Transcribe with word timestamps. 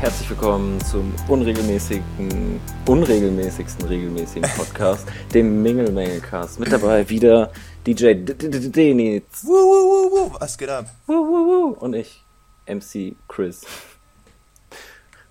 herzlich 0.00 0.30
willkommen 0.30 0.80
zum 0.80 1.14
unregelmäßigen, 1.28 2.58
unregelmäßigsten 2.86 3.84
regelmäßigen 3.86 4.50
Podcast, 4.56 5.06
dem 5.34 5.62
Mingle 5.62 5.92
Mailcast. 5.92 6.58
Mit 6.58 6.72
dabei 6.72 7.06
wieder 7.10 7.52
DJ 7.86 8.14
Denitz. 8.14 9.44
Was 9.44 10.56
geht 10.56 10.70
ab? 10.70 10.86
Und 11.06 11.92
ich, 11.92 12.24
MC 12.66 13.14
Chris. 13.28 13.60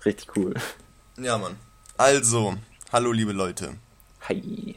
Richtig 0.04 0.36
cool. 0.36 0.54
Ja, 1.18 1.36
Mann. 1.36 1.56
Also, 1.96 2.54
hallo 2.92 3.10
liebe 3.10 3.32
Leute. 3.32 3.74
Hi. 4.28 4.76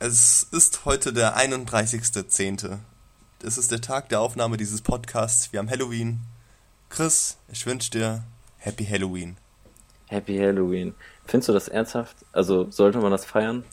Es 0.00 0.46
ist 0.52 0.84
heute 0.84 1.14
der 1.14 1.38
31.10. 1.38 2.76
Es 3.42 3.56
ist 3.56 3.70
der 3.70 3.80
Tag 3.80 4.10
der 4.10 4.20
Aufnahme 4.20 4.58
dieses 4.58 4.82
Podcasts. 4.82 5.50
Wir 5.50 5.60
haben 5.60 5.70
Halloween. 5.70 6.20
Chris, 6.88 7.36
ich 7.52 7.64
wünsche 7.66 7.90
dir 7.90 8.24
Happy 8.58 8.84
Halloween. 8.84 9.36
Happy 10.06 10.38
Halloween. 10.38 10.94
Findest 11.26 11.48
du 11.48 11.52
das 11.52 11.68
ernsthaft? 11.68 12.16
Also 12.32 12.70
sollte 12.70 12.98
man 12.98 13.10
das 13.10 13.24
feiern? 13.24 13.64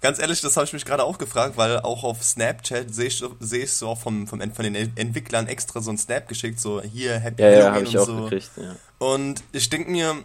Ganz 0.00 0.18
ehrlich, 0.18 0.40
das 0.40 0.56
habe 0.56 0.64
ich 0.64 0.72
mich 0.72 0.86
gerade 0.86 1.04
auch 1.04 1.18
gefragt, 1.18 1.58
weil 1.58 1.78
auch 1.80 2.04
auf 2.04 2.24
Snapchat 2.24 2.94
sehe 2.94 3.08
ich, 3.08 3.22
seh 3.40 3.62
ich 3.64 3.72
so 3.74 3.88
auch 3.88 3.98
vom, 3.98 4.26
vom, 4.26 4.40
von 4.52 4.64
den 4.64 4.74
Entwicklern 4.96 5.46
extra 5.46 5.82
so 5.82 5.90
ein 5.90 5.98
Snap 5.98 6.26
geschickt, 6.26 6.58
so 6.58 6.80
hier 6.80 7.18
Happy 7.18 7.42
Ja, 7.42 7.50
ja, 7.50 7.56
Halloween 7.56 7.74
habe 7.74 7.84
ich 7.84 7.94
und 7.96 8.00
auch 8.02 8.06
so. 8.06 8.22
gekriegt. 8.24 8.50
Ja. 8.56 8.76
Und 8.98 9.42
ich 9.52 9.68
denke 9.68 9.90
mir, 9.90 10.24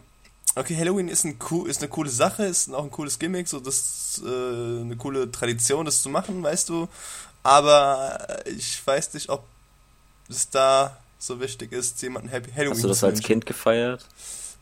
okay, 0.56 0.78
Halloween 0.78 1.10
ist, 1.10 1.26
ein, 1.26 1.38
ist 1.68 1.82
eine 1.82 1.90
coole 1.90 2.10
Sache, 2.10 2.46
ist 2.46 2.74
auch 2.74 2.86
ein 2.86 2.92
cooles 2.92 3.20
Gimmick, 3.20 3.50
so 3.50 3.60
das 3.60 4.22
äh, 4.26 4.30
eine 4.30 4.96
coole 4.98 5.30
Tradition, 5.30 5.86
das 5.86 6.02
zu 6.02 6.08
machen, 6.10 6.42
weißt 6.42 6.70
du. 6.70 6.88
Aber 7.44 8.26
ich 8.46 8.86
weiß 8.88 9.14
nicht, 9.14 9.28
ob 9.28 9.44
es 10.30 10.50
da 10.50 10.98
so 11.26 11.40
wichtig 11.40 11.72
ist, 11.72 12.02
jemanden 12.02 12.30
Happy 12.30 12.52
Halloween 12.52 12.72
Hast 12.72 12.84
du 12.84 12.88
das 12.88 13.04
als. 13.04 13.22
Kind 13.22 13.46
gefeiert? 13.46 14.06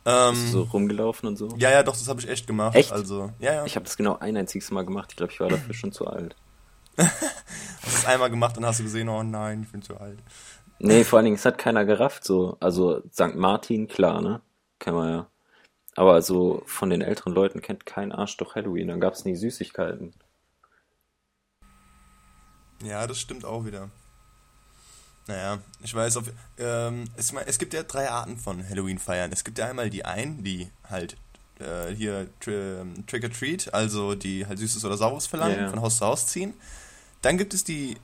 Ähm, 0.06 0.34
Bist 0.34 0.48
du 0.48 0.52
so 0.52 0.64
rumgelaufen 0.64 1.30
und 1.30 1.38
so? 1.38 1.56
ja, 1.58 1.72
ja, 1.72 1.84
doch, 1.84 1.94
das 1.94 2.08
habe 2.08 2.20
ich 2.20 2.28
echt 2.28 2.46
gemacht. 2.46 2.76
Echt? 2.76 2.92
Also, 2.92 3.32
ja, 3.40 3.54
ja. 3.54 3.66
Ich 3.66 3.76
habe 3.76 3.86
das 3.86 3.96
genau 3.96 4.18
ein 4.20 4.36
einziges 4.36 4.70
Mal 4.72 4.86
gemacht. 4.86 5.12
Ich 5.12 5.16
glaube, 5.18 5.32
ich 5.32 5.40
war 5.40 5.50
dafür 5.50 5.74
schon 5.74 5.92
zu 5.92 6.08
alt. 6.08 6.36
hast 6.98 7.14
es 7.86 8.06
einmal 8.06 8.30
gemacht 8.30 8.58
und 8.58 8.66
hast 8.66 8.80
du 8.80 8.84
gesehen, 8.84 9.10
oh 9.10 9.24
nein, 9.24 9.64
ich 9.64 9.72
bin 9.72 9.82
zu 9.82 9.98
alt. 9.98 10.20
Nee, 10.80 11.04
vor 11.06 11.18
allen 11.18 11.26
Dingen, 11.26 11.38
es 11.38 11.46
hat 11.46 11.58
keiner 11.58 11.86
gerafft, 11.86 12.26
so. 12.26 12.58
Also, 12.60 13.02
St. 13.14 13.36
Martin, 13.36 13.88
klar, 13.88 14.22
ne? 14.22 14.42
Kennen 14.80 14.98
wir 14.98 15.10
ja. 15.10 15.28
Aber 15.96 16.22
so 16.22 16.64
von 16.66 16.90
den 16.90 17.02
älteren 17.02 17.34
Leuten 17.34 17.62
kennt 17.62 17.86
kein 17.86 18.12
Arsch 18.12 18.36
doch 18.38 18.56
Halloween. 18.56 18.90
Dann 18.90 19.00
gab's 19.00 19.26
nie 19.26 19.36
Süßigkeiten. 19.36 20.14
Ja, 22.84 23.08
das 23.08 23.20
stimmt 23.20 23.46
auch 23.46 23.66
wieder. 23.66 23.90
Naja, 25.28 25.60
ich 25.84 25.94
weiß, 25.96 26.18
auf, 26.18 26.26
ähm, 26.58 27.06
es, 27.16 27.32
es 27.46 27.58
gibt 27.58 27.74
ja 27.74 27.84
drei 27.84 28.10
Arten 28.10 28.38
von 28.38 28.68
Halloween-Feiern. 28.68 29.32
Es 29.32 29.44
gibt 29.44 29.58
ja 29.58 29.68
einmal 29.70 29.90
die 29.90 30.04
einen, 30.04 30.44
die 30.44 30.70
halt 30.90 31.16
äh, 31.60 31.94
hier 31.96 32.28
tri 32.42 32.82
Trick 33.08 33.24
or 33.24 33.32
Treat, 33.32 33.74
also 33.74 34.16
die 34.16 34.46
halt 34.46 34.60
Süßes 34.60 34.84
oder 34.84 34.98
Saures 34.98 35.26
verlangen, 35.28 35.58
ja. 35.60 35.70
von 35.70 35.82
Haus 35.82 35.98
zu 35.98 36.06
Haus 36.06 36.28
ziehen. 36.28 36.54
Dann 37.22 37.38
gibt 37.38 37.54
es 37.54 37.64
die 37.64 37.96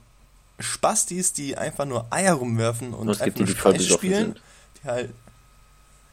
Spastis, 0.58 1.32
die 1.34 1.56
einfach 1.58 1.84
nur 1.84 2.06
Eier 2.10 2.34
rumwerfen 2.34 2.94
und 2.94 3.08
Und 3.08 3.20
einfach 3.20 3.36
nur 3.38 3.46
besoffen 3.46 3.80
spielen. 3.98 4.40
Die 4.82 4.88
halt. 4.88 5.10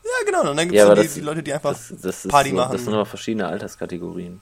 Ja, 0.03 0.25
genau. 0.25 0.41
Und 0.51 0.57
dann 0.57 0.69
gibt 0.69 0.73
es 0.79 0.85
Ja, 0.87 0.93
die, 0.95 1.07
die 1.07 1.19
Leute, 1.21 1.43
die 1.43 1.53
einfach 1.53 1.71
Das, 1.71 1.93
das, 2.01 2.27
Party 2.27 2.49
so, 2.49 2.55
machen. 2.55 2.71
das 2.73 2.83
sind 2.83 2.93
aber 2.93 3.05
verschiedene 3.05 3.47
Alterskategorien. 3.47 4.41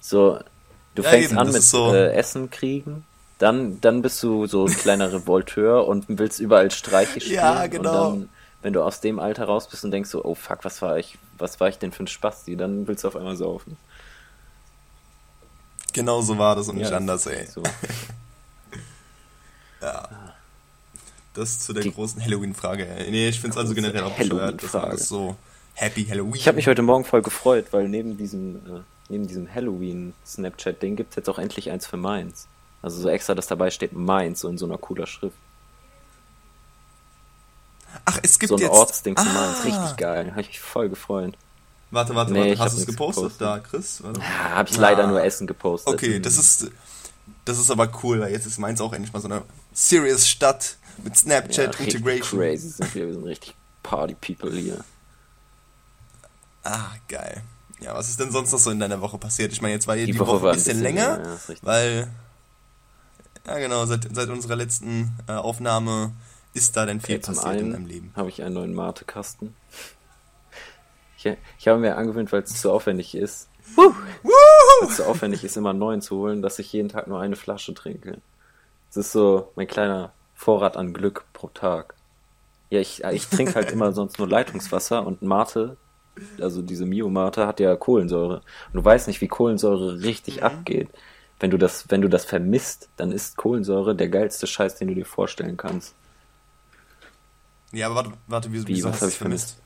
So, 0.00 0.38
du 0.94 1.02
Ja, 1.02 1.10
fängst 1.10 1.30
eben, 1.30 1.38
an 1.38 1.52
mit 1.52 1.62
so- 1.62 1.92
äh, 1.94 2.12
Essen 2.12 2.50
kriegen, 2.50 3.04
dann, 3.38 3.80
dann 3.80 4.02
bist 4.02 4.22
du 4.22 4.46
so 4.46 4.66
ein 4.66 4.72
kleiner 4.74 5.12
Revolteur 5.12 5.86
und 5.86 6.04
willst 6.08 6.40
überall 6.40 6.70
Streiche 6.70 7.20
spielen. 7.20 7.34
Ja, 7.36 7.66
genau. 7.66 8.08
Und 8.10 8.20
dann, 8.20 8.28
wenn 8.62 8.72
du 8.72 8.82
aus 8.82 9.00
dem 9.00 9.18
Alter 9.18 9.44
raus 9.44 9.68
bist 9.68 9.84
und 9.84 9.90
denkst 9.90 10.10
so, 10.10 10.24
oh 10.24 10.34
fuck, 10.34 10.64
was 10.64 10.80
war 10.82 10.98
ich, 10.98 11.18
was 11.38 11.60
war 11.60 11.68
ich 11.68 11.78
denn 11.78 11.92
für 11.92 12.04
ein 12.04 12.06
Spasti, 12.08 12.56
dann 12.56 12.86
willst 12.88 13.04
du 13.04 13.08
auf 13.08 13.16
einmal 13.16 13.36
saufen. 13.36 13.76
Genau 15.92 16.20
so 16.20 16.36
war 16.38 16.56
das 16.56 16.68
und 16.68 16.76
nicht 16.76 16.90
Ja, 16.90 16.96
anders, 16.96 17.26
ey. 17.26 17.46
So. 17.46 17.62
Ja. 19.82 20.08
Das 21.34 21.60
zu 21.60 21.72
der 21.74 21.82
Die- 21.82 21.92
großen 21.92 22.22
Halloween-Frage. 22.22 22.88
ey. 22.88 23.10
Nee, 23.10 23.28
ich 23.28 23.40
finde 23.40 23.52
es 23.54 23.58
also 23.58 23.74
generell 23.74 24.02
auch 24.04 24.16
bescheuert. 24.16 24.62
Das 24.72 25.06
so 25.08 25.36
Happy 25.74 26.04
Halloween. 26.06 26.34
Ich 26.34 26.48
habe 26.48 26.56
mich 26.56 26.66
heute 26.66 26.80
Morgen 26.82 27.04
voll 27.04 27.20
gefreut, 27.22 27.66
weil 27.72 27.88
neben 27.88 28.16
diesem, 28.16 28.56
äh, 28.56 28.80
neben 29.10 29.26
diesem 29.26 29.52
Halloween-Snapchat-Ding 29.54 30.96
gibt 30.96 31.10
es 31.10 31.16
jetzt 31.16 31.28
auch 31.28 31.38
endlich 31.38 31.70
eins 31.70 31.86
für 31.86 31.98
Mainz. 31.98 32.48
Also 32.86 33.00
so 33.02 33.08
extra, 33.08 33.34
dass 33.34 33.48
dabei 33.48 33.72
steht 33.72 33.94
Mainz, 33.94 34.38
so 34.38 34.48
in 34.48 34.58
so 34.58 34.64
einer 34.64 34.78
cooler 34.78 35.08
Schrift. 35.08 35.36
Ach, 38.04 38.20
es 38.22 38.38
gibt 38.38 38.50
So 38.50 38.54
ein 38.54 38.60
jetzt. 38.60 38.70
Ortsding 38.70 39.16
zu 39.16 39.24
ah, 39.26 39.32
Mainz. 39.32 39.64
Richtig 39.64 39.96
geil. 39.96 40.30
Habe 40.30 40.42
ich 40.42 40.46
mich 40.48 40.60
voll 40.60 40.88
gefreut. 40.88 41.36
Warte, 41.90 42.14
warte, 42.14 42.32
Nee, 42.32 42.50
warte. 42.50 42.58
Hast 42.60 42.76
du 42.76 42.80
es 42.82 42.86
gepostet, 42.86 43.24
gepostet. 43.24 43.40
da, 43.40 43.58
Chris? 43.58 44.04
Warte. 44.04 44.20
Ja, 44.20 44.50
habe 44.50 44.68
ich 44.68 44.76
leider 44.76 45.02
Ah. 45.02 45.06
nur 45.08 45.20
Essen 45.24 45.48
gepostet. 45.48 45.92
Okay, 45.94 46.20
das 46.20 46.36
ist. 46.36 46.70
Das 47.44 47.58
ist 47.58 47.72
aber 47.72 47.90
cool, 48.04 48.20
weil 48.20 48.30
jetzt 48.30 48.46
ist 48.46 48.58
Mainz 48.58 48.80
auch 48.80 48.92
endlich 48.92 49.12
mal 49.12 49.18
so 49.20 49.26
eine 49.26 49.42
serious 49.72 50.28
Stadt 50.28 50.76
mit 51.02 51.14
ja, 51.16 51.20
Snapchat 51.22 51.80
richtig 51.80 51.94
Integration. 51.96 52.40
crazy 52.40 52.68
sind 52.68 52.94
wir. 52.94 53.06
Wir 53.08 53.14
sind 53.14 53.24
richtig 53.24 53.54
Party-People 53.82 54.52
hier. 54.52 54.84
Ah, 56.62 56.90
geil. 57.08 57.42
Ja, 57.80 57.94
was 57.96 58.08
ist 58.08 58.20
denn 58.20 58.30
sonst 58.30 58.52
noch 58.52 58.60
so 58.60 58.70
in 58.70 58.78
deiner 58.78 59.00
Woche 59.00 59.18
passiert? 59.18 59.52
Ich 59.52 59.60
meine, 59.60 59.74
jetzt 59.74 59.88
war 59.88 59.96
hier 59.96 60.06
die, 60.06 60.12
Die 60.12 60.18
Woche, 60.20 60.40
Woche 60.40 60.50
ein 60.50 60.54
bisschen, 60.54 60.80
länger, 60.82 61.18
ja, 61.48 61.56
weil. 61.62 62.08
Ja, 63.46 63.58
genau, 63.58 63.84
seit, 63.86 64.08
seit 64.14 64.28
unserer 64.28 64.56
letzten 64.56 65.16
äh, 65.28 65.32
Aufnahme 65.32 66.12
ist 66.52 66.76
da 66.76 66.86
denn 66.86 67.00
viel 67.00 67.16
Okay, 67.16 67.26
passiert 67.26 67.60
in 67.60 67.70
deinem 67.70 67.86
Leben. 67.86 68.12
habe 68.16 68.28
ich 68.28 68.42
einen 68.42 68.54
neuen 68.54 68.74
Mate-Kasten. 68.74 69.54
Ich, 71.16 71.30
ich 71.58 71.68
habe 71.68 71.78
mir 71.78 71.96
angewöhnt, 71.96 72.32
weil 72.32 72.42
es 72.42 72.60
zu 72.60 72.72
aufwendig 72.72 73.14
ist. 73.14 73.48
Weil 73.76 74.88
es 74.88 74.96
zu 74.96 75.06
aufwendig 75.06 75.44
ist, 75.44 75.56
immer 75.56 75.70
einen 75.70 75.78
neuen 75.78 76.00
zu 76.00 76.16
holen, 76.16 76.42
dass 76.42 76.58
ich 76.58 76.72
jeden 76.72 76.88
Tag 76.88 77.06
nur 77.08 77.20
eine 77.20 77.36
Flasche 77.36 77.74
trinke. 77.74 78.20
Das 78.88 78.96
ist 79.06 79.12
so 79.12 79.52
mein 79.54 79.66
kleiner 79.66 80.12
Vorrat 80.34 80.76
an 80.76 80.92
Glück 80.92 81.24
pro 81.32 81.48
Tag. 81.48 81.94
Ja, 82.70 82.80
ich, 82.80 83.04
ich 83.04 83.26
trinke 83.28 83.54
halt 83.54 83.70
immer 83.70 83.92
sonst 83.94 84.18
nur 84.18 84.28
Leitungswasser 84.28 85.06
und 85.06 85.22
Mate, 85.22 85.76
also 86.40 86.62
diese 86.62 86.86
Mio-Mate 86.86 87.46
hat 87.46 87.60
ja 87.60 87.76
Kohlensäure. 87.76 88.36
Und 88.72 88.74
du 88.74 88.84
weißt 88.84 89.06
nicht, 89.08 89.20
wie 89.20 89.28
Kohlensäure 89.28 90.00
richtig 90.02 90.42
abgeht. 90.42 90.88
Wenn 91.38 91.50
du 91.50 91.58
das, 91.58 91.90
wenn 91.90 92.00
du 92.00 92.08
das 92.08 92.24
vermisst, 92.24 92.88
dann 92.96 93.12
ist 93.12 93.36
Kohlensäure 93.36 93.94
der 93.94 94.08
geilste 94.08 94.46
Scheiß, 94.46 94.76
den 94.76 94.88
du 94.88 94.94
dir 94.94 95.04
vorstellen 95.04 95.56
kannst. 95.56 95.94
Ja, 97.72 97.86
aber 97.86 97.96
warte, 97.96 98.12
warte 98.26 98.52
wie, 98.52 98.62
Wie, 98.66 98.68
wieso 98.68 98.88
was 98.88 98.94
hast 98.94 99.00
hab 99.02 99.06
du 99.06 99.08
ich 99.08 99.14
es 99.14 99.18
vermisst? 99.18 99.56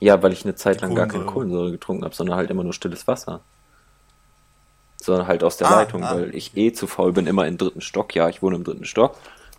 Ja, 0.00 0.22
weil 0.22 0.32
ich 0.32 0.44
eine 0.44 0.54
Zeit 0.54 0.80
Die 0.80 0.84
lang 0.84 0.94
gar 0.94 1.06
keine 1.06 1.24
Kohlensäure. 1.24 1.70
Getrunken 1.70 2.04
habe, 2.04 2.14
sondern 2.14 2.36
halt 2.36 2.50
immer 2.50 2.64
nur 2.64 2.74
stilles 2.74 3.06
Wasser. 3.06 3.40
Sondern 5.00 5.26
halt 5.26 5.42
aus 5.42 5.56
der 5.56 5.68
Ah, 5.70 5.76
Leitung, 5.80 6.04
ah. 6.04 6.14
weil 6.14 6.34
ich 6.34 6.56
eh 6.56 6.72
zu 6.72 6.86
faul 6.86 7.12
bin, 7.12 7.26
immer 7.26 7.46
im 7.46 7.56
dritten 7.56 7.80
Stock. 7.80 8.14
Ja, 8.14 8.28
ich 8.28 8.42
wohne 8.42 8.56
im 8.56 8.64
dritten 8.64 8.84
Stock. 8.84 9.16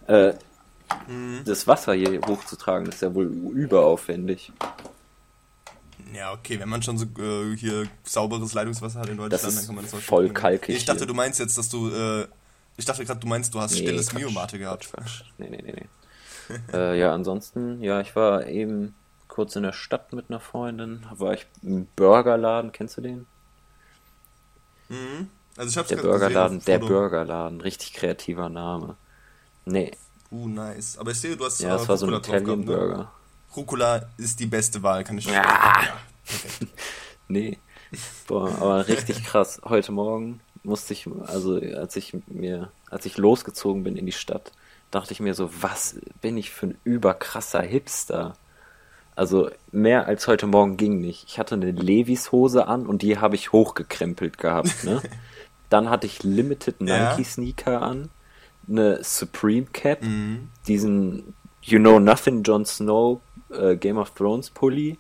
Äh, 0.08 0.34
Mhm. 1.08 1.42
Das 1.46 1.68
Wasser 1.68 1.94
hier 1.94 2.22
hochzutragen, 2.22 2.88
ist 2.88 3.02
ja 3.02 3.14
wohl 3.14 3.26
überaufwendig. 3.26 4.54
Ja, 6.14 6.34
okay, 6.34 6.60
wenn 6.60 6.70
man 6.70 6.82
schon 6.82 6.98
so 6.98 7.06
äh, 7.20 7.56
hier 7.56 7.88
sauberes 8.04 8.54
Leitungswasser 8.54 9.00
hat 9.00 9.10
in 9.10 9.18
Deutschland, 9.18 9.58
dann 9.58 9.66
kann 9.66 9.76
man 9.76 9.84
das 9.86 9.94
auch 9.94 10.00
voll 10.00 10.30
kalkig 10.30 10.70
Nee, 10.70 10.76
Ich 10.76 10.86
dachte, 10.86 11.00
hier. 11.00 11.08
du 11.08 11.14
meinst 11.14 11.40
jetzt, 11.40 11.58
dass 11.58 11.70
du, 11.70 11.90
äh, 11.90 12.28
ich 12.78 12.86
dachte 12.86 13.06
gerade, 13.06 13.20
du 13.20 13.28
meinst, 13.28 13.54
du 13.54 13.60
hast 13.60 13.78
stilles 13.78 14.10
Quatsch, 14.10 14.22
Miomate 14.22 14.60
gehabt. 14.60 14.90
Quatsch, 14.90 15.04
Quatsch. 15.04 15.24
Nee, 15.38 15.50
nee, 15.50 15.62
nee, 15.64 15.74
nee. 15.74 16.56
äh, 16.74 17.00
ja, 17.00 17.14
ansonsten, 17.14 17.82
ja, 17.82 18.00
ich 18.02 18.16
war 18.16 18.48
eben 18.48 18.96
kurz 19.28 19.56
in 19.56 19.64
der 19.64 19.74
Stadt 19.74 20.14
mit 20.14 20.30
einer 20.30 20.40
Freundin. 20.40 21.06
War 21.12 21.34
ich 21.34 21.46
im 21.62 21.88
Burgerladen, 21.96 22.72
kennst 22.72 22.98
du 22.98 23.02
den? 23.02 23.26
Mhm. 24.90 25.30
Also 25.58 25.72
ich 25.72 25.78
hab's 25.78 25.90
Der 25.90 25.98
Burgerladen, 25.98 26.64
der. 26.66 26.80
Burgerladen, 26.80 27.62
richtig 27.62 27.94
kreativer 27.94 28.50
Name. 28.50 28.96
Nee, 29.66 29.92
Uh, 30.30 30.48
nice. 30.48 30.98
Aber 30.98 31.12
ich 31.12 31.20
sehe, 31.20 31.38
du 31.38 31.46
hast 31.46 31.62
ja, 31.62 31.70
äh, 31.70 31.78
das 31.78 31.88
war 31.88 31.98
so 31.98 32.06
ein 32.06 32.14
Rucola 32.14 32.40
drauf 32.40 32.44
gehabt, 32.44 32.64
Italian 32.64 32.98
ne? 32.98 33.08
Rucola 33.56 34.08
ist 34.18 34.40
die 34.40 34.46
beste 34.46 34.84
Wahl, 34.84 35.04
kann 35.04 35.18
ich 35.18 35.26
Ja. 35.26 35.42
perfekt. 36.26 36.68
Nee. 37.30 37.58
Boah, 38.28 38.50
aber 38.62 38.88
richtig 38.88 39.24
krass. 39.26 39.60
Heute 39.66 39.92
Morgen 39.92 40.40
musste 40.64 40.94
ich, 40.94 41.08
also 41.26 41.56
als 41.60 41.96
ich 41.98 42.16
mir, 42.28 42.72
als 42.90 43.06
ich 43.06 43.18
losgezogen 43.18 43.84
bin 43.84 43.98
in 43.98 44.06
die 44.06 44.12
Stadt, 44.14 44.52
dachte 44.92 45.12
ich 45.12 45.20
mir 45.20 45.34
so, 45.34 45.50
was 45.62 46.00
bin 46.22 46.38
ich 46.38 46.52
für 46.52 46.68
ein 46.68 46.78
überkrasser 46.86 47.62
Hipster? 47.62 48.36
Also 49.16 49.50
mehr 49.74 50.06
als 50.08 50.28
heute 50.28 50.48
Morgen 50.48 50.78
ging 50.78 51.02
nicht. 51.02 51.26
Ich 51.28 51.38
hatte 51.40 51.56
eine 51.56 51.72
Levis 51.72 52.32
Hose 52.32 52.68
an 52.68 52.86
und 52.88 53.02
die 53.02 53.18
habe 53.18 53.36
ich 53.36 53.52
hochgekrempelt 53.52 54.38
gehabt, 54.38 54.84
ne? 54.86 55.02
Dann 55.70 55.90
hatte 55.90 56.08
ich 56.08 56.24
Limited 56.24 56.76
Ja. 56.80 57.10
Nike 57.10 57.26
Sneaker 57.26 57.82
an, 57.82 58.10
eine 58.70 59.04
Supreme 59.04 59.66
Cap, 59.74 60.02
Mhm. 60.02 60.50
diesen 60.68 61.34
You 61.62 61.80
Know 61.80 62.00
Nothing 62.00 62.44
Jon 62.44 62.66
Snow 62.66 63.20
äh, 63.52 63.76
Game 63.76 63.98
of 63.98 64.12
Thrones 64.12 64.50
Pulli, 64.50 64.98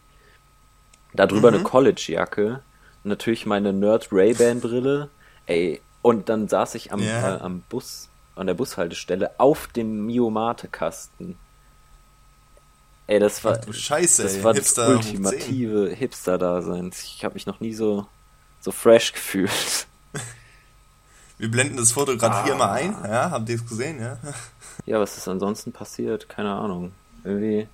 darüber 1.13 1.49
Mhm. 1.51 1.55
eine 1.57 1.63
College-Jacke, 1.63 2.61
natürlich 3.03 3.45
meine 3.45 3.73
Nerd 3.73 4.09
Ray-Ban 4.11 4.59
Brille, 4.61 5.09
ey, 5.45 5.81
und 6.01 6.29
dann 6.29 6.47
saß 6.47 6.75
ich 6.75 6.91
am, 6.93 6.99
Ja. 7.01 7.37
äh, 7.37 7.39
am 7.39 7.61
Bus, 7.69 8.09
an 8.35 8.47
der 8.47 8.53
Bushaltestelle 8.53 9.31
auf 9.39 9.67
dem 9.67 10.05
Miomate-Kasten. 10.05 11.37
Ey, 13.07 13.19
das 13.19 13.43
war, 13.43 13.57
Ach 13.59 13.65
du 13.65 13.71
Scheiße, 13.73 14.23
das, 14.23 14.35
ey. 14.35 14.43
war 14.43 14.53
das 14.53 14.77
ultimative 14.77 15.89
Hipster-Dasein. 15.95 16.91
Ich 16.91 17.23
habe 17.23 17.35
mich 17.35 17.45
noch 17.45 17.59
nie 17.61 17.73
so, 17.73 18.05
so 18.59 18.71
fresh 18.71 19.13
gefühlt. 19.13 19.87
Wir 21.37 21.49
blenden 21.51 21.77
das 21.77 21.91
Foto 21.91 22.17
gerade 22.17 22.43
hier 22.43 22.55
Ah. 22.55 22.57
mal 22.57 22.71
ein. 22.71 22.91
Ja, 23.03 23.31
habt 23.31 23.47
ihr 23.49 23.55
es 23.55 23.65
gesehen, 23.67 23.99
ja? 24.01 24.17
Ja, 24.85 24.99
was 24.99 25.17
ist 25.17 25.27
ansonsten 25.27 25.71
passiert? 25.73 26.29
Keine 26.29 26.51
Ahnung. 26.53 26.93
Irgendwie, 27.23 27.67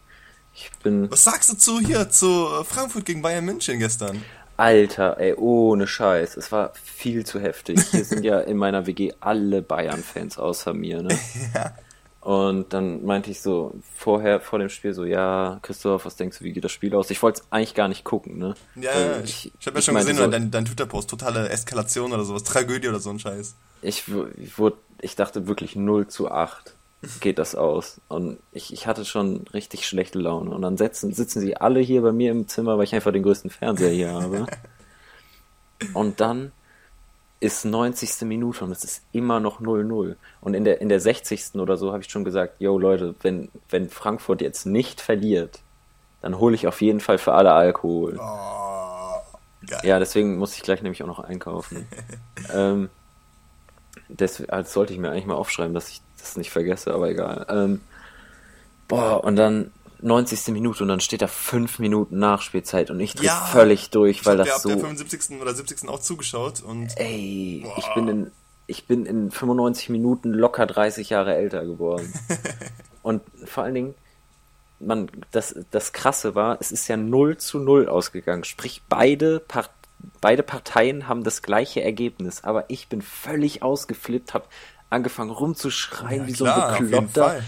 ich 0.56 0.72
bin... 0.84 1.10
Was 1.12 1.24
sagst 1.24 1.52
du 1.52 1.58
zu 1.58 1.80
hier, 1.80 2.10
zu 2.10 2.48
äh, 2.48 2.64
Frankfurt 2.64 3.06
gegen 3.06 3.22
Bayern 3.22 3.46
München 3.46 3.80
gestern? 3.80 4.24
Alter, 4.56 5.18
ey, 5.18 5.34
ohne 5.34 5.88
Scheiß. 5.88 6.38
Es 6.38 6.52
war 6.52 6.74
viel 6.76 7.26
zu 7.26 7.40
heftig. 7.40 7.80
Hier 7.90 8.06
sind 8.06 8.24
ja 8.24 8.40
in 8.40 8.58
meiner 8.58 8.86
WG 8.86 9.14
alle 9.20 9.62
Bayern-Fans 9.62 10.38
außer 10.38 10.74
mir, 10.74 11.02
ne? 11.02 11.18
Ja. 11.54 11.74
Und 12.22 12.72
dann 12.72 13.04
meinte 13.04 13.32
ich 13.32 13.42
so, 13.42 13.76
vorher, 13.94 14.40
vor 14.40 14.58
dem 14.58 14.70
Spiel 14.70 14.94
so, 14.94 15.04
ja, 15.04 15.60
Christoph, 15.62 16.06
was 16.06 16.16
denkst 16.16 16.40
du, 16.40 16.46
wie 16.46 16.54
geht 16.54 16.64
das 16.64 16.72
Spiel 16.72 16.96
aus? 16.96 17.10
Ich 17.10 17.22
wollte 17.22 17.42
es 17.42 17.48
eigentlich 17.52 17.74
gar 17.74 17.90
nicht 17.90 18.06
gucken, 18.06 18.38
ne? 18.38 18.56
Ja, 18.76 18.98
ja, 18.98 19.20
ich, 19.22 19.52
ich 19.60 19.68
habe 19.68 19.80
ja 19.80 19.82
schon 19.82 19.96
gesehen, 19.96 20.16
so, 20.16 20.28
dein, 20.28 20.50
dein 20.50 20.64
Twitter-Post, 20.64 21.10
totale 21.10 21.50
Eskalation 21.50 22.14
oder 22.14 22.24
sowas, 22.24 22.44
Tragödie 22.44 22.88
oder 22.88 23.02
so 23.02 23.10
ein 23.10 23.20
Scheiß. 23.20 23.56
ich, 23.82 24.06
ich, 24.38 24.58
wurde, 24.58 24.78
ich 25.02 25.18
dachte 25.18 25.48
wirklich 25.48 25.76
0 25.76 26.08
zu 26.08 26.32
8 26.32 26.76
geht 27.20 27.38
das 27.40 27.56
aus. 27.56 28.00
Und 28.08 28.40
ich, 28.52 28.74
ich 28.74 28.88
hatte 28.88 29.06
schon 29.06 29.46
richtig 29.54 29.86
schlechte 29.86 30.20
Laune. 30.20 30.52
Und 30.52 30.62
dann 30.62 30.78
sitzen, 30.78 31.14
sitzen 31.14 31.42
sie 31.42 31.58
alle 31.58 31.80
hier 31.80 32.02
bei 32.02 32.12
mir 32.12 32.32
im 32.32 32.48
Zimmer, 32.48 32.78
weil 32.78 32.86
ich 32.86 32.96
einfach 32.96 33.12
den 33.12 33.24
größten 33.24 33.50
Fernseher 33.50 33.92
hier 33.92 34.14
habe. 34.14 34.46
Und 35.94 36.22
dann 36.22 36.52
ist 37.42 37.66
90. 37.66 38.22
Minute 38.22 38.64
und 38.64 38.72
es 38.72 38.86
ist 38.86 39.04
immer 39.12 39.42
noch 39.42 39.60
0-0. 39.60 40.16
Und 40.40 40.54
in 40.54 40.64
der, 40.64 40.80
in 40.80 40.88
der 40.88 41.02
60. 41.02 41.56
oder 41.56 41.76
so 41.76 41.92
habe 41.92 42.02
ich 42.02 42.10
schon 42.10 42.24
gesagt, 42.24 42.62
yo 42.62 42.80
Leute, 42.80 43.16
wenn, 43.22 43.50
wenn 43.70 43.90
Frankfurt 43.90 44.42
jetzt 44.42 44.66
nicht 44.66 45.02
verliert, 45.02 45.60
dann 46.22 46.40
hole 46.40 46.56
ich 46.56 46.68
auf 46.68 46.82
jeden 46.82 47.02
Fall 47.02 47.18
für 47.18 47.34
alle 47.34 47.52
Alkohol. 47.52 48.18
Oh. 48.18 49.84
Ja, 49.84 50.00
deswegen 50.00 50.38
muss 50.38 50.56
ich 50.56 50.62
gleich 50.62 50.82
nämlich 50.82 51.04
auch 51.04 51.08
noch 51.08 51.20
einkaufen. 51.20 51.86
ähm, 52.54 52.90
das, 54.18 54.44
das 54.48 54.74
sollte 54.74 54.94
ich 54.94 55.00
mir 55.00 55.12
eigentlich 55.12 55.26
mal 55.26 55.36
aufschreiben, 55.36 55.74
dass 55.74 55.90
ich 55.90 56.02
das 56.20 56.38
nicht 56.38 56.52
vergesse, 56.52 56.94
aber 56.94 57.10
egal. 57.10 57.46
Ähm, 57.50 57.82
boah, 58.88 59.24
und 59.24 59.36
dann 59.36 59.72
90. 60.02 60.50
Minute 60.54 60.84
und 60.84 60.90
dann 60.90 61.00
steht 61.00 61.22
da 61.22 61.28
5 61.28 61.80
Minuten 61.80 62.20
Nachspielzeit 62.20 62.90
und 62.92 63.00
ich 63.00 63.14
drehe 63.16 63.28
Ja. 63.28 63.46
völlig 63.52 63.90
durch, 63.90 64.18
Ich 64.20 64.26
weil 64.26 64.38
hab, 64.38 64.46
der 64.46 64.54
das 64.56 64.64
habt 64.64 64.66
der 64.66 64.74
so. 64.80 64.80
75. 64.82 65.42
oder 65.42 65.54
70. 65.54 65.88
auch 65.90 66.00
zugeschaut 66.00 66.62
und 66.62 66.90
Ey, 66.98 67.62
Boah. 67.64 67.78
ich 67.78 67.94
bin 67.94 68.08
in, 68.10 68.32
ich 68.68 68.86
bin 68.88 69.06
in 69.06 69.32
95 69.32 69.90
Minuten 69.90 70.34
locker 70.34 70.66
30 70.66 71.10
Jahre 71.10 71.36
älter 71.36 71.66
geworden. 71.66 72.12
und 73.02 73.22
vor 73.46 73.64
allen 73.64 73.76
Dingen, 73.76 73.96
man, 74.80 75.10
das, 75.32 75.56
das 75.72 75.94
Krasse 75.94 76.36
war, 76.36 76.58
es 76.60 76.74
ist 76.74 76.90
ja 76.90 76.98
0 76.98 77.38
zu 77.38 77.60
0 77.60 77.88
ausgegangen. 77.88 78.44
Sprich, 78.44 78.82
beide, 78.90 79.40
Part, 79.40 79.70
beide 80.22 80.44
Parteien 80.44 81.08
haben 81.08 81.24
das 81.24 81.42
gleiche 81.42 81.82
Ergebnis. 81.82 82.44
Aber 82.44 82.66
ich 82.70 82.88
bin 82.88 83.02
völlig 83.02 83.62
ausgeflippt, 83.62 84.34
hab 84.34 84.50
angefangen 84.90 85.32
rumzuschreien 85.32 86.22
Ja, 86.22 86.28
wie 86.28 86.34
klar, 86.34 86.70
so 86.70 86.76
ein 86.76 86.84
Bekloppter. 86.84 87.42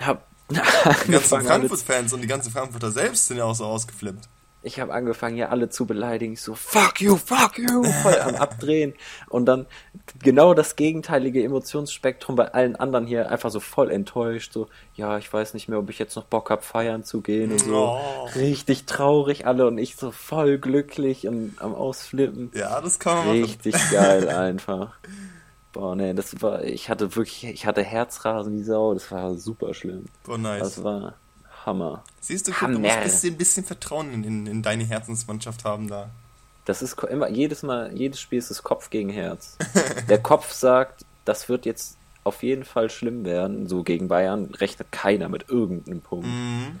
Hab 0.00 0.28
die 1.06 1.12
ganzen 1.12 1.42
Frankfurt-Fans 1.42 2.12
und 2.12 2.22
die 2.22 2.26
ganzen 2.26 2.50
Frankfurter 2.52 2.90
selbst 2.90 3.26
sind 3.26 3.36
ja 3.36 3.44
auch 3.44 3.54
so 3.54 3.66
ausgeflippt. 3.66 4.28
Ich 4.60 4.80
habe 4.80 4.92
angefangen, 4.92 5.36
hier 5.36 5.52
alle 5.52 5.68
zu 5.68 5.86
beleidigen. 5.86 6.32
Ich 6.32 6.42
so, 6.42 6.54
fuck 6.54 7.00
you, 7.00 7.16
fuck 7.16 7.58
you, 7.58 7.84
voll 7.84 8.18
am 8.18 8.34
Abdrehen. 8.36 8.94
Und 9.28 9.46
dann 9.46 9.66
genau 10.22 10.52
das 10.52 10.74
gegenteilige 10.74 11.42
Emotionsspektrum 11.44 12.34
bei 12.34 12.52
allen 12.52 12.74
anderen 12.74 13.06
hier 13.06 13.30
einfach 13.30 13.50
so 13.50 13.60
voll 13.60 13.90
enttäuscht. 13.90 14.52
So, 14.52 14.68
ja, 14.94 15.16
ich 15.16 15.32
weiß 15.32 15.54
nicht 15.54 15.68
mehr, 15.68 15.78
ob 15.78 15.90
ich 15.90 15.98
jetzt 16.00 16.16
noch 16.16 16.24
Bock 16.24 16.50
hab, 16.50 16.64
feiern 16.64 17.04
zu 17.04 17.20
gehen 17.20 17.52
und 17.52 17.60
so. 17.60 17.76
Oh. 17.76 18.28
Richtig 18.34 18.86
traurig 18.86 19.46
alle 19.46 19.66
und 19.66 19.78
ich 19.78 19.94
so 19.94 20.10
voll 20.10 20.58
glücklich 20.58 21.28
und 21.28 21.54
am 21.58 21.74
Ausflippen. 21.74 22.50
Ja, 22.54 22.80
das 22.80 22.98
kann 22.98 23.18
man 23.18 23.26
machen. 23.26 23.42
Richtig 23.42 23.74
geil 23.92 24.28
einfach. 24.28 24.98
Boah, 25.72 25.94
nee, 25.94 26.14
das 26.14 26.42
war, 26.42 26.64
ich 26.64 26.90
hatte 26.90 27.14
wirklich, 27.14 27.44
ich 27.44 27.66
hatte 27.66 27.84
Herzrasen 27.84 28.58
wie 28.58 28.64
Sau, 28.64 28.94
das 28.94 29.12
war 29.12 29.34
super 29.34 29.74
schlimm. 29.74 30.06
Boah, 30.24 30.38
nice. 30.38 30.60
Das 30.60 30.82
war 30.82 31.14
Hammer. 31.68 32.02
Siehst 32.20 32.48
du, 32.48 32.52
guck, 32.52 32.72
du 32.72 32.78
musst 32.78 32.96
ein 32.96 33.02
bisschen, 33.04 33.36
bisschen 33.36 33.64
Vertrauen 33.64 34.12
in, 34.12 34.24
in, 34.24 34.46
in 34.46 34.62
deine 34.62 34.84
Herzensmannschaft 34.84 35.64
haben 35.64 35.88
da. 35.88 36.10
Das 36.64 36.82
ist 36.82 37.02
immer, 37.04 37.28
jedes 37.28 37.62
Mal, 37.62 37.92
jedes 37.94 38.20
Spiel 38.20 38.38
ist 38.38 38.50
es 38.50 38.62
Kopf 38.62 38.90
gegen 38.90 39.10
Herz. 39.10 39.56
Der 40.08 40.18
Kopf 40.18 40.52
sagt, 40.52 41.04
das 41.24 41.48
wird 41.48 41.64
jetzt 41.66 41.96
auf 42.24 42.42
jeden 42.42 42.64
Fall 42.64 42.90
schlimm 42.90 43.24
werden. 43.24 43.68
So 43.68 43.82
gegen 43.82 44.08
Bayern 44.08 44.46
rechnet 44.54 44.90
keiner 44.92 45.28
mit 45.28 45.48
irgendeinem 45.48 46.00
Punkt. 46.00 46.26
Mhm. 46.26 46.80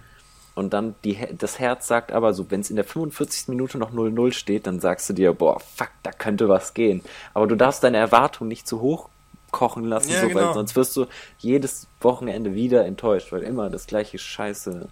Und 0.54 0.74
dann 0.74 0.96
die, 1.04 1.16
das 1.38 1.60
Herz 1.60 1.86
sagt 1.86 2.10
aber 2.10 2.34
so, 2.34 2.50
wenn 2.50 2.60
es 2.60 2.70
in 2.70 2.76
der 2.76 2.84
45. 2.84 3.48
Minute 3.48 3.78
noch 3.78 3.92
0-0 3.92 4.32
steht, 4.32 4.66
dann 4.66 4.80
sagst 4.80 5.08
du 5.08 5.12
dir, 5.12 5.32
boah, 5.32 5.60
fuck, 5.60 5.90
da 6.02 6.10
könnte 6.10 6.48
was 6.48 6.74
gehen. 6.74 7.02
Aber 7.32 7.46
du 7.46 7.54
darfst 7.54 7.84
deine 7.84 7.98
Erwartungen 7.98 8.48
nicht 8.48 8.66
zu 8.66 8.80
hoch 8.80 9.08
kochen 9.50 9.84
lassen, 9.84 10.10
Ja, 10.10 10.22
so, 10.22 10.28
genau. 10.28 10.48
weil 10.48 10.54
sonst 10.54 10.76
wirst 10.76 10.96
du 10.96 11.06
jedes 11.38 11.86
Wochenende 12.00 12.54
wieder 12.54 12.84
enttäuscht, 12.84 13.32
weil 13.32 13.42
immer 13.42 13.70
das 13.70 13.86
gleiche 13.86 14.18
Scheiße 14.18 14.88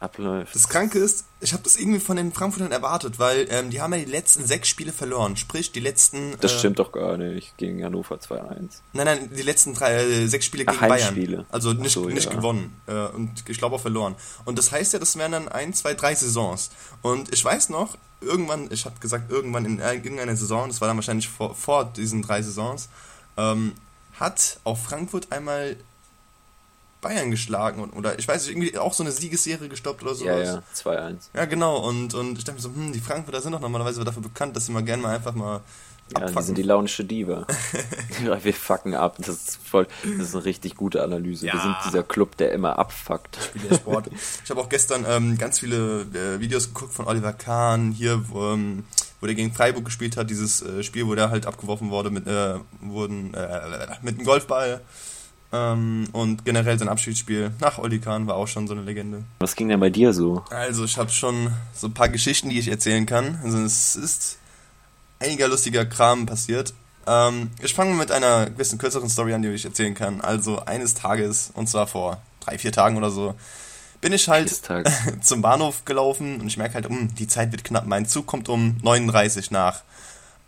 abläuft. 0.00 0.54
Das 0.54 0.68
Kranke 0.68 0.98
ist, 0.98 1.24
ich 1.40 1.52
habe 1.52 1.62
das 1.62 1.76
irgendwie 1.76 2.00
von 2.00 2.16
den 2.16 2.32
Frankfurtern 2.32 2.72
erwartet, 2.72 3.18
weil 3.18 3.46
ähm, 3.50 3.70
die 3.70 3.80
haben 3.80 3.92
ja 3.94 4.00
die 4.00 4.10
letzten 4.10 4.46
sechs 4.46 4.68
Spiele 4.68 4.92
verloren. 4.92 5.36
Sprich, 5.36 5.72
die 5.72 5.80
letzten. 5.80 6.34
Das 6.40 6.52
äh, 6.52 6.58
stimmt 6.58 6.78
doch 6.78 6.92
gar 6.92 7.16
nicht 7.16 7.56
gegen 7.56 7.82
Hannover 7.82 8.16
2-1. 8.16 8.40
Nein, 8.92 9.06
nein, 9.06 9.30
die 9.34 9.42
letzten 9.42 9.74
drei, 9.74 9.94
äh, 9.94 10.26
sechs 10.26 10.44
Spiele 10.44 10.64
Ach, 10.66 10.72
gegen 10.74 10.88
Bayern. 10.88 11.06
Heimspiele. 11.06 11.46
Also 11.50 11.72
nicht, 11.72 11.96
Ach 11.96 12.02
so, 12.02 12.08
nicht 12.08 12.30
ja. 12.30 12.36
gewonnen. 12.36 12.80
Äh, 12.86 12.92
und 12.92 13.48
ich 13.48 13.58
glaube 13.58 13.76
auch 13.76 13.80
verloren. 13.80 14.14
Und 14.44 14.58
das 14.58 14.70
heißt 14.72 14.92
ja, 14.92 14.98
das 14.98 15.16
wären 15.16 15.32
dann 15.32 15.48
ein, 15.48 15.72
zwei, 15.72 15.94
drei 15.94 16.14
Saisons. 16.14 16.70
Und 17.02 17.32
ich 17.32 17.44
weiß 17.44 17.70
noch, 17.70 17.96
irgendwann, 18.20 18.68
ich 18.70 18.84
habe 18.84 18.98
gesagt, 19.00 19.30
irgendwann 19.30 19.64
in 19.64 19.78
irgendeiner 19.78 20.36
Saison, 20.36 20.68
das 20.68 20.80
war 20.80 20.88
dann 20.88 20.96
wahrscheinlich 20.96 21.28
vor, 21.28 21.54
vor 21.54 21.84
diesen 21.84 22.22
drei 22.22 22.42
Saisons, 22.42 22.88
ähm, 23.36 23.72
hat 24.18 24.58
auch 24.64 24.78
Frankfurt 24.78 25.32
einmal 25.32 25.76
Bayern 27.00 27.30
geschlagen 27.30 27.82
und, 27.82 27.92
oder 27.92 28.18
ich 28.18 28.26
weiß 28.26 28.42
nicht, 28.46 28.56
irgendwie 28.56 28.78
auch 28.78 28.94
so 28.94 29.02
eine 29.02 29.12
Siegesserie 29.12 29.68
gestoppt 29.68 30.02
oder 30.02 30.14
sowas. 30.14 30.46
Ja, 30.46 30.92
ja, 30.94 31.08
2-1. 31.08 31.16
Ja, 31.34 31.44
genau. 31.44 31.76
Und, 31.86 32.14
und 32.14 32.38
ich 32.38 32.44
dachte 32.44 32.56
mir 32.56 32.62
so, 32.62 32.70
hm, 32.70 32.92
die 32.92 33.00
Frankfurter 33.00 33.42
sind 33.42 33.52
doch 33.52 33.60
normalerweise 33.60 34.02
dafür 34.04 34.22
bekannt, 34.22 34.56
dass 34.56 34.66
sie 34.66 34.72
mal 34.72 34.82
gerne 34.82 35.02
mal 35.02 35.14
einfach 35.14 35.34
mal 35.34 35.60
Ja, 36.18 36.26
die 36.30 36.42
sind 36.42 36.56
die 36.56 36.62
launische 36.62 37.04
Diebe. 37.04 37.46
Wir 38.42 38.54
fucken 38.54 38.94
ab. 38.94 39.16
Das 39.18 39.28
ist 39.28 39.58
voll, 39.62 39.86
das 40.18 40.28
ist 40.28 40.34
eine 40.34 40.46
richtig 40.46 40.76
gute 40.76 41.02
Analyse. 41.02 41.42
Wir 41.46 41.54
Ja. 41.54 41.60
sind 41.62 41.76
dieser 41.86 42.02
Club, 42.04 42.38
der 42.38 42.52
immer 42.52 42.78
abfuckt. 42.78 43.38
der 43.70 43.74
Sport. 43.76 44.08
Ich 44.44 44.48
habe 44.50 44.60
auch 44.62 44.70
gestern 44.70 45.04
ähm, 45.06 45.36
ganz 45.36 45.58
viele 45.58 46.02
äh, 46.14 46.40
Videos 46.40 46.68
geguckt 46.72 46.94
von 46.94 47.06
Oliver 47.06 47.34
Kahn, 47.34 47.92
hier, 47.92 48.22
wo, 48.30 48.52
ähm, 48.52 48.84
wo 49.24 49.26
der 49.26 49.36
gegen 49.36 49.54
Freiburg 49.54 49.86
gespielt 49.86 50.18
hat, 50.18 50.28
dieses 50.28 50.60
äh, 50.60 50.82
Spiel, 50.82 51.06
wo 51.06 51.14
der 51.14 51.30
halt 51.30 51.46
abgeworfen 51.46 51.88
wurde 51.88 52.10
mit, 52.10 52.26
äh, 52.26 52.56
wurden, 52.82 53.32
äh, 53.32 53.96
mit 54.02 54.16
einem 54.16 54.26
Golfball. 54.26 54.82
Ähm, 55.50 56.08
und 56.12 56.44
generell 56.44 56.78
sein 56.78 56.90
Abschiedsspiel 56.90 57.52
nach 57.58 57.78
Oli 57.78 58.00
Kahn 58.00 58.26
war 58.26 58.34
auch 58.34 58.48
schon 58.48 58.68
so 58.68 58.74
eine 58.74 58.82
Legende. 58.82 59.24
Was 59.38 59.56
ging 59.56 59.70
denn 59.70 59.80
bei 59.80 59.88
dir 59.88 60.12
so? 60.12 60.44
Also 60.50 60.84
ich 60.84 60.98
habe 60.98 61.08
schon 61.08 61.50
so 61.72 61.86
ein 61.86 61.94
paar 61.94 62.10
Geschichten, 62.10 62.50
die 62.50 62.58
ich 62.58 62.68
erzählen 62.68 63.06
kann. 63.06 63.38
Also 63.42 63.62
es 63.62 63.96
ist 63.96 64.36
einiger 65.20 65.48
lustiger 65.48 65.86
Kram 65.86 66.26
passiert. 66.26 66.74
Ähm, 67.06 67.48
ich 67.62 67.72
fange 67.72 67.94
mit 67.94 68.12
einer 68.12 68.50
gewissen 68.50 68.76
kürzeren 68.76 69.08
Story 69.08 69.32
an, 69.32 69.40
die 69.40 69.48
ich 69.48 69.64
erzählen 69.64 69.94
kann. 69.94 70.20
Also 70.20 70.66
eines 70.66 70.92
Tages, 70.92 71.50
und 71.54 71.66
zwar 71.66 71.86
vor 71.86 72.20
drei, 72.40 72.58
vier 72.58 72.72
Tagen 72.72 72.98
oder 72.98 73.10
so, 73.10 73.34
bin 74.04 74.12
ich 74.12 74.28
halt 74.28 74.60
zum 75.22 75.40
Bahnhof 75.40 75.86
gelaufen 75.86 76.38
und 76.38 76.46
ich 76.46 76.58
merke 76.58 76.74
halt, 76.74 76.84
um, 76.84 77.14
die 77.14 77.26
Zeit 77.26 77.52
wird 77.52 77.64
knapp. 77.64 77.86
Mein 77.86 78.04
Zug 78.04 78.26
kommt 78.26 78.50
um 78.50 78.76
39 78.82 79.50
nach. 79.50 79.80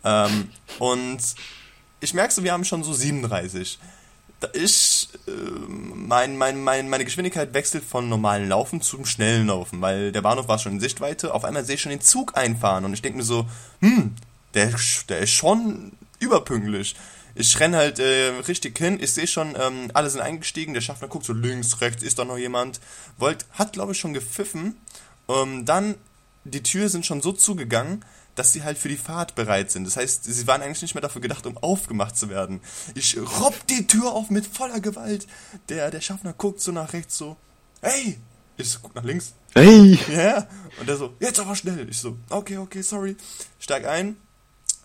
Ähm, 0.03 0.51
und 0.77 1.17
ich 1.99 2.13
merke 2.13 2.31
so, 2.31 2.43
wir 2.43 2.53
haben 2.53 2.65
schon 2.65 2.83
so 2.83 2.93
37. 2.93 3.79
Da 4.41 4.49
ich, 4.53 5.09
äh, 5.27 5.31
mein, 5.31 6.37
mein, 6.37 6.63
mein, 6.63 6.87
meine 6.87 7.03
Geschwindigkeit 7.03 7.55
wechselt 7.55 7.83
von 7.83 8.07
normalen 8.07 8.47
Laufen 8.47 8.79
zum 8.79 9.07
schnellen 9.07 9.47
Laufen, 9.47 9.81
weil 9.81 10.11
der 10.11 10.21
Bahnhof 10.21 10.47
war 10.47 10.59
schon 10.59 10.73
in 10.73 10.79
Sichtweite. 10.79 11.33
Auf 11.33 11.43
einmal 11.43 11.65
sehe 11.65 11.75
ich 11.75 11.81
schon 11.81 11.89
den 11.89 12.01
Zug 12.01 12.37
einfahren 12.37 12.85
und 12.85 12.93
ich 12.93 13.01
denke 13.01 13.17
mir 13.17 13.23
so, 13.23 13.47
hm, 13.81 14.13
der, 14.53 14.71
der 15.09 15.17
ist 15.17 15.31
schon 15.31 15.93
überpünktlich. 16.19 16.95
Ich 17.37 17.59
renn 17.59 17.75
halt 17.75 17.99
äh, 17.99 18.29
richtig 18.47 18.77
hin, 18.77 18.97
ich 18.99 19.11
sehe 19.13 19.27
schon, 19.27 19.55
ähm, 19.59 19.91
alle 19.93 20.09
sind 20.09 20.21
eingestiegen, 20.21 20.73
der 20.73 20.81
Schaffner 20.81 21.07
guckt 21.07 21.25
so 21.25 21.33
links, 21.33 21.81
rechts, 21.81 22.01
ist 22.01 22.17
da 22.17 22.25
noch 22.25 22.37
jemand. 22.37 22.79
Wollt, 23.17 23.45
hat 23.51 23.73
glaube 23.73 23.91
ich 23.91 23.99
schon 23.99 24.13
gepfiffen. 24.13 24.77
Ähm, 25.29 25.65
dann, 25.65 25.95
die 26.45 26.63
Tür 26.63 26.89
sind 26.89 27.05
schon 27.05 27.21
so 27.21 27.31
zugegangen, 27.31 28.03
dass 28.35 28.53
sie 28.53 28.63
halt 28.63 28.77
für 28.77 28.89
die 28.89 28.97
Fahrt 28.97 29.35
bereit 29.35 29.71
sind. 29.71 29.85
Das 29.85 29.97
heißt, 29.97 30.23
sie 30.23 30.47
waren 30.47 30.61
eigentlich 30.61 30.81
nicht 30.81 30.95
mehr 30.95 31.01
dafür 31.01 31.21
gedacht, 31.21 31.45
um 31.45 31.57
aufgemacht 31.57 32.17
zu 32.17 32.29
werden. 32.29 32.61
Ich 32.95 33.17
robb 33.17 33.67
die 33.67 33.85
Tür 33.87 34.13
auf 34.13 34.29
mit 34.29 34.45
voller 34.47 34.79
Gewalt. 34.79 35.27
Der, 35.69 35.91
der 35.91 36.01
Schaffner 36.01 36.33
guckt 36.33 36.61
so 36.61 36.71
nach 36.71 36.93
rechts 36.93 37.17
so, 37.17 37.37
hey! 37.81 38.19
Ich 38.59 38.71
so, 38.71 38.79
guck 38.81 38.95
nach 38.95 39.03
links, 39.03 39.33
Hey! 39.53 39.99
ja. 40.11 40.47
Und 40.79 40.87
der 40.87 40.97
so, 40.97 41.13
jetzt 41.19 41.39
aber 41.39 41.55
schnell. 41.55 41.87
Ich 41.89 41.99
so, 41.99 42.17
okay, 42.29 42.57
okay, 42.57 42.81
sorry. 42.81 43.15
Steig 43.59 43.85
ein, 43.87 44.17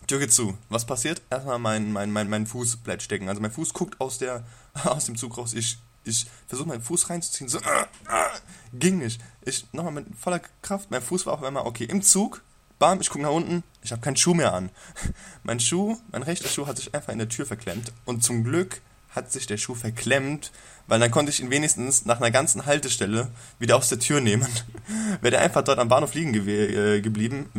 Tür 0.07 0.19
geht 0.19 0.33
zu. 0.33 0.57
Was 0.69 0.85
passiert? 0.85 1.21
Erstmal 1.29 1.59
mein, 1.59 1.91
mein, 1.91 2.11
mein, 2.11 2.29
mein 2.29 2.45
Fuß 2.45 2.77
bleibt 2.77 3.03
stecken. 3.03 3.29
Also 3.29 3.41
mein 3.41 3.51
Fuß 3.51 3.73
guckt 3.73 3.99
aus, 3.99 4.17
der, 4.17 4.43
aus 4.83 5.05
dem 5.05 5.17
Zug 5.17 5.37
raus. 5.37 5.53
Ich 5.53 5.77
Ich 6.03 6.27
versuche 6.47 6.67
meinen 6.67 6.81
Fuß 6.81 7.09
reinzuziehen, 7.09 7.49
so, 7.49 7.59
äh, 7.59 7.61
äh, 7.61 8.39
ging 8.73 8.97
nicht. 8.99 9.21
Ich 9.45 9.65
nochmal 9.71 9.93
mit 9.93 10.07
voller 10.17 10.41
Kraft, 10.61 10.91
mein 10.91 11.01
Fuß 11.01 11.25
war 11.25 11.33
auf 11.33 11.43
einmal 11.43 11.65
okay 11.65 11.85
im 11.85 12.01
Zug. 12.01 12.41
Bam, 12.79 12.99
ich 12.99 13.09
gucke 13.09 13.23
nach 13.23 13.31
unten, 13.31 13.63
ich 13.81 13.91
habe 13.91 14.01
keinen 14.01 14.17
Schuh 14.17 14.33
mehr 14.33 14.53
an. 14.53 14.69
Mein 15.43 15.59
Schuh, 15.59 15.97
mein 16.11 16.23
rechter 16.23 16.49
Schuh 16.49 16.67
hat 16.67 16.75
sich 16.77 16.93
einfach 16.93 17.13
in 17.13 17.19
der 17.19 17.29
Tür 17.29 17.45
verklemmt. 17.45 17.93
Und 18.03 18.23
zum 18.23 18.43
Glück 18.43 18.81
hat 19.15 19.31
sich 19.31 19.47
der 19.47 19.57
Schuh 19.57 19.75
verklemmt, 19.75 20.51
weil 20.87 20.99
dann 20.99 21.11
konnte 21.11 21.31
ich 21.31 21.39
ihn 21.39 21.51
wenigstens 21.51 22.05
nach 22.05 22.17
einer 22.17 22.31
ganzen 22.31 22.65
Haltestelle 22.65 23.29
wieder 23.59 23.77
aus 23.77 23.89
der 23.89 23.99
Tür 23.99 24.21
nehmen. 24.21 24.47
Wäre 25.21 25.31
der 25.31 25.41
einfach 25.41 25.63
dort 25.63 25.79
am 25.79 25.87
Bahnhof 25.87 26.13
liegen 26.13 26.33
ge 26.33 26.97
äh, 26.97 27.01
geblieben, 27.01 27.49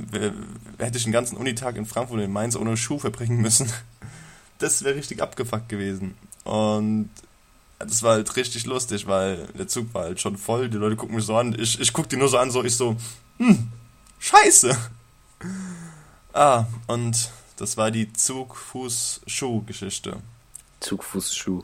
hätte 0.79 0.99
ich 0.99 1.05
den 1.05 1.13
ganzen 1.13 1.37
Unitag 1.37 1.77
in 1.77 1.87
Frankfurt 1.87 2.19
und 2.19 2.25
in 2.25 2.33
Mainz 2.33 2.57
ohne 2.57 2.77
Schuh 2.77 2.99
verbringen 2.99 3.41
müssen. 3.41 3.73
Das 4.59 4.85
wäre 4.85 4.95
richtig 4.95 5.21
abgefuckt 5.21 5.69
gewesen. 5.69 6.15
Und 6.45 7.11
das 7.81 8.05
war 8.05 8.13
halt 8.13 8.37
richtig 8.37 8.67
lustig, 8.67 9.09
weil 9.09 9.49
der 9.59 9.67
Zug 9.67 9.93
war 9.93 10.05
halt 10.05 10.21
schon 10.21 10.39
voll, 10.39 10.69
die 10.69 10.77
Leute 10.77 10.95
gucken 10.95 11.17
mich 11.17 11.25
so 11.25 11.37
an, 11.37 11.57
ich, 11.59 11.81
ich 11.81 11.93
guck 11.93 12.09
die 12.09 12.17
nur 12.17 12.29
so 12.29 12.39
an, 12.39 12.53
so 12.53 12.63
ich 12.63 12.77
so, 12.77 12.97
hm, 13.39 13.73
scheiße. 14.19 14.77
Ah, 16.37 16.67
und 16.89 17.31
das 17.57 17.77
war 17.77 17.93
die 17.93 18.13
Zug-Fuß-Schuh-Geschichte. 18.13 20.17
Zugfußschuh. 20.85 21.63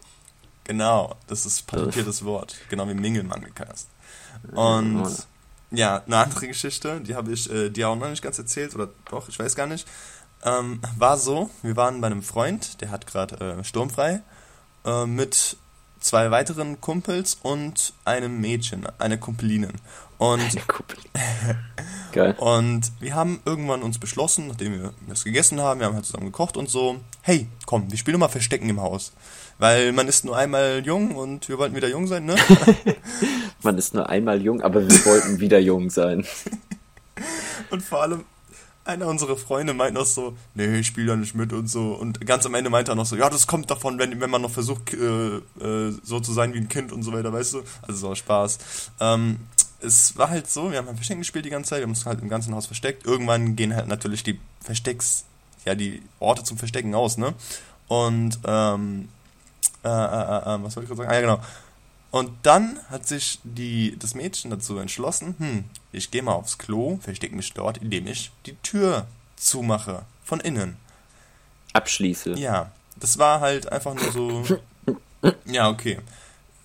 Genau, 0.64 1.16
das 1.26 1.46
ist 1.46 1.66
patentiertes 1.66 2.24
Wort. 2.24 2.56
Genau 2.68 2.88
wie 2.88 2.94
Mingelmangelcast. 2.94 3.88
Und 4.52 5.26
ja, 5.70 6.02
eine 6.04 6.16
andere 6.16 6.48
Geschichte, 6.48 7.00
die 7.00 7.14
habe 7.14 7.32
ich 7.32 7.50
äh, 7.50 7.70
dir 7.70 7.88
auch 7.88 7.96
noch 7.96 8.08
nicht 8.08 8.22
ganz 8.22 8.38
erzählt, 8.38 8.74
oder 8.74 8.88
doch, 9.10 9.28
ich 9.28 9.38
weiß 9.38 9.54
gar 9.54 9.66
nicht. 9.66 9.86
Ähm, 10.42 10.80
war 10.96 11.16
so, 11.18 11.50
wir 11.62 11.76
waren 11.76 12.00
bei 12.00 12.06
einem 12.06 12.22
Freund, 12.22 12.80
der 12.80 12.90
hat 12.90 13.06
gerade 13.06 13.58
äh, 13.58 13.64
sturmfrei, 13.64 14.22
äh, 14.84 15.06
mit 15.06 15.56
zwei 16.00 16.30
weiteren 16.30 16.80
Kumpels 16.80 17.38
und 17.42 17.92
einem 18.04 18.40
Mädchen, 18.40 18.86
eine 18.98 19.18
Kumpelinin. 19.18 19.74
Und, 20.18 20.40
eine 20.40 20.60
Kumpelin. 20.66 21.10
Geil. 22.12 22.34
und 22.38 22.90
wir 23.00 23.14
haben 23.14 23.40
irgendwann 23.44 23.82
uns 23.82 23.98
beschlossen, 23.98 24.48
nachdem 24.48 24.72
wir 24.72 24.94
das 25.08 25.24
gegessen 25.24 25.60
haben, 25.60 25.80
wir 25.80 25.86
haben 25.86 25.94
halt 25.94 26.06
zusammen 26.06 26.26
gekocht 26.26 26.56
und 26.56 26.68
so, 26.68 27.00
hey, 27.22 27.46
komm, 27.66 27.90
wir 27.90 27.98
spielen 27.98 28.18
mal 28.18 28.28
Verstecken 28.28 28.68
im 28.68 28.80
Haus. 28.80 29.12
Weil 29.58 29.92
man 29.92 30.08
ist 30.08 30.24
nur 30.24 30.36
einmal 30.36 30.82
jung 30.84 31.14
und 31.14 31.48
wir 31.48 31.58
wollten 31.58 31.76
wieder 31.76 31.88
jung 31.88 32.06
sein, 32.06 32.24
ne? 32.24 32.34
man 33.62 33.76
ist 33.76 33.92
nur 33.92 34.08
einmal 34.08 34.40
jung, 34.40 34.62
aber 34.62 34.88
wir 34.88 35.04
wollten 35.04 35.38
wieder 35.38 35.58
jung 35.58 35.90
sein. 35.90 36.24
und 37.70 37.82
vor 37.82 38.02
allem, 38.02 38.24
einer 38.84 39.06
unserer 39.06 39.36
Freunde 39.36 39.74
meint 39.74 39.94
noch 39.94 40.06
so, 40.06 40.36
nee, 40.54 40.78
ich 40.78 40.86
spiele 40.86 41.08
da 41.08 41.16
nicht 41.16 41.34
mit 41.34 41.52
und 41.52 41.68
so. 41.68 41.92
Und 41.92 42.26
ganz 42.26 42.46
am 42.46 42.54
Ende 42.54 42.70
meint 42.70 42.88
er 42.88 42.94
noch 42.94 43.06
so, 43.06 43.16
ja, 43.16 43.28
das 43.28 43.46
kommt 43.46 43.70
davon, 43.70 43.98
wenn, 43.98 44.20
wenn 44.20 44.30
man 44.30 44.42
noch 44.42 44.50
versucht, 44.50 44.94
äh, 44.94 45.36
äh, 45.36 45.94
so 46.02 46.20
zu 46.20 46.32
sein 46.32 46.54
wie 46.54 46.58
ein 46.58 46.68
Kind 46.68 46.92
und 46.92 47.02
so 47.02 47.12
weiter, 47.12 47.32
weißt 47.32 47.54
du? 47.54 47.62
Also 47.82 48.08
so 48.08 48.14
Spaß. 48.14 48.58
Ähm, 49.00 49.40
es 49.82 50.16
war 50.16 50.30
halt 50.30 50.50
so, 50.50 50.70
wir 50.70 50.78
haben 50.78 50.86
halt 50.86 50.96
Verstecken 50.96 51.20
gespielt 51.20 51.44
die 51.44 51.50
ganze 51.50 51.70
Zeit, 51.70 51.78
wir 51.78 51.84
haben 51.84 51.90
uns 51.90 52.06
halt 52.06 52.20
im 52.20 52.28
ganzen 52.28 52.54
Haus 52.54 52.66
versteckt. 52.66 53.06
Irgendwann 53.06 53.56
gehen 53.56 53.74
halt 53.74 53.88
natürlich 53.88 54.22
die 54.22 54.38
Verstecks, 54.60 55.24
ja, 55.64 55.74
die 55.74 56.02
Orte 56.18 56.44
zum 56.44 56.58
Verstecken 56.58 56.94
aus, 56.94 57.16
ne? 57.18 57.34
Und, 57.88 58.38
ähm, 58.44 59.08
äh, 59.84 59.88
äh, 59.88 59.92
äh, 59.92 60.54
äh 60.54 60.62
was 60.62 60.76
wollte 60.76 60.82
ich 60.82 60.88
gerade 60.88 60.96
sagen? 60.96 61.10
Ah, 61.10 61.14
ja, 61.14 61.20
genau. 61.20 61.40
Und 62.10 62.32
dann 62.42 62.80
hat 62.88 63.06
sich 63.06 63.38
die, 63.44 63.96
das 63.98 64.14
Mädchen 64.14 64.50
dazu 64.50 64.78
entschlossen, 64.78 65.34
hm, 65.38 65.64
ich 65.92 66.10
gehe 66.10 66.22
mal 66.22 66.32
aufs 66.32 66.58
Klo, 66.58 66.98
verstecke 67.00 67.36
mich 67.36 67.52
dort, 67.52 67.78
indem 67.78 68.06
ich 68.08 68.32
die 68.46 68.56
Tür 68.56 69.06
zumache, 69.36 70.04
von 70.24 70.40
innen. 70.40 70.76
Abschließe. 71.72 72.34
Ja, 72.34 72.72
das 72.96 73.18
war 73.18 73.40
halt 73.40 73.70
einfach 73.70 73.94
nur 73.94 74.12
so, 74.12 74.58
ja, 75.46 75.68
okay. 75.68 75.98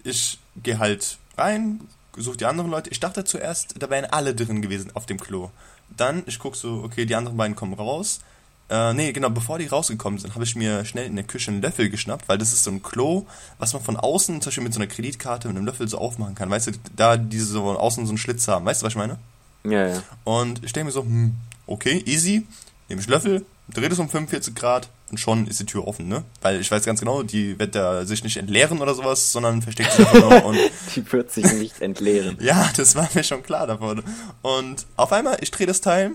Ich 0.04 0.40
gehe 0.58 0.80
halt 0.80 1.18
rein, 1.38 1.82
suche 2.16 2.38
die 2.38 2.46
anderen 2.46 2.72
Leute. 2.72 2.90
Ich 2.90 3.00
dachte 3.00 3.24
zuerst, 3.24 3.82
da 3.82 3.90
wären 3.90 4.06
alle 4.06 4.34
drin 4.34 4.62
gewesen 4.62 4.92
auf 4.96 5.06
dem 5.06 5.20
Klo. 5.20 5.52
Dann, 5.96 6.24
ich 6.25 6.40
gucke 6.40 6.58
so, 6.58 6.84
okay, 6.84 7.06
die 7.06 7.16
anderen 7.16 7.38
beiden 7.38 7.56
kommen 7.56 7.74
raus. 7.74 8.20
Äh, 8.68 8.94
nee, 8.94 9.12
genau, 9.12 9.30
bevor 9.30 9.60
die 9.60 9.68
rausgekommen 9.68 10.20
sind, 10.20 10.34
habe 10.34 10.44
ich 10.44 10.56
mir 10.56 10.86
schnell 10.86 11.06
in 11.06 11.16
der 11.16 11.26
Küche 11.26 11.52
einen 11.52 11.62
Löffel 11.62 11.90
geschnappt, 11.90 12.28
weil 12.28 12.40
das 12.40 12.52
ist 12.52 12.64
so 12.64 12.72
ein 12.72 12.82
Klo, 12.82 13.26
was 13.60 13.74
man 13.74 13.84
von 13.84 13.96
außen, 13.96 14.42
zum 14.42 14.50
Beispiel 14.50 14.64
mit 14.64 14.74
so 14.74 14.80
einer 14.80 14.88
Kreditkarte, 14.88 15.48
mit 15.48 15.58
einem 15.58 15.66
Löffel 15.68 15.88
so 15.88 16.00
aufmachen 16.00 16.34
kann. 16.34 16.50
Weißt 16.50 16.68
du, 16.68 16.72
da 16.96 17.16
diese 17.18 17.46
so 17.46 17.64
außen 17.64 18.06
so 18.06 18.12
einen 18.12 18.18
Schlitz 18.18 18.48
haben. 18.48 18.66
Weißt 18.66 18.82
du, 18.82 18.86
was 18.86 18.94
ich 18.94 18.98
meine? 18.98 19.20
Ja, 19.64 19.88
ja. 19.88 20.04
Und 20.24 20.64
ich 20.64 20.74
denke 20.74 20.86
mir 20.86 20.92
so, 20.92 21.02
hm, 21.02 21.36
okay, 21.68 22.02
easy, 22.06 22.48
nehme 22.90 23.02
ich 23.02 23.08
Löffel, 23.08 23.46
drehe 23.72 23.90
das 23.90 24.00
um 24.00 24.10
45 24.10 24.56
Grad 24.56 24.90
und 25.12 25.20
schon 25.20 25.46
ist 25.46 25.60
die 25.60 25.66
Tür 25.66 25.88
offen, 25.88 26.08
ne? 26.08 26.24
Weil 26.42 26.60
ich 26.60 26.70
weiß 26.70 26.86
ganz 26.86 27.00
genau, 27.00 27.22
die 27.22 27.58
wird 27.60 27.76
da 27.76 28.06
sich 28.06 28.24
nicht 28.24 28.38
entleeren 28.38 28.80
oder 28.82 28.96
sowas, 28.96 29.32
sondern 29.32 29.62
versteckt 29.62 29.92
sich 29.92 30.14
nur 30.14 30.44
und. 30.46 30.58
Die 30.96 31.12
wird 31.12 31.32
sich 31.32 31.52
nicht 31.54 31.82
entleeren. 31.82 32.38
ja, 32.40 32.70
das 32.76 32.96
war 32.96 33.08
mir 33.14 33.24
schon 33.24 33.44
klar 33.44 33.68
davon. 33.68 34.04
Und 34.42 34.86
auf 34.96 35.12
einmal, 35.12 35.38
ich 35.42 35.52
drehe 35.52 35.68
das 35.68 35.82
Teil, 35.82 36.12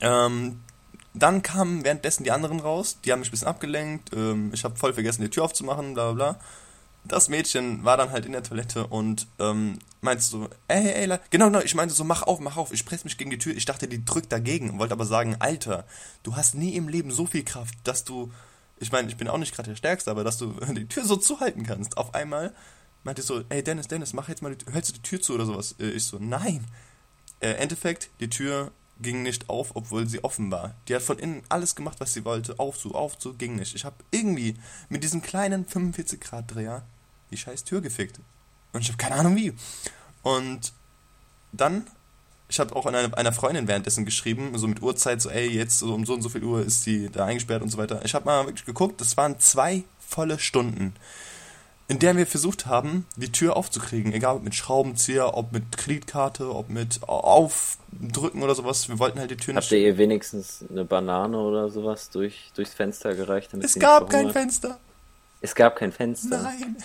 ähm, 0.00 0.60
dann 1.14 1.42
kamen 1.42 1.84
währenddessen 1.84 2.24
die 2.24 2.32
anderen 2.32 2.60
raus, 2.60 2.98
die 3.04 3.12
haben 3.12 3.20
mich 3.20 3.28
ein 3.28 3.30
bisschen 3.30 3.48
abgelenkt, 3.48 4.12
ähm, 4.14 4.50
ich 4.52 4.64
habe 4.64 4.76
voll 4.76 4.92
vergessen, 4.92 5.22
die 5.22 5.30
Tür 5.30 5.44
aufzumachen, 5.44 5.94
bla 5.94 6.12
bla. 6.12 6.40
Das 7.06 7.28
Mädchen 7.28 7.84
war 7.84 7.96
dann 7.96 8.10
halt 8.10 8.24
in 8.24 8.32
der 8.32 8.42
Toilette 8.42 8.86
und 8.86 9.26
ähm, 9.38 9.78
meinte 10.00 10.24
so, 10.24 10.48
ey, 10.68 10.88
ey, 10.88 11.10
ey, 11.10 11.18
genau, 11.30 11.46
genau, 11.46 11.60
ich 11.60 11.74
meinte 11.74 11.94
so, 11.94 12.02
mach 12.02 12.22
auf, 12.22 12.40
mach 12.40 12.56
auf, 12.56 12.72
ich 12.72 12.84
presse 12.86 13.04
mich 13.04 13.18
gegen 13.18 13.30
die 13.30 13.38
Tür. 13.38 13.54
Ich 13.54 13.66
dachte, 13.66 13.86
die 13.86 14.04
drückt 14.04 14.32
dagegen, 14.32 14.78
wollte 14.78 14.94
aber 14.94 15.04
sagen, 15.04 15.36
Alter, 15.38 15.84
du 16.22 16.34
hast 16.34 16.54
nie 16.54 16.74
im 16.74 16.88
Leben 16.88 17.10
so 17.10 17.26
viel 17.26 17.44
Kraft, 17.44 17.74
dass 17.84 18.04
du, 18.04 18.32
ich 18.78 18.90
meine, 18.90 19.08
ich 19.08 19.18
bin 19.18 19.28
auch 19.28 19.36
nicht 19.38 19.54
gerade 19.54 19.68
der 19.68 19.76
Stärkste, 19.76 20.10
aber 20.10 20.24
dass 20.24 20.38
du 20.38 20.52
die 20.74 20.88
Tür 20.88 21.04
so 21.04 21.16
zuhalten 21.16 21.64
kannst. 21.64 21.98
Auf 21.98 22.14
einmal 22.14 22.54
meinte 23.04 23.20
so, 23.20 23.42
ey, 23.50 23.62
Dennis, 23.62 23.86
Dennis, 23.86 24.14
mach 24.14 24.30
jetzt 24.30 24.40
mal, 24.40 24.56
die, 24.56 24.72
hältst 24.72 24.90
du 24.90 24.94
die 24.94 25.02
Tür 25.02 25.20
zu 25.20 25.34
oder 25.34 25.44
sowas? 25.44 25.76
Äh, 25.78 25.90
ich 25.90 26.04
so, 26.04 26.18
nein. 26.18 26.66
Äh, 27.40 27.50
Endeffekt, 27.52 28.08
die 28.20 28.30
Tür 28.30 28.72
ging 29.04 29.22
nicht 29.22 29.48
auf, 29.48 29.76
obwohl 29.76 30.08
sie 30.08 30.24
offen 30.24 30.50
war. 30.50 30.74
Die 30.88 30.94
hat 30.96 31.02
von 31.02 31.20
innen 31.20 31.42
alles 31.48 31.76
gemacht, 31.76 32.00
was 32.00 32.12
sie 32.12 32.24
wollte. 32.24 32.58
Auf 32.58 32.76
zu, 32.76 32.96
auf 32.96 33.16
zu, 33.16 33.34
ging 33.34 33.54
nicht. 33.54 33.76
Ich 33.76 33.84
habe 33.84 33.96
irgendwie 34.10 34.56
mit 34.88 35.04
diesem 35.04 35.22
kleinen 35.22 35.64
45 35.64 36.20
Grad 36.20 36.52
Dreher 36.52 36.84
die 37.30 37.36
scheiß 37.36 37.62
Tür 37.62 37.80
gefickt. 37.80 38.18
Und 38.72 38.80
ich 38.80 38.88
habe 38.88 38.98
keine 38.98 39.14
Ahnung 39.14 39.36
wie. 39.36 39.52
Und 40.22 40.72
dann, 41.52 41.86
ich 42.48 42.58
habe 42.58 42.74
auch 42.74 42.86
einer, 42.86 43.16
einer 43.16 43.32
Freundin 43.32 43.68
währenddessen 43.68 44.04
geschrieben, 44.04 44.56
so 44.58 44.66
mit 44.66 44.82
Uhrzeit, 44.82 45.22
so 45.22 45.30
ey, 45.30 45.48
jetzt 45.48 45.78
so 45.78 45.94
um 45.94 46.04
so 46.04 46.14
und 46.14 46.22
so 46.22 46.28
viel 46.28 46.42
Uhr 46.42 46.62
ist 46.64 46.82
sie 46.82 47.10
da 47.10 47.26
eingesperrt 47.26 47.62
und 47.62 47.70
so 47.70 47.78
weiter. 47.78 48.04
Ich 48.04 48.14
habe 48.14 48.24
mal 48.24 48.46
wirklich 48.46 48.64
geguckt, 48.64 49.00
das 49.00 49.16
waren 49.16 49.38
zwei 49.38 49.84
volle 50.00 50.38
Stunden 50.38 50.94
in 51.86 51.98
der 51.98 52.16
wir 52.16 52.26
versucht 52.26 52.66
haben, 52.66 53.06
die 53.16 53.30
Tür 53.30 53.56
aufzukriegen, 53.56 54.12
egal 54.12 54.36
ob 54.36 54.42
mit 54.42 54.54
Schraubenzieher, 54.54 55.36
ob 55.36 55.52
mit 55.52 55.76
Kreditkarte, 55.76 56.54
ob 56.54 56.70
mit 56.70 57.02
Aufdrücken 57.02 58.42
oder 58.42 58.54
sowas. 58.54 58.88
Wir 58.88 58.98
wollten 58.98 59.18
halt 59.18 59.30
die 59.30 59.36
Tür 59.36 59.54
nicht. 59.54 59.64
Habt 59.64 59.72
ihr 59.72 59.98
wenigstens 59.98 60.64
eine 60.70 60.84
Banane 60.84 61.38
oder 61.38 61.68
sowas 61.68 62.08
durch, 62.10 62.50
durchs 62.54 62.72
Fenster 62.72 63.14
gereicht? 63.14 63.52
es 63.54 63.74
gab 63.74 64.08
kein 64.08 64.30
Fenster. 64.30 64.78
Es 65.42 65.54
gab 65.54 65.76
kein 65.76 65.92
Fenster. 65.92 66.42
Nein. 66.42 66.76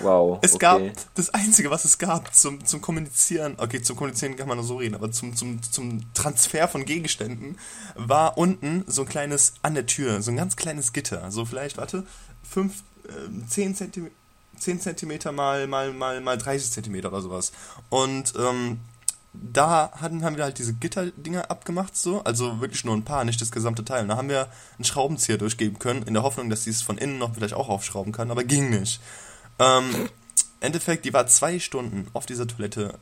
Wow. 0.00 0.38
Es 0.42 0.54
okay. 0.54 0.60
gab 0.60 1.14
das 1.14 1.30
Einzige, 1.34 1.70
was 1.70 1.84
es 1.84 1.98
gab 1.98 2.34
zum, 2.34 2.64
zum 2.64 2.80
Kommunizieren, 2.80 3.54
okay, 3.58 3.80
zum 3.80 3.96
Kommunizieren 3.96 4.36
kann 4.36 4.48
man 4.48 4.56
nur 4.56 4.66
so 4.66 4.76
reden, 4.76 4.94
aber 4.94 5.10
zum, 5.10 5.36
zum, 5.36 5.62
zum 5.62 6.12
Transfer 6.14 6.68
von 6.68 6.84
Gegenständen 6.84 7.58
war 7.94 8.38
unten 8.38 8.84
so 8.86 9.02
ein 9.02 9.08
kleines 9.08 9.54
an 9.62 9.74
der 9.74 9.86
Tür, 9.86 10.22
so 10.22 10.30
ein 10.30 10.36
ganz 10.36 10.56
kleines 10.56 10.92
Gitter. 10.92 11.30
So 11.30 11.44
vielleicht, 11.44 11.76
warte, 11.76 12.04
5, 12.50 12.82
äh, 13.08 13.46
10 13.48 13.74
Zentimeter 13.74 14.14
10 14.60 14.80
cm 14.80 15.34
mal, 15.34 15.66
mal, 15.66 15.92
mal, 15.92 16.20
mal 16.20 16.38
30 16.38 16.70
cm 16.72 17.06
oder 17.06 17.20
sowas. 17.20 17.52
Und 17.88 18.34
ähm, 18.38 18.80
da 19.32 19.92
hatten, 20.00 20.24
haben 20.24 20.36
wir 20.36 20.44
halt 20.44 20.58
diese 20.58 20.74
Gitterdinger 20.74 21.50
abgemacht, 21.50 21.96
so, 21.96 22.22
also 22.24 22.60
wirklich 22.60 22.84
nur 22.84 22.96
ein 22.96 23.04
paar, 23.04 23.24
nicht 23.24 23.40
das 23.40 23.52
gesamte 23.52 23.84
Teil. 23.84 24.02
Und 24.02 24.08
da 24.08 24.16
haben 24.16 24.28
wir 24.28 24.48
einen 24.76 24.84
Schraubenzieher 24.84 25.38
durchgeben 25.38 25.78
können, 25.78 26.02
in 26.02 26.14
der 26.14 26.22
Hoffnung, 26.22 26.50
dass 26.50 26.64
sie 26.64 26.70
es 26.70 26.82
von 26.82 26.98
innen 26.98 27.18
noch 27.18 27.34
vielleicht 27.34 27.54
auch 27.54 27.68
aufschrauben 27.68 28.12
kann, 28.12 28.30
aber 28.30 28.44
ging 28.44 28.70
nicht. 28.70 29.00
Ähm, 29.58 30.08
Endeffekt, 30.60 31.04
die 31.04 31.12
war 31.12 31.26
zwei 31.26 31.58
Stunden 31.58 32.08
auf 32.14 32.26
dieser 32.26 32.46
Toilette 32.46 32.98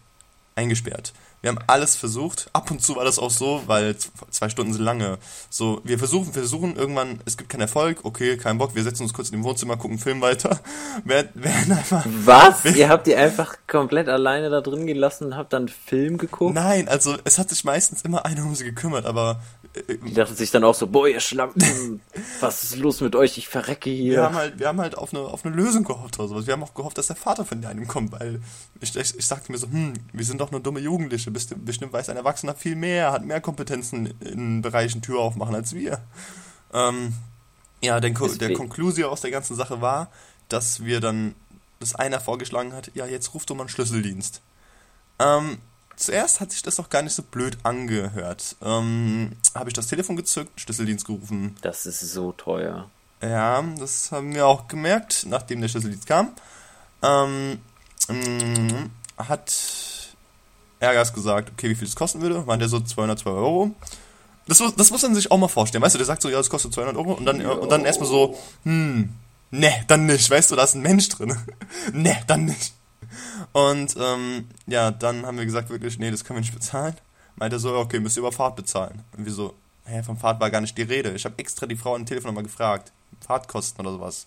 eingesperrt. 0.57 1.13
Wir 1.43 1.51
haben 1.51 1.59
alles 1.67 1.95
versucht. 1.95 2.49
Ab 2.55 2.71
und 2.71 2.83
zu 2.83 2.97
war 2.97 3.05
das 3.05 3.19
auch 3.19 3.31
so, 3.31 3.63
weil 3.67 3.95
zwei 4.31 4.49
Stunden 4.49 4.73
sind 4.73 4.83
lange. 4.83 5.19
So, 5.51 5.81
wir 5.85 5.99
versuchen, 5.99 6.33
versuchen, 6.33 6.75
irgendwann, 6.75 7.21
es 7.25 7.37
gibt 7.37 7.51
keinen 7.51 7.61
Erfolg, 7.61 8.01
okay, 8.05 8.37
kein 8.37 8.59
Bock, 8.59 8.75
wir 8.75 8.83
setzen 8.83 9.05
uns 9.05 9.13
kurz 9.13 9.29
in 9.29 9.39
dem 9.39 9.45
Wohnzimmer, 9.45 9.77
gucken 9.77 9.99
Film 9.99 10.21
weiter. 10.21 10.59
Wir, 11.05 11.29
werden 11.35 11.73
einfach. 11.73 12.05
Was? 12.25 12.65
Ihr 12.65 12.89
habt 12.89 13.07
die 13.07 13.15
einfach 13.15 13.57
komplett 13.67 14.09
alleine 14.09 14.51
da 14.51 14.61
drin 14.61 14.87
gelassen 14.87 15.27
und 15.27 15.37
habt 15.37 15.53
dann 15.53 15.69
Film 15.69 16.19
geguckt? 16.19 16.55
Nein, 16.55 16.89
also 16.89 17.17
es 17.25 17.39
hat 17.39 17.51
sich 17.51 17.65
meistens 17.65 18.03
immer 18.03 18.25
einer 18.25 18.43
um 18.45 18.55
sie 18.55 18.65
gekümmert, 18.65 19.07
aber. 19.07 19.41
Die 20.07 20.15
dachten 20.15 20.35
sich 20.35 20.51
dann 20.51 20.65
auch 20.65 20.75
so, 20.75 20.87
boah, 20.87 21.07
ihr 21.09 21.21
Schlampen, 21.21 22.01
was 22.41 22.65
ist 22.65 22.77
los 22.77 23.01
mit 23.01 23.15
euch? 23.15 23.37
Ich 23.39 23.49
verrecke 23.49 23.91
hier. 23.91 24.13
Wir 24.13 24.23
haben 24.23 24.35
halt, 24.35 24.59
wir 24.59 24.69
haben 24.69 24.81
halt 24.81 24.97
auf 24.97 25.13
eine, 25.13 25.23
auf 25.23 25.45
eine 25.45 25.55
Lösung 25.55 25.85
gehofft 25.85 26.19
oder 26.19 26.29
sowas. 26.29 26.47
Wir 26.47 26.55
haben 26.55 26.63
auch 26.63 26.75
gehofft, 26.75 26.99
dass 26.99 27.09
der 27.09 27.17
Vater 27.17 27.45
von 27.45 27.65
einem 27.65 27.87
kommt, 27.87 28.13
weil 28.13 28.41
ich, 28.81 28.97
ich, 28.97 29.17
ich 29.17 29.27
sagte 29.27 29.53
mir 29.53 29.59
so, 29.59 29.67
hm, 29.67 29.95
wir 30.13 30.25
sind 30.25 30.41
doch 30.41 30.51
nur 30.51 30.61
dumme 30.61 30.81
Jugendliche. 30.81 31.31
Bestimmt, 31.31 31.65
bestimmt 31.65 31.93
weiß 31.93 32.09
ein 32.09 32.17
Erwachsener 32.17 32.55
viel 32.55 32.77
mehr, 32.77 33.13
hat 33.13 33.25
mehr 33.25 33.41
Kompetenzen 33.41 34.15
in 34.21 34.63
Bereichen 34.63 35.03
Tür 35.03 35.21
aufmachen 35.21 35.55
als 35.55 35.75
wir. 35.75 36.01
Ähm, 36.73 37.13
ja, 37.83 38.01
der, 38.01 38.11
der 38.11 38.55
Konklusio 38.55 39.09
aus 39.09 39.21
der 39.21 39.31
ganzen 39.31 39.55
Sache 39.55 39.81
war, 39.81 40.11
dass 40.49 40.85
wir 40.85 41.01
dann 41.01 41.35
dass 41.79 41.95
einer 41.95 42.21
vorgeschlagen 42.21 42.73
hat, 42.73 42.91
ja, 42.95 43.07
jetzt 43.07 43.35
ruft 43.35 43.51
doch 43.51 43.55
mal 43.55 43.63
einen 43.63 43.69
Schlüsseldienst. 43.69 44.41
Ähm, 45.19 45.59
zuerst 45.97 46.41
hat 46.41 46.53
sich 46.53 46.63
das 46.63 46.77
doch 46.77 46.89
gar 46.89 47.03
nicht 47.03 47.15
so 47.15 47.23
blöd 47.23 47.59
angehört. 47.63 48.57
Ähm, 48.63 49.33
habe 49.55 49.71
ich 49.71 49.75
das 49.75 49.89
Telefon 49.89 50.17
gezückt, 50.17 50.61
Schlüsseldienst 50.61 51.07
gerufen. 51.07 51.57
Das 51.63 51.87
ist 51.87 52.01
so 52.01 52.33
teuer. 52.33 52.91
Ja, 53.23 53.63
das 53.79 54.13
haben 54.13 54.35
wir 54.35 54.47
auch 54.47 54.69
gemerkt, 54.69 55.27
nachdem 55.29 55.61
der 55.61 55.69
Schlüsseldienst 55.69 56.07
kam. 56.07 56.33
Ähm, 57.03 57.59
mm, 58.09 58.91
hat 59.17 59.53
Ärgers 60.81 61.13
gesagt, 61.13 61.51
okay, 61.53 61.71
wie 61.71 61.75
viel 61.75 61.89
es 61.89 61.97
kosten 61.97 62.21
würde. 62.21 62.43
Meint 62.47 62.63
er 62.63 62.69
so 62.69 62.81
202 62.81 63.31
Euro. 63.31 63.75
Das, 64.47 64.63
das 64.77 64.91
muss 64.91 65.03
man 65.03 65.15
sich 65.15 65.31
auch 65.31 65.39
mal 65.39 65.49
vorstellen. 65.49 65.83
Weißt 65.83 65.95
du, 65.95 65.99
der 65.99 66.07
sagt 66.07 66.23
so, 66.23 66.29
ja, 66.29 66.39
das 66.39 66.51
kostet 66.51 66.73
200 66.73 66.97
Euro. 66.97 67.15
Und 67.15 67.25
dann, 67.25 67.45
und 67.45 67.71
dann 67.71 67.85
erstmal 67.85 68.09
so, 68.09 68.39
hm, 68.63 69.11
ne, 69.51 69.85
dann 69.89 70.07
nicht. 70.07 70.31
Weißt 70.31 70.51
du, 70.51 70.57
da 70.57 70.65
ist 70.65 70.75
ein 70.75 70.83
Mensch 70.83 71.09
drin. 71.09 71.37
ne, 71.93 72.17
dann 72.27 72.45
nicht. 72.45 72.76
Und 73.53 73.95
ähm, 73.99 74.49
ja, 74.67 74.91
dann 74.91 75.27
haben 75.27 75.39
wir 75.39 75.45
gesagt, 75.45 75.71
wirklich, 75.71 75.99
nee, 75.99 76.11
das 76.11 76.25
können 76.25 76.37
wir 76.37 76.43
nicht 76.43 76.55
bezahlen. 76.55 76.95
Meint 77.37 77.53
er 77.53 77.59
so, 77.59 77.75
okay, 77.75 78.01
müsst 78.01 78.17
ihr 78.17 78.21
über 78.21 78.33
Fahrt 78.33 78.57
bezahlen. 78.57 79.03
Und 79.17 79.27
wir 79.27 79.33
so, 79.33 79.55
hä, 79.85 80.03
vom 80.03 80.17
Fahrt 80.17 80.41
war 80.41 80.51
gar 80.51 80.61
nicht 80.61 80.77
die 80.77 80.83
Rede. 80.83 81.13
Ich 81.13 81.25
habe 81.25 81.39
extra 81.39 81.67
die 81.67 81.77
Frau 81.77 81.95
am 81.95 82.07
Telefon 82.07 82.29
nochmal 82.29 82.45
gefragt. 82.45 82.93
Fahrtkosten 83.27 83.85
oder 83.85 83.97
sowas. 83.97 84.27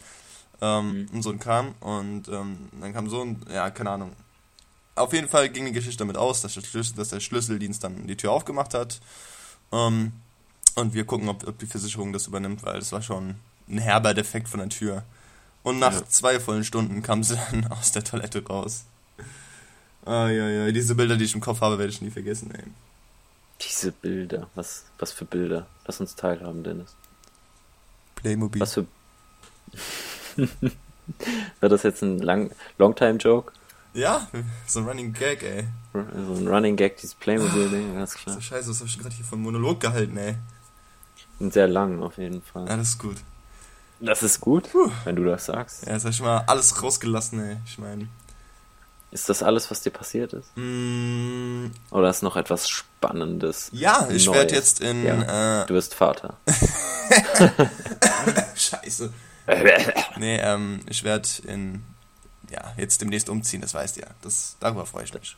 Ähm, 0.62 1.02
mhm. 1.04 1.08
Und 1.14 1.22
so 1.24 1.32
ein 1.32 1.40
Kram. 1.40 1.76
Und 1.80 2.28
ähm, 2.28 2.70
dann 2.80 2.94
kam 2.94 3.10
so 3.10 3.22
ein, 3.22 3.42
ja, 3.52 3.70
keine 3.70 3.92
Ahnung. 3.92 4.12
Auf 4.96 5.14
jeden 5.14 5.30
Fall 5.30 5.50
ging 5.50 5.66
die 5.66 5.72
Geschichte 5.72 6.00
damit 6.00 6.18
aus, 6.18 6.42
dass 6.42 6.56
der, 6.56 6.62
Schlüssel, 6.62 6.96
dass 6.96 7.10
der 7.10 7.20
Schlüsseldienst 7.20 7.84
dann 7.84 8.06
die 8.06 8.18
Tür 8.18 8.32
aufgemacht 8.32 8.74
hat. 8.74 9.00
Ähm, 9.72 10.14
und 10.76 10.94
wir 10.94 11.06
gucken, 11.06 11.30
ob, 11.30 11.48
ob, 11.48 11.58
die 11.60 11.66
Versicherung 11.66 12.14
das 12.14 12.28
übernimmt, 12.28 12.64
weil 12.64 12.80
das 12.80 12.92
war 12.92 13.02
schon 13.02 13.36
ein 13.70 13.78
herber 13.78 14.14
Defekt 14.14 14.50
von 14.50 14.60
der 14.60 14.70
Tür. 14.70 15.04
Und 15.64 15.80
nach 15.80 15.94
ja. 15.94 16.06
zwei 16.08 16.40
vollen 16.40 16.64
Stunden 16.64 17.02
kam 17.02 17.24
sie 17.24 17.38
dann 17.52 17.68
aus 17.68 17.92
der 17.92 18.04
Toilette 18.04 18.46
raus. 18.46 18.86
Ah, 20.06 20.30
ja, 20.30 20.50
ja, 20.50 20.72
diese 20.72 20.96
Bilder, 20.96 21.18
die 21.18 21.26
ich 21.26 21.36
im 21.36 21.42
Kopf 21.42 21.62
habe, 21.62 21.78
werde 21.78 21.92
ich 21.92 22.02
nie 22.02 22.10
vergessen, 22.10 22.52
ey. 22.52 22.64
Diese 23.62 23.92
Bilder, 23.92 24.50
was, 24.56 24.86
was 24.98 25.12
für 25.12 25.26
Bilder? 25.26 25.68
Lass 25.86 26.00
uns 26.00 26.16
teilhaben, 26.16 26.64
Dennis. 26.64 26.96
Playmobil. 28.16 28.62
Was 28.62 28.74
für. 28.74 28.86
War 31.60 31.70
das 31.70 31.84
jetzt 31.84 32.02
ein 32.02 32.20
lang, 32.20 32.52
Longtime-Joke? 32.78 33.52
Ja, 33.94 34.28
so 34.68 34.80
ein 34.80 34.88
Running 34.88 35.14
Gag, 35.14 35.44
ey. 35.44 35.66
So 35.94 36.36
ein 36.36 36.48
Running 36.48 36.76
Gag, 36.76 36.98
dieses 36.98 37.16
Playmobil-Ding, 37.16 37.96
ganz 37.96 38.14
klar. 38.14 38.36
So 38.36 38.42
scheiße, 38.42 38.70
was 38.70 38.80
hab 38.80 38.88
ich 38.88 39.00
gerade 39.00 39.16
hier 39.16 39.26
von 39.26 39.42
Monolog 39.42 39.80
gehalten, 39.80 40.16
ey. 40.18 40.36
Und 41.40 41.54
sehr 41.54 41.68
lang, 41.68 42.02
auf 42.02 42.18
jeden 42.18 42.42
Fall. 42.42 42.68
Ist 42.80 43.00
gut. 43.00 43.18
Das 44.00 44.24
ist 44.24 44.40
gut, 44.40 44.72
Puh. 44.72 44.92
wenn 45.04 45.16
du 45.16 45.26
das 45.26 45.46
sagst. 45.46 45.86
Ja, 45.86 45.94
jetzt 45.94 46.06
hab 46.06 46.12
ich 46.12 46.22
mal 46.22 46.44
alles 46.48 46.82
rausgelassen, 46.82 47.40
ey. 47.40 47.58
Ich 47.66 47.78
meine. 47.78 48.08
Ist 49.12 49.28
das 49.28 49.42
alles, 49.42 49.72
was 49.72 49.82
dir 49.82 49.90
passiert 49.90 50.34
ist? 50.34 50.56
Mm. 50.56 51.72
Oder 51.90 52.10
ist 52.10 52.22
noch 52.22 52.36
etwas 52.36 52.70
Spannendes? 52.70 53.70
Ja, 53.74 54.08
ich 54.10 54.32
werde 54.32 54.54
jetzt 54.54 54.82
in. 54.82 55.04
Ja, 55.04 55.64
äh, 55.64 55.66
du 55.66 55.74
wirst 55.74 55.96
Vater. 55.96 56.38
Scheiße. 58.56 59.12
nee, 60.18 60.40
ähm, 60.40 60.82
ich 60.88 61.04
werde 61.04 61.28
in. 61.48 61.84
Ja, 62.52 62.74
jetzt 62.78 63.02
demnächst 63.02 63.30
umziehen, 63.30 63.62
das 63.62 63.74
weißt 63.74 63.98
du 63.98 64.02
ja. 64.02 64.08
Das, 64.22 64.56
darüber 64.60 64.86
freue 64.86 65.06
ich 65.06 65.14
mich. 65.14 65.36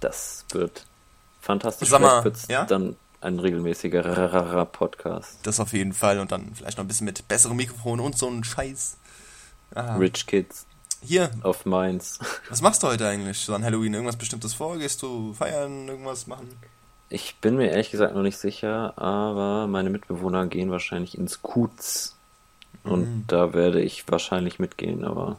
Das 0.00 0.44
wird 0.50 0.84
fantastisch. 1.40 1.88
Sag 1.88 2.00
mal, 2.00 2.32
ja? 2.48 2.64
dann 2.64 2.96
ein 3.20 3.38
regelmäßiger 3.38 4.64
Podcast. 4.66 5.38
Das 5.42 5.60
auf 5.60 5.72
jeden 5.72 5.92
Fall 5.92 6.18
und 6.18 6.32
dann 6.32 6.54
vielleicht 6.54 6.78
noch 6.78 6.84
ein 6.84 6.88
bisschen 6.88 7.06
mit 7.06 7.26
besserem 7.28 7.56
Mikrofon 7.56 8.00
und 8.00 8.16
so 8.16 8.28
ein 8.28 8.44
Scheiß. 8.44 8.96
Aha. 9.74 9.96
Rich 9.96 10.26
Kids. 10.26 10.66
Hier. 11.02 11.30
Auf 11.42 11.66
Mainz. 11.66 12.18
Was 12.48 12.62
machst 12.62 12.82
du 12.82 12.88
heute 12.88 13.06
eigentlich 13.06 13.38
so 13.38 13.54
an 13.54 13.64
Halloween? 13.64 13.94
Irgendwas 13.94 14.16
Bestimmtes 14.16 14.54
vor? 14.54 14.78
Gehst 14.78 15.02
du 15.02 15.32
feiern, 15.34 15.88
irgendwas 15.88 16.26
machen? 16.26 16.48
Ich 17.10 17.36
bin 17.36 17.56
mir 17.56 17.70
ehrlich 17.70 17.90
gesagt 17.90 18.14
noch 18.14 18.22
nicht 18.22 18.36
sicher, 18.36 18.92
aber 18.96 19.66
meine 19.66 19.90
Mitbewohner 19.90 20.46
gehen 20.46 20.70
wahrscheinlich 20.70 21.16
ins 21.16 21.40
Kutz. 21.42 22.16
Und 22.84 23.00
mhm. 23.00 23.24
da 23.26 23.54
werde 23.54 23.80
ich 23.80 24.04
wahrscheinlich 24.08 24.58
mitgehen, 24.58 25.04
aber. 25.04 25.38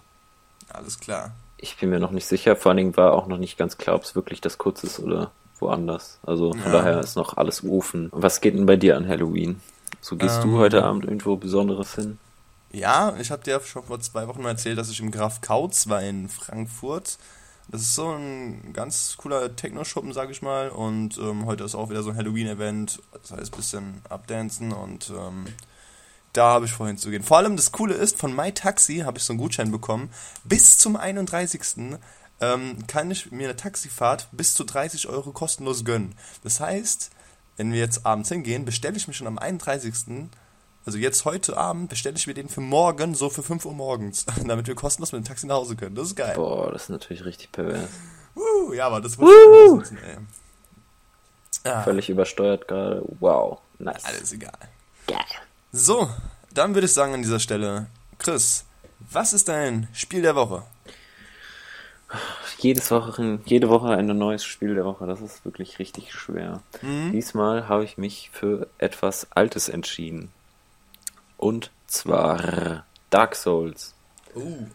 Alles 0.70 1.00
klar. 1.00 1.32
Ich 1.58 1.78
bin 1.78 1.90
mir 1.90 2.00
noch 2.00 2.12
nicht 2.12 2.26
sicher. 2.26 2.56
Vor 2.56 2.72
allen 2.72 2.78
Dingen 2.78 2.98
war 2.98 3.14
auch 3.14 3.28
noch 3.28 3.38
nicht 3.38 3.58
ganz 3.58 3.78
klar, 3.78 3.96
ob 3.96 4.04
es 4.04 4.16
wirklich 4.16 4.42
das 4.42 4.58
Kutz 4.58 4.84
ist 4.84 5.00
oder 5.00 5.32
woanders. 5.62 6.20
Also 6.24 6.52
von 6.52 6.62
ja. 6.62 6.72
daher 6.72 7.00
ist 7.00 7.16
noch 7.16 7.38
alles 7.38 7.64
offen. 7.66 8.10
Was 8.12 8.42
geht 8.42 8.56
denn 8.56 8.66
bei 8.66 8.76
dir 8.76 8.98
an 8.98 9.08
Halloween? 9.08 9.62
So 10.02 10.16
gehst 10.16 10.42
ähm, 10.44 10.52
du 10.52 10.58
heute 10.58 10.84
Abend 10.84 11.06
irgendwo 11.06 11.36
Besonderes 11.36 11.96
hin? 11.96 12.18
Ja, 12.72 13.16
ich 13.20 13.32
habe 13.32 13.44
dir 13.44 13.60
schon 13.62 13.84
vor 13.84 14.00
zwei 14.00 14.28
Wochen 14.28 14.42
mal 14.42 14.50
erzählt, 14.50 14.78
dass 14.78 14.90
ich 14.90 15.00
im 15.00 15.12
Graf 15.12 15.42
Kautz 15.42 15.90
war 15.90 16.02
in 16.02 16.30
Frankfurt. 16.30 17.18
Das 17.68 17.82
ist 17.82 17.96
so 17.96 18.12
ein 18.12 18.74
ganz 18.74 19.16
cooler 19.18 19.56
Techno-Schuppen, 19.56 20.14
sag 20.14 20.32
ich 20.32 20.42
mal. 20.42 20.70
Und 20.70 21.18
ähm, 21.18 21.46
heute 21.46 21.64
ist 21.64 21.76
auch 21.76 21.90
wieder 21.90 22.04
so 22.04 22.12
ein 22.12 22.18
Halloween-Event. 22.18 23.02
Das 23.22 23.32
heißt, 23.32 23.54
ein 23.54 23.58
bisschen 23.58 24.02
abdancen 24.10 24.72
und 24.72 25.12
ähm, 25.12 25.46
da 26.34 26.50
habe 26.50 26.66
ich 26.66 26.72
vorhin 26.72 26.98
zu 26.98 27.10
gehen. 27.10 27.24
Vor 27.24 27.38
allem 27.38 27.56
das 27.56 27.72
Coole 27.72 27.96
ist, 27.96 28.18
von 28.18 28.36
MyTaxi 28.36 29.00
habe 29.00 29.18
ich 29.18 29.24
so 29.24 29.34
einen 29.34 29.40
Gutschein 29.40 29.72
bekommen. 29.72 30.10
Bis 30.44 30.78
zum 30.78 30.96
31. 30.96 31.98
Ähm, 32.42 32.88
kann 32.88 33.12
ich 33.12 33.32
mir 33.32 33.50
eine 33.50 33.58
Taxifahrt 33.58 34.28
bis 34.32 34.54
zu 34.54 34.64
30 34.64 35.08
Euro 35.08 35.32
kostenlos 35.32 35.84
gönnen. 35.84 36.16
Das 36.44 36.60
heißt, 36.60 37.12
wenn 37.58 37.74
wir 37.74 37.80
jetzt 37.80 38.06
abends 38.06 38.30
hingehen, 38.30 38.64
bestelle 38.64 38.96
ich 38.96 39.08
mich 39.08 39.18
schon 39.18 39.28
am 39.28 39.38
31 39.38 39.94
also 40.86 40.98
jetzt 40.98 41.26
heute 41.26 41.58
Abend 41.58 41.90
bestelle 41.90 42.16
ich 42.16 42.26
mir 42.26 42.34
den 42.34 42.50
für 42.50 42.62
morgen, 42.62 43.14
so 43.14 43.30
für 43.30 43.44
5 43.44 43.66
Uhr 43.66 43.74
morgens, 43.74 44.26
damit 44.46 44.66
wir 44.66 44.76
kostenlos 44.76 45.12
mit 45.12 45.24
dem 45.24 45.28
Taxi 45.28 45.46
nach 45.46 45.56
Hause 45.56 45.76
können. 45.76 45.94
Das 45.96 46.08
ist 46.08 46.16
geil. 46.16 46.34
Boah, 46.36 46.72
das 46.72 46.84
ist 46.84 46.90
natürlich 46.90 47.26
richtig 47.26 47.52
pervers. 47.52 47.90
Uh, 48.36 48.74
ja, 48.74 48.88
aber 48.88 49.02
das 49.02 49.18
muss 49.18 49.32
ich 49.32 49.72
nutzen, 49.72 49.98
ey. 49.98 50.18
Ah. 51.70 51.84
Völlig 51.84 52.10
übersteuert 52.10 52.68
gerade. 52.68 53.04
Wow, 53.20 53.60
nice. 53.78 54.06
Alles 54.06 54.32
egal. 54.32 54.58
Geil. 55.08 55.20
So, 55.72 56.10
dann 56.54 56.74
würde 56.74 56.86
ich 56.86 56.94
sagen 56.94 57.14
an 57.14 57.22
dieser 57.22 57.40
Stelle, 57.40 57.88
Chris, 58.18 58.64
was 59.12 59.34
ist 59.34 59.50
dein 59.50 59.90
Spiel 59.94 60.22
der 60.22 60.36
Woche? 60.36 60.64
Jedes 62.58 62.92
Woche, 62.92 63.40
jede 63.46 63.70
Woche 63.70 63.90
ein 63.90 64.06
neues 64.06 64.44
Spiel 64.44 64.76
der 64.76 64.86
Woche. 64.86 65.06
Das 65.06 65.22
ist 65.22 65.46
wirklich 65.46 65.80
richtig 65.80 66.14
schwer. 66.14 66.62
Mhm. 66.82 67.12
Diesmal 67.12 67.68
habe 67.68 67.84
ich 67.84 67.98
mich 67.98 68.30
für 68.34 68.68
etwas 68.78 69.28
Altes 69.32 69.70
entschieden. 69.70 70.32
Und 71.38 71.72
zwar 71.88 72.86
Dark 73.10 73.36
Souls. 73.36 73.94
Uh. 74.36 74.68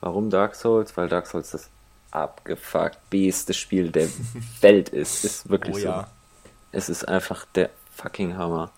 Warum 0.00 0.30
Dark 0.30 0.54
Souls? 0.54 0.96
Weil 0.96 1.08
Dark 1.08 1.26
Souls 1.26 1.50
das 1.50 1.70
abgefuckt 2.10 2.98
beste 3.10 3.54
Spiel 3.54 3.90
der 3.90 4.08
Welt 4.60 4.90
ist. 4.90 5.24
Ist 5.24 5.48
wirklich 5.48 5.76
oh, 5.76 5.80
so. 5.80 5.86
Ja. 5.86 6.08
Es 6.70 6.88
ist 6.88 7.08
einfach 7.08 7.44
der 7.54 7.70
fucking 7.94 8.36
Hammer. 8.36 8.70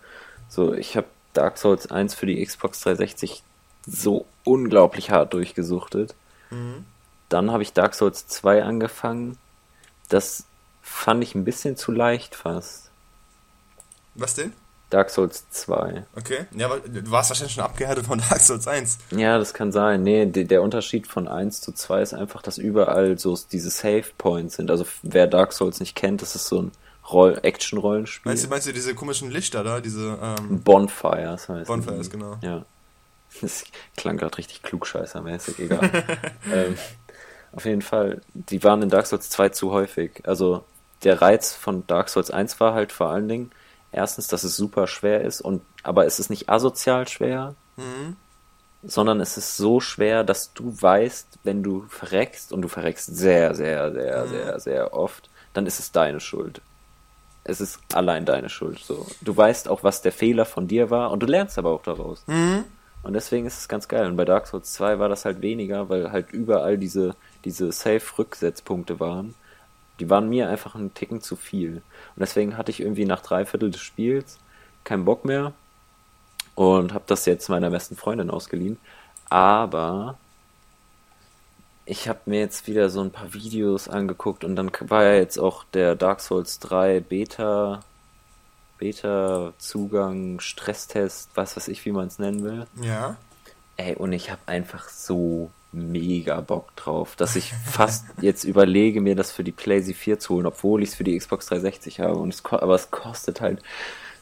So, 0.47 0.73
ich 0.73 0.95
habe 0.97 1.07
Dark 1.33 1.57
Souls 1.57 1.91
1 1.91 2.15
für 2.15 2.25
die 2.25 2.43
Xbox 2.43 2.81
360 2.81 3.43
so 3.85 4.25
unglaublich 4.43 5.11
hart 5.11 5.33
durchgesuchtet. 5.33 6.15
Mhm. 6.49 6.85
Dann 7.29 7.51
habe 7.51 7.63
ich 7.63 7.73
Dark 7.73 7.95
Souls 7.95 8.27
2 8.27 8.63
angefangen. 8.63 9.37
Das 10.09 10.45
fand 10.81 11.23
ich 11.23 11.35
ein 11.35 11.45
bisschen 11.45 11.77
zu 11.77 11.91
leicht 11.91 12.35
fast. 12.35 12.91
Was 14.13 14.35
denn? 14.35 14.53
Dark 14.91 15.09
Souls 15.09 15.49
2. 15.49 16.05
Okay. 16.15 16.45
Ja, 16.55 16.67
aber 16.67 16.79
du 16.79 17.09
warst 17.09 17.29
wahrscheinlich 17.29 17.55
schon 17.55 17.63
abgehärtet 17.63 18.05
von 18.05 18.19
Dark 18.29 18.39
Souls 18.39 18.67
1. 18.67 18.99
Ja, 19.11 19.37
das 19.37 19.53
kann 19.53 19.71
sein. 19.71 20.03
Nee, 20.03 20.25
der 20.25 20.61
Unterschied 20.61 21.07
von 21.07 21.27
1 21.27 21.61
zu 21.61 21.71
2 21.71 22.01
ist 22.01 22.13
einfach, 22.13 22.41
dass 22.41 22.57
überall 22.57 23.17
so 23.17 23.37
diese 23.51 23.69
Save 23.69 24.05
Points 24.17 24.55
sind. 24.55 24.69
Also 24.69 24.85
wer 25.01 25.27
Dark 25.27 25.53
Souls 25.53 25.79
nicht 25.79 25.95
kennt, 25.95 26.21
das 26.21 26.35
ist 26.35 26.47
so 26.47 26.61
ein 26.61 26.71
Action-Rollenspiel. 27.43 28.29
Meinst 28.29 28.45
du, 28.45 28.49
meinst 28.49 28.67
du 28.67 28.73
diese 28.73 28.95
komischen 28.95 29.31
Lichter 29.31 29.63
da? 29.63 29.79
Diese, 29.79 30.17
ähm 30.21 30.61
Bonfires 30.61 31.49
heißt 31.49 31.67
Bonfires, 31.67 32.09
genau. 32.09 32.37
Ja. 32.41 32.65
Das 33.41 33.65
klang 33.97 34.15
gerade 34.15 34.37
richtig 34.37 34.63
klugscheißermäßig, 34.63 35.59
egal. 35.59 35.91
ähm, 36.53 36.77
auf 37.55 37.65
jeden 37.65 37.81
Fall, 37.81 38.21
die 38.33 38.63
waren 38.63 38.81
in 38.81 38.89
Dark 38.89 39.07
Souls 39.07 39.29
2 39.29 39.49
zu 39.49 39.71
häufig. 39.71 40.21
Also 40.25 40.63
der 41.03 41.21
Reiz 41.21 41.53
von 41.53 41.87
Dark 41.87 42.09
Souls 42.09 42.29
1 42.29 42.59
war 42.59 42.73
halt 42.73 42.91
vor 42.91 43.09
allen 43.09 43.29
Dingen, 43.29 43.51
erstens, 43.91 44.27
dass 44.27 44.43
es 44.43 44.57
super 44.57 44.87
schwer 44.87 45.21
ist 45.21 45.41
und 45.41 45.61
aber 45.83 46.05
es 46.05 46.19
ist 46.19 46.29
nicht 46.29 46.49
asozial 46.49 47.07
schwer, 47.07 47.55
mhm. 47.77 48.17
sondern 48.83 49.21
es 49.21 49.37
ist 49.37 49.55
so 49.55 49.79
schwer, 49.79 50.23
dass 50.23 50.53
du 50.53 50.75
weißt, 50.79 51.39
wenn 51.43 51.63
du 51.63 51.85
verreckst 51.89 52.51
und 52.51 52.61
du 52.61 52.67
verreckst 52.67 53.15
sehr, 53.15 53.55
sehr, 53.55 53.93
sehr, 53.93 54.25
mhm. 54.25 54.29
sehr, 54.29 54.59
sehr 54.59 54.93
oft, 54.93 55.29
dann 55.53 55.65
ist 55.65 55.79
es 55.79 55.91
deine 55.91 56.19
Schuld. 56.19 56.61
Es 57.45 57.61
ist 57.61 57.79
allein 57.93 58.25
deine 58.25 58.49
Schuld. 58.49 58.79
So, 58.79 59.05
du 59.21 59.37
weißt 59.37 59.69
auch, 59.69 59.83
was 59.83 60.01
der 60.01 60.11
Fehler 60.11 60.45
von 60.45 60.67
dir 60.67 60.89
war 60.89 61.11
und 61.11 61.21
du 61.21 61.27
lernst 61.27 61.57
aber 61.57 61.69
auch 61.69 61.83
daraus. 61.83 62.23
Mhm. 62.27 62.65
Und 63.05 63.13
deswegen 63.13 63.45
ist 63.45 63.59
es 63.59 63.67
ganz 63.67 63.87
geil. 63.87 64.07
Und 64.07 64.15
bei 64.15 64.25
Dark 64.25 64.47
Souls 64.47 64.73
2 64.73 64.97
war 64.97 65.09
das 65.09 65.25
halt 65.25 65.43
weniger, 65.43 65.89
weil 65.89 66.11
halt 66.11 66.31
überall 66.31 66.79
diese, 66.79 67.15
diese 67.45 67.71
Safe-Rücksetzpunkte 67.71 68.99
waren 68.99 69.35
die 69.99 70.09
waren 70.09 70.29
mir 70.29 70.49
einfach 70.49 70.75
einen 70.75 70.93
Ticken 70.93 71.21
zu 71.21 71.35
viel. 71.35 71.77
Und 71.77 72.19
deswegen 72.19 72.57
hatte 72.57 72.71
ich 72.71 72.81
irgendwie 72.81 73.05
nach 73.05 73.21
drei 73.21 73.45
Viertel 73.45 73.71
des 73.71 73.81
Spiels 73.81 74.39
keinen 74.83 75.05
Bock 75.05 75.25
mehr 75.25 75.53
und 76.53 76.93
habe 76.93 77.05
das 77.07 77.25
jetzt 77.25 77.49
meiner 77.49 77.69
besten 77.69 77.95
Freundin 77.95 78.29
ausgeliehen. 78.29 78.77
Aber 79.29 80.17
ich 81.85 82.07
habe 82.09 82.19
mir 82.25 82.39
jetzt 82.39 82.67
wieder 82.67 82.89
so 82.89 83.01
ein 83.01 83.11
paar 83.11 83.33
Videos 83.33 83.87
angeguckt 83.87 84.43
und 84.43 84.55
dann 84.55 84.71
war 84.81 85.03
ja 85.03 85.15
jetzt 85.15 85.37
auch 85.37 85.63
der 85.73 85.95
Dark 85.95 86.19
Souls 86.19 86.59
3 86.59 86.99
Beta, 86.99 87.81
Beta-Zugang, 88.77 90.39
Stresstest, 90.39 91.29
was 91.35 91.55
weiß 91.55 91.67
ich, 91.69 91.85
wie 91.85 91.91
man 91.91 92.07
es 92.07 92.19
nennen 92.19 92.43
will. 92.43 92.67
Ja. 92.81 93.15
Ey, 93.77 93.95
und 93.95 94.13
ich 94.13 94.31
habe 94.31 94.41
einfach 94.45 94.89
so 94.89 95.51
mega 95.75 96.41
Bock 96.41 96.75
drauf, 96.75 97.15
dass 97.15 97.35
ich 97.35 97.53
fast 97.65 98.05
jetzt 98.21 98.43
überlege, 98.43 99.01
mir 99.01 99.15
das 99.15 99.31
für 99.31 99.43
die 99.43 99.51
PlayStation 99.51 99.99
4 99.99 100.19
zu 100.19 100.35
holen, 100.35 100.45
obwohl 100.45 100.81
ich 100.81 100.89
es 100.89 100.95
für 100.95 101.03
die 101.03 101.17
Xbox 101.17 101.47
360 101.47 101.99
habe. 101.99 102.15
Und 102.15 102.33
es, 102.33 102.43
aber 102.45 102.75
es 102.75 102.89
kostet 102.91 103.41
halt 103.41 103.61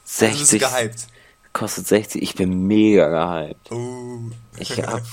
60. 0.03 0.49
Du 0.49 0.57
bist 0.57 0.73
gehypt. 0.73 1.07
Kostet 1.53 1.87
60. 1.87 2.21
Ich 2.21 2.35
bin 2.35 2.67
mega 2.67 3.43
gehypt. 3.43 3.71
Oh. 3.71 4.19
Ich 4.57 4.81
hab, 4.81 5.03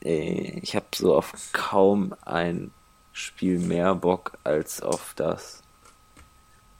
ey, 0.00 0.60
ich 0.62 0.76
hab 0.76 0.94
so 0.94 1.16
auf 1.16 1.32
kaum 1.52 2.14
ein 2.24 2.70
Spiel 3.12 3.58
mehr 3.58 3.94
Bock 3.94 4.38
als 4.44 4.80
auf 4.80 5.12
das. 5.16 5.62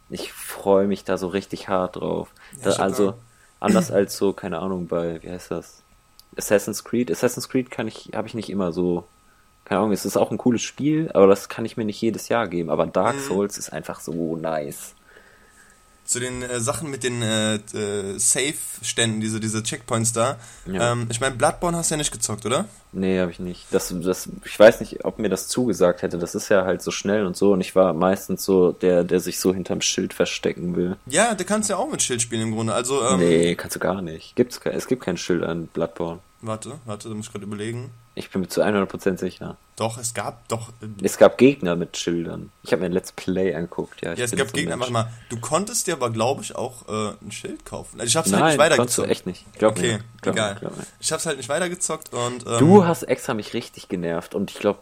Ich 0.08 0.32
freue 0.32 0.86
mich 0.86 1.04
da 1.04 1.18
so 1.18 1.28
richtig 1.28 1.68
hart 1.68 1.96
drauf. 1.96 2.32
Ja, 2.62 2.70
da, 2.70 2.82
also, 2.82 3.14
anders 3.60 3.90
als 3.90 4.16
so, 4.16 4.32
keine 4.32 4.60
Ahnung, 4.60 4.86
bei, 4.86 5.22
wie 5.22 5.30
heißt 5.30 5.50
das? 5.50 5.82
Assassin's 6.38 6.84
Creed. 6.84 7.10
Assassin's 7.10 7.48
Creed 7.48 7.70
kann 7.70 7.88
ich, 7.88 8.10
habe 8.14 8.28
ich 8.28 8.34
nicht 8.34 8.50
immer 8.50 8.72
so. 8.72 9.04
Keine 9.64 9.80
Ahnung, 9.80 9.92
es 9.92 10.06
ist 10.06 10.16
auch 10.16 10.30
ein 10.30 10.38
cooles 10.38 10.62
Spiel, 10.62 11.10
aber 11.12 11.26
das 11.26 11.50
kann 11.50 11.66
ich 11.66 11.76
mir 11.76 11.84
nicht 11.84 12.00
jedes 12.00 12.30
Jahr 12.30 12.48
geben. 12.48 12.70
Aber 12.70 12.86
Dark 12.86 13.16
mhm. 13.16 13.20
Souls 13.20 13.58
ist 13.58 13.70
einfach 13.70 14.00
so 14.00 14.36
nice 14.36 14.94
zu 16.08 16.20
den 16.20 16.42
äh, 16.42 16.58
Sachen 16.58 16.90
mit 16.90 17.04
den 17.04 17.20
äh, 17.22 17.56
äh, 17.56 18.18
Safe-Ständen, 18.18 19.20
diese, 19.20 19.40
diese 19.40 19.62
Checkpoints 19.62 20.14
da. 20.14 20.38
Ja. 20.66 20.92
Ähm, 20.92 21.06
ich 21.10 21.20
meine, 21.20 21.34
Bloodborne 21.36 21.76
hast 21.76 21.90
du 21.90 21.94
ja 21.94 21.98
nicht 21.98 22.10
gezockt, 22.10 22.46
oder? 22.46 22.64
Nee, 22.92 23.20
habe 23.20 23.30
ich 23.30 23.38
nicht. 23.38 23.66
Das, 23.70 23.94
das, 23.94 24.28
ich 24.44 24.58
weiß 24.58 24.80
nicht, 24.80 25.04
ob 25.04 25.18
mir 25.18 25.28
das 25.28 25.48
zugesagt 25.48 26.00
hätte. 26.00 26.18
Das 26.18 26.34
ist 26.34 26.48
ja 26.48 26.64
halt 26.64 26.80
so 26.80 26.90
schnell 26.90 27.26
und 27.26 27.36
so. 27.36 27.52
Und 27.52 27.60
ich 27.60 27.76
war 27.76 27.92
meistens 27.92 28.42
so 28.42 28.72
der, 28.72 29.04
der 29.04 29.20
sich 29.20 29.38
so 29.38 29.52
hinterm 29.52 29.82
Schild 29.82 30.14
verstecken 30.14 30.74
will. 30.74 30.96
Ja, 31.06 31.34
der 31.34 31.44
kannst 31.44 31.68
ja 31.68 31.76
auch 31.76 31.90
mit 31.90 32.02
Schild 32.02 32.22
spielen 32.22 32.42
im 32.42 32.54
Grunde. 32.54 32.72
Also, 32.72 33.06
ähm, 33.06 33.20
nee, 33.20 33.54
kannst 33.54 33.76
du 33.76 33.80
gar 33.80 34.00
nicht. 34.00 34.34
Gibt's, 34.34 34.58
es 34.64 34.86
gibt 34.86 35.04
kein 35.04 35.18
Schild 35.18 35.42
an 35.42 35.66
Bloodborne. 35.66 36.20
Warte, 36.40 36.78
warte, 36.84 37.08
da 37.08 37.14
muss 37.14 37.26
ich 37.26 37.32
gerade 37.32 37.44
überlegen. 37.44 37.90
Ich 38.14 38.30
bin 38.30 38.42
mir 38.42 38.48
zu 38.48 38.62
100% 38.62 39.18
sicher. 39.18 39.56
Doch, 39.74 39.98
es 39.98 40.14
gab 40.14 40.46
doch. 40.48 40.68
Äh, 40.80 41.04
es 41.04 41.18
gab 41.18 41.36
Gegner 41.36 41.74
mit 41.74 41.96
Schildern. 41.96 42.52
Ich 42.62 42.72
habe 42.72 42.80
mir 42.80 42.86
ein 42.86 42.92
Let's 42.92 43.10
Play 43.10 43.54
angeguckt, 43.54 44.02
ja. 44.02 44.14
Ja, 44.14 44.24
es 44.24 44.30
gab 44.32 44.48
so 44.48 44.52
Gegner, 44.52 44.78
warte 44.78 44.92
mal. 44.92 45.12
Du 45.30 45.40
konntest 45.40 45.88
dir 45.88 45.94
aber, 45.94 46.10
glaube 46.10 46.42
ich, 46.42 46.54
auch 46.54 46.88
äh, 46.88 47.14
ein 47.20 47.32
Schild 47.32 47.64
kaufen. 47.64 48.00
Also 48.00 48.08
ich 48.08 48.16
hab's 48.16 48.30
Nein, 48.30 48.40
halt 48.40 48.50
nicht 48.52 48.60
weitergezockt. 48.60 49.08
Du 49.08 49.10
echt 49.10 49.26
nicht. 49.26 49.52
Glaub 49.58 49.72
okay, 49.72 49.94
mir. 49.94 50.00
Glaub 50.20 50.34
egal. 50.36 50.54
Mir, 50.60 50.70
mir. 50.70 50.86
Ich 51.00 51.12
hab's 51.12 51.26
halt 51.26 51.38
nicht 51.38 51.48
weitergezockt 51.48 52.12
und. 52.14 52.46
Ähm, 52.46 52.58
du 52.58 52.84
hast 52.84 53.02
extra 53.02 53.34
mich 53.34 53.52
richtig 53.54 53.88
genervt 53.88 54.36
und 54.36 54.52
ich 54.52 54.58
glaube, 54.58 54.78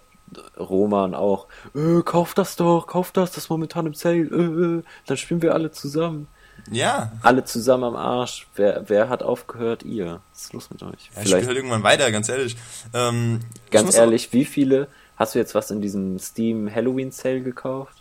Roman 0.58 1.14
auch. 1.14 1.46
Äh, 1.74 2.02
kauf 2.02 2.34
das 2.34 2.56
doch, 2.56 2.86
kauf 2.86 3.12
das, 3.12 3.30
das 3.30 3.44
ist 3.44 3.50
momentan 3.50 3.86
im 3.86 3.94
Sale. 3.94 4.18
Äh, 4.18 4.78
äh, 4.78 4.82
dann 5.06 5.16
spielen 5.16 5.42
wir 5.42 5.54
alle 5.54 5.70
zusammen. 5.70 6.28
Ja. 6.70 7.12
Alle 7.22 7.44
zusammen 7.44 7.84
am 7.84 7.96
Arsch. 7.96 8.46
Wer, 8.54 8.84
wer 8.88 9.08
hat 9.08 9.22
aufgehört? 9.22 9.82
Ihr. 9.82 10.20
Was 10.32 10.44
ist 10.44 10.52
los 10.52 10.70
mit 10.70 10.82
euch? 10.82 11.10
Ja, 11.14 11.22
ich 11.22 11.28
spiele 11.28 11.46
halt 11.46 11.56
irgendwann 11.56 11.82
weiter, 11.82 12.10
ganz 12.10 12.28
ehrlich. 12.28 12.56
Ähm, 12.92 13.40
ganz 13.70 13.94
ehrlich, 13.94 14.32
wie 14.32 14.44
viele 14.44 14.88
hast 15.16 15.34
du 15.34 15.38
jetzt 15.38 15.54
was 15.54 15.70
in 15.70 15.80
diesem 15.80 16.18
Steam 16.18 16.72
Halloween 16.72 17.10
Sale 17.12 17.40
gekauft? 17.40 17.94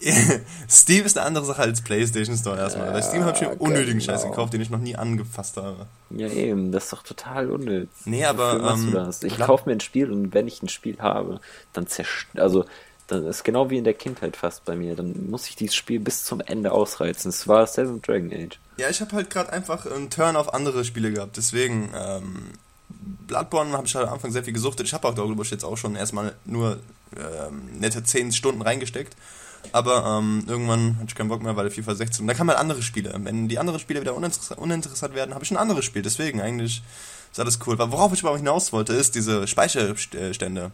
Steam 0.70 1.04
ist 1.04 1.18
eine 1.18 1.26
andere 1.26 1.44
Sache 1.44 1.62
als 1.62 1.82
PlayStation 1.82 2.36
Store 2.36 2.56
erstmal. 2.56 2.86
Ja, 2.86 2.92
Bei 2.92 3.02
Steam 3.02 3.24
habe 3.24 3.36
ich 3.36 3.40
mir 3.40 3.54
unnötigen 3.56 3.98
genau. 3.98 4.12
Scheiß 4.12 4.24
gekauft, 4.24 4.52
den 4.52 4.60
ich 4.60 4.70
noch 4.70 4.78
nie 4.78 4.94
angefasst 4.94 5.56
habe. 5.56 5.86
Ja, 6.10 6.28
eben, 6.28 6.70
das 6.70 6.84
ist 6.84 6.92
doch 6.92 7.02
total 7.02 7.50
unnötig. 7.50 7.90
Nee, 8.04 8.24
aber. 8.24 8.74
Ähm? 8.74 9.10
Ich 9.22 9.38
kaufe 9.38 9.68
mir 9.68 9.74
ein 9.74 9.80
Spiel 9.80 10.12
und 10.12 10.34
wenn 10.34 10.46
ich 10.46 10.62
ein 10.62 10.68
Spiel 10.68 10.98
habe, 11.00 11.40
dann 11.72 11.88
zerstört. 11.88 12.40
Also, 12.40 12.64
das 13.08 13.24
ist 13.24 13.44
genau 13.44 13.70
wie 13.70 13.78
in 13.78 13.84
der 13.84 13.94
Kindheit 13.94 14.36
fast 14.36 14.64
bei 14.66 14.76
mir. 14.76 14.94
Dann 14.94 15.30
muss 15.30 15.48
ich 15.48 15.56
dieses 15.56 15.74
Spiel 15.74 15.98
bis 15.98 16.24
zum 16.24 16.40
Ende 16.40 16.72
ausreizen. 16.72 17.30
Es 17.30 17.48
war 17.48 17.66
Seven 17.66 18.02
Dragon 18.02 18.30
Age. 18.32 18.60
Ja, 18.76 18.90
ich 18.90 19.00
habe 19.00 19.16
halt 19.16 19.30
gerade 19.30 19.50
einfach 19.52 19.86
einen 19.86 20.10
Turn 20.10 20.36
auf 20.36 20.52
andere 20.52 20.84
Spiele 20.84 21.10
gehabt. 21.10 21.36
Deswegen, 21.38 21.90
ähm, 21.96 22.50
Bloodborne 23.26 23.72
habe 23.72 23.86
ich 23.86 23.94
halt 23.94 24.06
am 24.06 24.14
Anfang 24.14 24.30
sehr 24.30 24.44
viel 24.44 24.52
gesuchtet. 24.52 24.86
Ich 24.86 24.92
habe 24.92 25.08
auch 25.08 25.14
darüber 25.14 25.42
jetzt 25.42 25.64
auch 25.64 25.76
schon 25.76 25.96
erstmal 25.96 26.34
nur 26.44 26.78
ähm, 27.16 27.80
nette 27.80 28.04
10 28.04 28.32
Stunden 28.32 28.60
reingesteckt. 28.60 29.16
Aber 29.72 30.18
ähm, 30.18 30.44
irgendwann 30.46 30.96
hatte 30.96 31.06
ich 31.08 31.14
keinen 31.14 31.28
Bock 31.28 31.42
mehr, 31.42 31.56
weil 31.56 31.70
FIFA 31.70 31.94
16. 31.94 32.22
Und 32.22 32.28
da 32.28 32.34
kamen 32.34 32.50
halt 32.50 32.60
andere 32.60 32.82
Spiele. 32.82 33.14
Wenn 33.16 33.48
die 33.48 33.58
anderen 33.58 33.80
Spiele 33.80 34.02
wieder 34.02 34.14
uninteressant, 34.14 34.60
uninteressant 34.60 35.14
werden, 35.14 35.34
habe 35.34 35.44
ich 35.44 35.50
ein 35.50 35.56
anderes 35.56 35.84
Spiel. 35.84 36.02
Deswegen 36.02 36.42
eigentlich 36.42 36.82
ist 37.32 37.40
alles 37.40 37.58
cool. 37.66 37.78
Worauf 37.78 38.12
ich 38.12 38.22
aber 38.22 38.36
hinaus 38.36 38.72
wollte, 38.72 38.92
ist 38.92 39.14
diese 39.14 39.46
Speicherstände. 39.46 40.72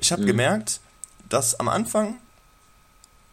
Ich 0.00 0.12
habe 0.12 0.22
mhm. 0.22 0.26
gemerkt, 0.26 0.80
dass 1.28 1.58
am 1.58 1.68
Anfang 1.68 2.16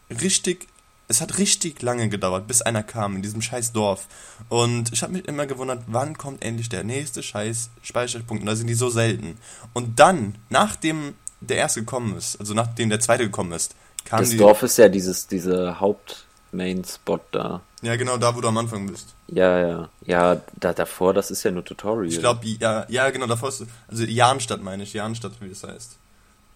richtig, 0.10 0.68
es 1.08 1.22
hat 1.22 1.38
richtig 1.38 1.82
lange 1.82 2.10
gedauert, 2.10 2.48
bis 2.48 2.62
einer 2.62 2.84
kam 2.84 3.16
in 3.16 3.22
diesem 3.22 3.42
scheiß 3.42 3.72
Dorf. 3.72 4.08
Und 4.50 4.92
ich 4.94 5.04
habe 5.04 5.14
mich 5.14 5.26
immer 5.26 5.46
gewundert, 5.46 5.84
wann 5.88 6.18
kommt 6.18 6.44
endlich 6.44 6.70
der 6.70 6.84
nächste 6.84 7.24
scheiß 7.24 7.70
Speicherpunkt? 7.82 8.42
Und 8.42 8.48
da 8.48 8.56
sind 8.56 8.68
die 8.68 8.74
so 8.74 8.90
selten. 8.90 9.38
Und 9.74 10.00
dann, 10.00 10.36
nachdem 10.50 11.16
der 11.42 11.58
erste 11.58 11.82
gekommen 11.82 12.18
ist, 12.18 12.40
also 12.40 12.54
nachdem 12.54 12.90
der 12.90 13.00
zweite 13.00 13.24
gekommen 13.24 13.52
ist, 13.52 13.76
kam 14.04 14.20
Das 14.20 14.30
die, 14.30 14.38
Dorf 14.38 14.64
ist 14.64 14.78
ja 14.78 14.90
dieses, 14.90 15.28
diese 15.28 15.80
Haupt-Main-Spot 15.80 17.20
da. 17.32 17.62
Ja, 17.82 17.96
genau, 17.98 18.18
da, 18.18 18.36
wo 18.36 18.42
du 18.42 18.48
am 18.48 18.58
Anfang 18.58 18.88
bist. 18.88 19.14
Ja, 19.28 19.60
ja. 19.60 19.90
Ja, 20.06 20.42
da, 20.60 20.74
davor, 20.74 21.14
das 21.14 21.30
ist 21.30 21.44
ja 21.44 21.52
nur 21.52 21.64
Tutorial. 21.64 22.12
Ich 22.12 22.20
glaube, 22.20 22.46
ja, 22.48 22.86
ja, 22.90 23.10
genau, 23.10 23.28
davor 23.28 23.50
ist, 23.50 23.66
also 23.88 24.04
Jahnstadt 24.04 24.62
meine 24.62 24.84
ich, 24.84 24.94
Jahnstadt, 24.94 25.34
wie 25.40 25.50
das 25.50 25.64
heißt. 25.64 25.98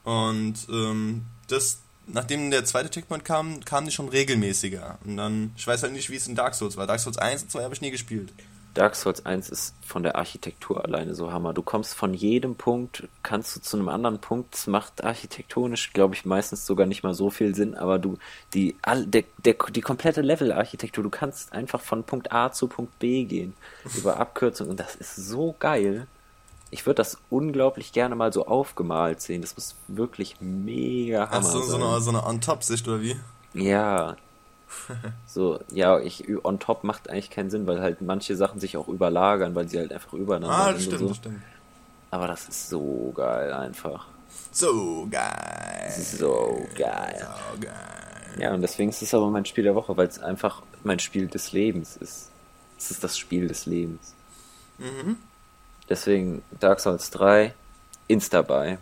Und 0.09 0.55
ähm, 0.71 1.21
das, 1.49 1.81
nachdem 2.07 2.49
der 2.49 2.65
zweite 2.65 2.89
Checkpoint 2.89 3.23
kam, 3.23 3.63
kamen 3.63 3.85
die 3.85 3.93
schon 3.93 4.09
regelmäßiger. 4.09 4.97
Und 5.05 5.17
dann, 5.17 5.51
ich 5.55 5.67
weiß 5.67 5.83
halt 5.83 5.93
nicht, 5.93 6.09
wie 6.09 6.15
es 6.15 6.27
in 6.27 6.33
Dark 6.33 6.55
Souls 6.55 6.77
war. 6.77 6.87
Dark 6.87 6.99
Souls 6.99 7.19
1 7.19 7.43
und 7.43 7.51
2 7.51 7.63
habe 7.63 7.75
ich 7.75 7.81
nie 7.81 7.91
gespielt. 7.91 8.33
Dark 8.73 8.95
Souls 8.95 9.23
1 9.23 9.49
ist 9.49 9.75
von 9.85 10.01
der 10.01 10.15
Architektur 10.15 10.83
alleine 10.83 11.13
so 11.13 11.31
Hammer. 11.31 11.53
Du 11.53 11.61
kommst 11.61 11.93
von 11.93 12.15
jedem 12.15 12.55
Punkt, 12.55 13.07
kannst 13.21 13.55
du 13.55 13.59
zu 13.59 13.77
einem 13.77 13.87
anderen 13.87 14.17
Punkt. 14.17 14.55
Das 14.55 14.65
macht 14.65 15.03
architektonisch, 15.03 15.93
glaube 15.93 16.15
ich, 16.15 16.25
meistens 16.25 16.65
sogar 16.65 16.87
nicht 16.87 17.03
mal 17.03 17.13
so 17.13 17.29
viel 17.29 17.53
Sinn, 17.53 17.75
aber 17.75 17.99
du, 17.99 18.17
die, 18.55 18.77
all, 18.81 19.05
der, 19.05 19.25
der, 19.45 19.57
die 19.69 19.81
komplette 19.81 20.21
Level-Architektur, 20.21 21.03
du 21.03 21.11
kannst 21.11 21.53
einfach 21.53 21.81
von 21.81 22.03
Punkt 22.03 22.31
A 22.31 22.51
zu 22.51 22.67
Punkt 22.67 22.97
B 22.97 23.25
gehen. 23.25 23.53
über 23.95 24.17
Abkürzungen. 24.17 24.71
Und 24.71 24.79
das 24.79 24.95
ist 24.95 25.15
so 25.15 25.55
geil 25.59 26.07
ich 26.71 26.85
würde 26.85 26.95
das 26.95 27.17
unglaublich 27.29 27.93
gerne 27.93 28.15
mal 28.15 28.31
so 28.31 28.45
aufgemalt 28.45 29.21
sehen. 29.21 29.41
Das 29.41 29.55
muss 29.55 29.75
wirklich 29.87 30.35
mega 30.39 31.29
hammer 31.29 31.45
Hast 31.45 31.53
du 31.53 31.61
so 31.61 31.75
eine, 31.75 32.01
so 32.01 32.09
eine 32.09 32.25
On-Top-Sicht 32.25 32.87
oder 32.87 33.01
wie? 33.01 33.19
Ja. 33.53 34.15
so, 35.25 35.59
ja, 35.71 35.99
ich, 35.99 36.25
on 36.43 36.59
top 36.59 36.83
macht 36.83 37.09
eigentlich 37.09 37.31
keinen 37.31 37.49
Sinn, 37.49 37.65
weil 37.65 37.81
halt 37.81 38.01
manche 38.01 38.35
Sachen 38.35 38.59
sich 38.59 38.77
auch 38.77 38.87
überlagern, 38.87 39.55
weil 39.55 39.67
sie 39.67 39.79
halt 39.79 39.91
einfach 39.91 40.13
übereinander 40.13 40.55
ah, 40.55 40.73
das 40.73 40.83
stimmt, 40.83 40.99
so. 40.99 41.07
das 41.07 41.17
stimmt. 41.17 41.41
Aber 42.11 42.27
das 42.27 42.47
ist 42.47 42.69
so 42.69 43.11
geil 43.15 43.51
einfach. 43.51 44.07
So 44.51 45.07
geil. 45.09 45.91
So 45.91 46.67
geil. 46.75 47.15
So 47.19 47.59
geil. 47.59 48.39
Ja, 48.39 48.53
und 48.53 48.61
deswegen 48.61 48.89
ist 48.89 49.01
es 49.01 49.13
aber 49.13 49.29
mein 49.29 49.45
Spiel 49.45 49.63
der 49.63 49.75
Woche, 49.75 49.97
weil 49.97 50.07
es 50.07 50.19
einfach 50.19 50.61
mein 50.83 50.99
Spiel 50.99 51.27
des 51.27 51.51
Lebens 51.51 51.97
ist. 51.97 52.29
Es 52.77 52.91
ist 52.91 53.03
das 53.03 53.17
Spiel 53.17 53.47
des 53.47 53.65
Lebens. 53.65 54.13
Mhm. 54.77 55.17
Deswegen 55.89 56.43
Dark 56.59 56.79
Souls 56.79 57.09
3, 57.09 57.53
Insta 58.07 58.43
bei. 58.43 58.77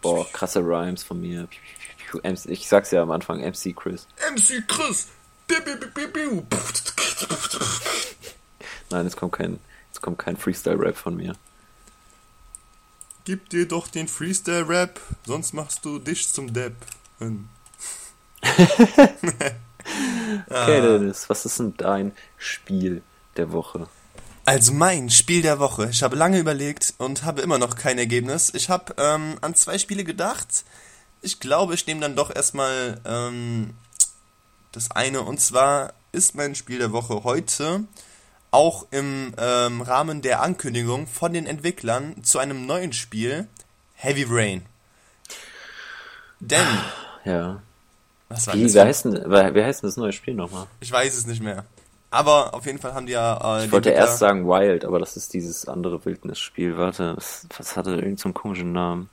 Boah, 0.00 0.24
krasse 0.32 0.60
Rhymes 0.60 1.02
von 1.02 1.20
mir. 1.20 1.48
Ich 2.44 2.68
sag's 2.68 2.92
ja 2.92 3.02
am 3.02 3.10
Anfang, 3.10 3.40
MC 3.40 3.74
Chris. 3.74 4.06
MC 4.32 4.66
Chris! 4.68 5.08
Nein, 8.90 9.06
es 9.06 9.16
kommt 9.16 9.32
kein, 9.32 9.58
es 9.92 10.00
kommt 10.00 10.18
kein 10.18 10.36
Freestyle-Rap 10.36 10.96
von 10.96 11.16
mir. 11.16 11.34
Gib 13.24 13.48
dir 13.48 13.66
doch 13.66 13.88
den 13.88 14.06
Freestyle-Rap, 14.06 15.00
sonst 15.24 15.52
machst 15.52 15.84
du 15.84 15.98
dich 15.98 16.32
zum 16.32 16.52
Depp. 16.52 16.76
okay, 20.46 20.80
Dennis, 20.80 21.28
was 21.28 21.44
ist 21.44 21.58
denn 21.58 21.76
dein 21.76 22.12
Spiel 22.38 23.02
der 23.36 23.50
Woche? 23.50 23.88
Also 24.46 24.72
mein 24.72 25.10
Spiel 25.10 25.42
der 25.42 25.58
Woche. 25.58 25.88
Ich 25.90 26.04
habe 26.04 26.14
lange 26.14 26.38
überlegt 26.38 26.94
und 26.98 27.24
habe 27.24 27.42
immer 27.42 27.58
noch 27.58 27.74
kein 27.74 27.98
Ergebnis. 27.98 28.52
Ich 28.54 28.70
habe 28.70 28.94
ähm, 28.96 29.38
an 29.40 29.56
zwei 29.56 29.76
Spiele 29.76 30.04
gedacht. 30.04 30.64
Ich 31.20 31.40
glaube, 31.40 31.74
ich 31.74 31.84
nehme 31.88 32.00
dann 32.00 32.14
doch 32.14 32.32
erstmal 32.32 33.00
ähm, 33.04 33.74
das 34.70 34.92
eine. 34.92 35.22
Und 35.22 35.40
zwar 35.40 35.94
ist 36.12 36.36
mein 36.36 36.54
Spiel 36.54 36.78
der 36.78 36.92
Woche 36.92 37.24
heute 37.24 37.84
auch 38.52 38.86
im 38.92 39.34
ähm, 39.36 39.80
Rahmen 39.80 40.22
der 40.22 40.42
Ankündigung 40.42 41.08
von 41.08 41.32
den 41.32 41.46
Entwicklern 41.46 42.22
zu 42.22 42.38
einem 42.38 42.66
neuen 42.66 42.92
Spiel 42.92 43.48
Heavy 43.94 44.26
Rain. 44.28 44.64
Denn. 46.38 46.64
Ja. 47.24 47.60
Was 48.28 48.46
war 48.46 48.54
Wie, 48.54 48.62
das? 48.62 48.74
Wer 48.74 48.84
heißt, 48.84 49.04
denn, 49.06 49.24
wer 49.26 49.66
heißt 49.66 49.82
denn 49.82 49.88
das 49.88 49.96
neue 49.96 50.12
Spiel 50.12 50.34
nochmal? 50.34 50.68
Ich 50.78 50.92
weiß 50.92 51.16
es 51.16 51.26
nicht 51.26 51.42
mehr. 51.42 51.64
Aber 52.16 52.54
auf 52.54 52.66
jeden 52.66 52.78
Fall 52.78 52.94
haben 52.94 53.06
die 53.06 53.12
ja. 53.12 53.58
Äh, 53.60 53.66
ich 53.66 53.72
wollte 53.72 53.90
erst 53.90 54.18
sagen 54.18 54.46
Wild, 54.46 54.84
aber 54.84 54.98
das 54.98 55.16
ist 55.16 55.32
dieses 55.34 55.66
andere 55.68 56.04
Wildnisspiel. 56.04 56.76
Warte, 56.76 57.16
was, 57.16 57.46
was 57.56 57.76
hatte 57.76 57.90
irgendeinen 57.90 58.16
so 58.16 58.32
komischen 58.32 58.72
Namen? 58.72 59.08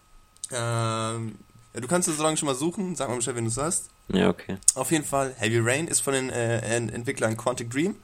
Ähm, 0.51 1.35
ja, 1.73 1.81
du 1.81 1.87
kannst 1.87 2.07
es 2.07 2.17
so 2.17 2.23
lange 2.23 2.37
schon 2.37 2.47
mal 2.47 2.55
suchen, 2.55 2.95
sag 2.95 3.09
mal 3.09 3.15
Bescheid, 3.15 3.35
wenn 3.35 3.45
du 3.45 3.49
es 3.49 3.57
hast. 3.57 3.89
Ja, 4.09 4.29
okay. 4.29 4.57
Auf 4.75 4.91
jeden 4.91 5.05
Fall, 5.05 5.33
Heavy 5.37 5.59
Rain 5.59 5.87
ist 5.87 6.01
von 6.01 6.13
den 6.13 6.29
äh, 6.29 6.59
Entwicklern 6.75 7.37
Quantic 7.37 7.71
Dream, 7.71 7.95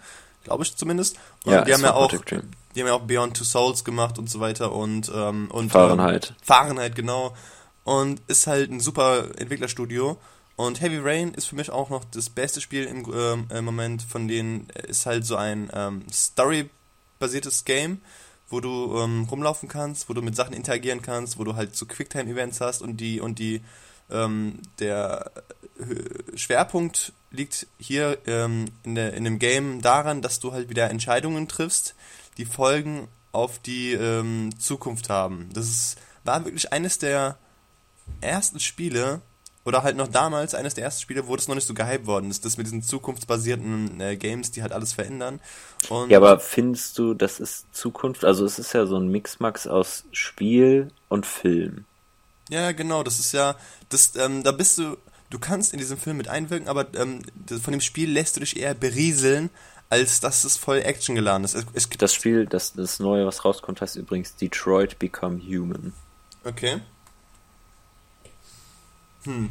glaube 0.44 0.64
ich 0.64 0.76
zumindest. 0.76 1.18
Und 1.46 1.54
Ja, 1.54 1.64
die 1.64 1.74
haben 1.74 1.82
ja 1.82 1.94
auch, 1.94 2.10
Quantic 2.10 2.26
Dream. 2.26 2.52
die 2.76 2.80
haben 2.82 2.88
ja 2.88 2.94
auch 2.94 3.02
Beyond 3.02 3.38
Two 3.38 3.44
Souls 3.44 3.84
gemacht 3.84 4.18
und 4.18 4.30
so 4.30 4.40
weiter 4.40 4.72
und 4.72 5.12
ähm, 5.14 5.50
und 5.52 5.72
Fahrenheit. 5.72 6.30
Ähm, 6.32 6.36
Fahrenheit 6.42 6.96
genau 6.96 7.36
und 7.84 8.22
ist 8.28 8.48
halt 8.48 8.72
ein 8.72 8.80
super 8.80 9.26
Entwicklerstudio 9.38 10.18
und 10.60 10.82
Heavy 10.82 10.98
Rain 10.98 11.34
ist 11.36 11.46
für 11.46 11.56
mich 11.56 11.70
auch 11.70 11.90
noch 11.90 12.04
das 12.04 12.30
beste 12.30 12.60
Spiel 12.60 12.84
im, 12.84 13.06
ähm, 13.14 13.48
im 13.50 13.64
Moment 13.64 14.02
von 14.02 14.28
denen 14.28 14.68
ist 14.90 15.06
halt 15.06 15.26
so 15.26 15.38
ein 15.38 15.72
ähm, 15.74 16.04
Story 16.12 16.70
basiertes 17.18 17.64
Game, 17.64 18.02
wo 18.50 18.60
du 18.60 19.00
ähm, 19.00 19.26
rumlaufen 19.32 19.70
kannst, 19.70 20.10
wo 20.10 20.14
du 20.14 20.22
mit 20.22 20.36
Sachen 20.36 20.54
interagieren 20.54 21.02
kannst, 21.02 21.40
wo 21.40 21.46
du 21.46 21.56
halt 21.56 21.78
so 21.78 21.86
Quicktime 21.86 22.30
Events 22.30 22.60
hast 22.60 22.82
und 22.82 22.98
die 22.98 23.22
und 23.22 23.40
die 23.40 23.62
ähm, 24.12 24.60
der 24.80 25.32
äh, 25.80 26.38
Schwerpunkt 26.38 27.14
liegt 27.32 27.66
hier 27.78 28.18
ähm, 28.28 28.66
in, 28.84 28.96
der, 28.96 29.14
in 29.14 29.24
dem 29.24 29.40
Game 29.40 29.82
daran, 29.82 30.22
dass 30.22 30.42
du 30.42 30.52
halt 30.52 30.70
wieder 30.70 30.90
Entscheidungen 30.90 31.48
triffst, 31.48 31.96
die 32.38 32.44
Folgen 32.44 33.08
auf 33.32 33.60
die 33.60 33.94
ähm, 33.94 34.50
Zukunft 34.60 35.10
haben. 35.10 35.52
Das 35.54 35.70
ist, 35.70 35.98
war 36.26 36.44
wirklich 36.44 36.74
eines 36.74 37.00
der 37.00 37.38
ersten 38.20 38.60
Spiele, 38.60 39.22
oder 39.66 39.84
halt 39.84 39.98
noch 39.98 40.08
damals 40.08 40.56
eines 40.56 40.74
der 40.74 40.86
ersten 40.86 41.02
Spiele, 41.02 41.28
wo 41.28 41.36
das 41.36 41.48
noch 41.48 41.56
nicht 41.56 41.68
so 41.68 41.74
gehypt 41.74 42.06
worden 42.06 42.32
ist, 42.32 42.46
das 42.46 42.58
mit 42.58 42.66
diesen 42.66 42.82
zukunftsbasierten 42.82 44.00
äh, 44.00 44.16
Games, 44.16 44.52
die 44.52 44.62
halt 44.62 44.72
alles 44.72 44.94
verändern. 44.94 45.40
Und 45.90 46.10
Ja, 46.10 46.18
aber 46.18 46.40
findest 46.40 46.98
du, 46.98 47.14
das 47.14 47.40
ist 47.40 47.74
Zukunft? 47.76 48.26
Also 48.26 48.46
es 48.46 48.58
ist 48.58 48.74
ja 48.74 48.86
so 48.86 48.98
ein 48.98 49.10
Mixmax 49.10 49.68
aus 49.68 50.06
Spiel 50.12 50.92
und 51.08 51.26
Film. 51.26 51.86
Ja, 52.50 52.72
genau, 52.72 53.04
das 53.04 53.20
ist 53.20 53.32
ja, 53.32 53.56
das, 53.90 54.16
ähm, 54.16 54.44
da 54.44 54.52
bist 54.52 54.78
du, 54.80 54.98
du 55.30 55.38
kannst 55.40 55.74
in 55.74 55.80
diesem 55.80 55.98
Film 55.98 56.18
mit 56.18 56.30
einwirken, 56.30 56.68
aber 56.68 56.88
ähm, 56.96 57.22
von 57.62 57.72
dem 57.72 57.82
Spiel 57.82 58.10
lässt 58.10 58.36
du 58.36 58.40
dich 58.40 58.58
eher 58.58 58.74
berieseln, 58.74 59.50
als 59.90 60.20
dass 60.20 60.44
es 60.44 60.58
voll 60.58 60.80
Action 60.80 61.16
geladen 61.16 61.44
ist. 61.44 61.56
Es, 61.56 61.66
es 61.74 61.90
gibt, 61.90 62.02
Das 62.02 62.14
Spiel, 62.14 62.46
das, 62.46 62.74
das 62.74 63.00
neue, 63.00 63.26
was 63.26 63.46
rauskommt, 63.46 63.82
heißt 63.82 63.98
übrigens 63.98 64.36
Detroit 64.36 64.98
Become 65.00 65.40
Human. 65.42 65.94
okay. 66.46 66.82
Hm. 69.24 69.50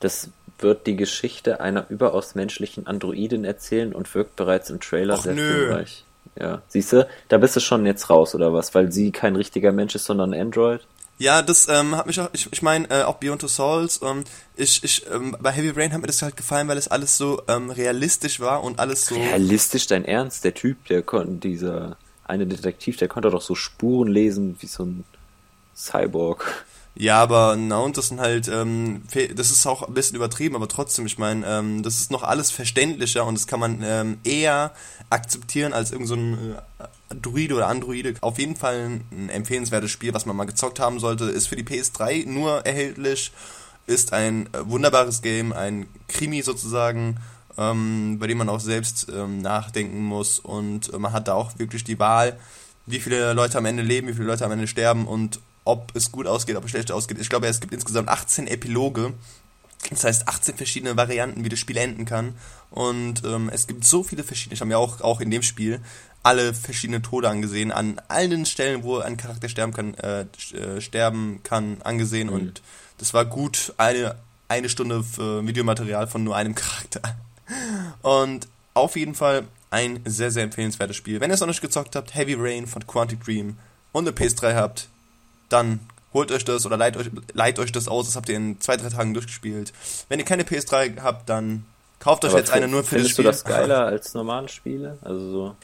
Das 0.00 0.30
wird 0.58 0.86
die 0.86 0.96
Geschichte 0.96 1.60
einer 1.60 1.88
überaus 1.88 2.34
menschlichen 2.34 2.86
Androidin 2.86 3.44
erzählen 3.44 3.94
und 3.94 4.14
wirkt 4.14 4.36
bereits 4.36 4.70
im 4.70 4.80
Trailer 4.80 5.14
Och, 5.14 5.22
sehr 5.22 5.34
nö. 5.34 5.52
filmreich. 5.52 6.04
Ja, 6.38 6.62
siehst 6.68 6.92
du, 6.92 7.06
da 7.28 7.38
bist 7.38 7.56
du 7.56 7.60
schon 7.60 7.86
jetzt 7.86 8.08
raus, 8.08 8.34
oder 8.34 8.52
was? 8.52 8.74
Weil 8.74 8.92
sie 8.92 9.10
kein 9.10 9.36
richtiger 9.36 9.72
Mensch 9.72 9.94
ist, 9.94 10.04
sondern 10.04 10.32
ein 10.32 10.40
Android? 10.40 10.86
Ja, 11.18 11.42
das 11.42 11.68
ähm, 11.68 11.96
hat 11.96 12.06
mich 12.06 12.18
auch, 12.18 12.30
ich, 12.32 12.50
ich 12.50 12.62
meine, 12.62 12.88
äh, 12.88 13.02
auch 13.02 13.16
Beyond 13.16 13.42
Two 13.42 13.48
Souls, 13.48 14.00
ähm, 14.02 14.24
ich, 14.56 14.82
ich, 14.82 15.04
ähm, 15.12 15.36
bei 15.38 15.50
Heavy 15.50 15.68
Rain 15.68 15.92
hat 15.92 16.00
mir 16.00 16.06
das 16.06 16.22
halt 16.22 16.34
gefallen, 16.34 16.66
weil 16.68 16.78
es 16.78 16.88
alles 16.88 17.18
so 17.18 17.42
ähm, 17.46 17.70
realistisch 17.70 18.40
war 18.40 18.64
und 18.64 18.78
alles 18.78 19.04
so. 19.06 19.16
Realistisch 19.16 19.86
dein 19.86 20.06
Ernst? 20.06 20.44
Der 20.44 20.54
Typ, 20.54 20.86
der 20.86 21.02
konnte, 21.02 21.46
dieser 21.46 21.98
eine 22.24 22.46
Detektiv, 22.46 22.96
der 22.96 23.08
konnte 23.08 23.28
doch 23.28 23.42
so 23.42 23.54
Spuren 23.54 24.08
lesen 24.08 24.56
wie 24.60 24.66
so 24.66 24.84
ein 24.84 25.04
Cyborg. 25.76 26.64
Ja, 27.00 27.22
aber 27.22 27.56
na 27.56 27.78
und 27.78 27.96
das 27.96 28.08
sind 28.08 28.20
halt, 28.20 28.46
ähm, 28.48 29.04
das 29.34 29.50
ist 29.50 29.66
auch 29.66 29.88
ein 29.88 29.94
bisschen 29.94 30.16
übertrieben, 30.16 30.54
aber 30.54 30.68
trotzdem, 30.68 31.06
ich 31.06 31.16
meine, 31.16 31.46
ähm, 31.46 31.82
das 31.82 31.94
ist 31.98 32.10
noch 32.10 32.22
alles 32.22 32.50
verständlicher 32.50 33.24
und 33.24 33.38
das 33.38 33.46
kann 33.46 33.58
man 33.58 33.82
ähm, 33.82 34.18
eher 34.22 34.72
akzeptieren 35.08 35.72
als 35.72 35.92
irgend 35.92 36.08
so 36.08 36.14
äh, 36.16 37.16
Druide 37.22 37.54
oder 37.54 37.68
Androide. 37.68 38.16
Auf 38.20 38.38
jeden 38.38 38.54
Fall 38.54 38.76
ein, 38.80 39.04
ein 39.12 39.28
empfehlenswertes 39.30 39.90
Spiel, 39.90 40.12
was 40.12 40.26
man 40.26 40.36
mal 40.36 40.44
gezockt 40.44 40.78
haben 40.78 41.00
sollte. 41.00 41.24
Ist 41.24 41.46
für 41.46 41.56
die 41.56 41.64
PS3 41.64 42.28
nur 42.28 42.66
erhältlich, 42.66 43.32
ist 43.86 44.12
ein 44.12 44.50
äh, 44.52 44.58
wunderbares 44.68 45.22
Game, 45.22 45.54
ein 45.54 45.86
Krimi 46.06 46.42
sozusagen, 46.42 47.16
ähm, 47.56 48.18
bei 48.18 48.26
dem 48.26 48.36
man 48.36 48.50
auch 48.50 48.60
selbst 48.60 49.06
ähm, 49.10 49.40
nachdenken 49.40 50.02
muss 50.02 50.38
und 50.38 50.92
äh, 50.92 50.98
man 50.98 51.14
hat 51.14 51.28
da 51.28 51.32
auch 51.32 51.58
wirklich 51.58 51.82
die 51.82 51.98
Wahl, 51.98 52.38
wie 52.84 53.00
viele 53.00 53.32
Leute 53.32 53.56
am 53.56 53.64
Ende 53.64 53.82
leben, 53.82 54.06
wie 54.06 54.12
viele 54.12 54.26
Leute 54.26 54.44
am 54.44 54.52
Ende 54.52 54.66
sterben 54.66 55.06
und 55.06 55.40
ob 55.70 55.94
es 55.94 56.12
gut 56.12 56.26
ausgeht, 56.26 56.56
ob 56.56 56.64
es 56.64 56.70
schlecht 56.70 56.92
ausgeht. 56.92 57.18
Ich 57.20 57.28
glaube, 57.28 57.46
es 57.46 57.60
gibt 57.60 57.72
insgesamt 57.72 58.08
18 58.08 58.46
Epiloge. 58.46 59.14
Das 59.88 60.04
heißt 60.04 60.28
18 60.28 60.56
verschiedene 60.56 60.96
Varianten, 60.96 61.42
wie 61.44 61.48
das 61.48 61.58
Spiel 61.58 61.78
enden 61.78 62.04
kann. 62.04 62.34
Und 62.70 63.24
ähm, 63.24 63.50
es 63.52 63.66
gibt 63.66 63.84
so 63.84 64.02
viele 64.02 64.24
verschiedene, 64.24 64.54
ich 64.54 64.60
habe 64.60 64.68
mir 64.68 64.78
auch, 64.78 65.00
auch 65.00 65.20
in 65.20 65.30
dem 65.30 65.42
Spiel 65.42 65.80
alle 66.22 66.52
verschiedene 66.52 67.00
Tode 67.00 67.30
angesehen, 67.30 67.72
an 67.72 68.00
allen 68.08 68.44
Stellen, 68.44 68.82
wo 68.82 68.98
ein 68.98 69.16
Charakter 69.16 69.48
sterben 69.48 69.72
kann, 69.72 69.94
äh, 69.94 70.26
äh, 70.54 70.80
sterben 70.80 71.40
kann, 71.42 71.78
angesehen. 71.82 72.28
Und 72.28 72.60
das 72.98 73.14
war 73.14 73.24
gut 73.24 73.72
eine, 73.78 74.16
eine 74.48 74.68
Stunde 74.68 75.02
für 75.02 75.46
Videomaterial 75.46 76.06
von 76.08 76.22
nur 76.22 76.36
einem 76.36 76.54
Charakter. 76.56 77.00
Und 78.02 78.48
auf 78.74 78.96
jeden 78.96 79.14
Fall 79.14 79.44
ein 79.70 80.00
sehr, 80.04 80.30
sehr 80.30 80.44
empfehlenswertes 80.44 80.96
Spiel. 80.96 81.20
Wenn 81.20 81.30
ihr 81.30 81.34
es 81.34 81.40
noch 81.40 81.46
nicht 81.46 81.62
gezockt 81.62 81.96
habt, 81.96 82.14
Heavy 82.14 82.34
Rain 82.38 82.66
von 82.66 82.86
Quantic 82.86 83.24
Dream 83.24 83.56
und 83.92 84.06
eine 84.06 84.16
PS3 84.16 84.54
habt, 84.54 84.88
dann 85.50 85.80
holt 86.12 86.32
euch 86.32 86.44
das 86.44 86.66
oder 86.66 86.76
leiht 86.76 86.96
euch, 86.96 87.10
leiht 87.32 87.58
euch 87.58 87.72
das 87.72 87.88
aus. 87.88 88.06
Das 88.06 88.16
habt 88.16 88.28
ihr 88.28 88.36
in 88.36 88.60
zwei, 88.60 88.76
drei 88.76 88.88
Tagen 88.88 89.14
durchgespielt. 89.14 89.72
Wenn 90.08 90.18
ihr 90.18 90.24
keine 90.24 90.42
PS3 90.42 91.00
habt, 91.00 91.28
dann 91.28 91.64
kauft 91.98 92.24
euch 92.24 92.30
Aber 92.30 92.38
jetzt 92.38 92.50
eine 92.50 92.68
nur 92.68 92.82
für 92.82 92.96
das 92.96 93.12
Findest 93.12 93.18
du 93.18 93.22
Spiel. 93.22 93.30
das 93.30 93.44
geiler 93.44 93.86
als 93.86 94.14
normale 94.14 94.48
Spiele? 94.48 94.98
Also 95.02 95.30
so. 95.30 95.56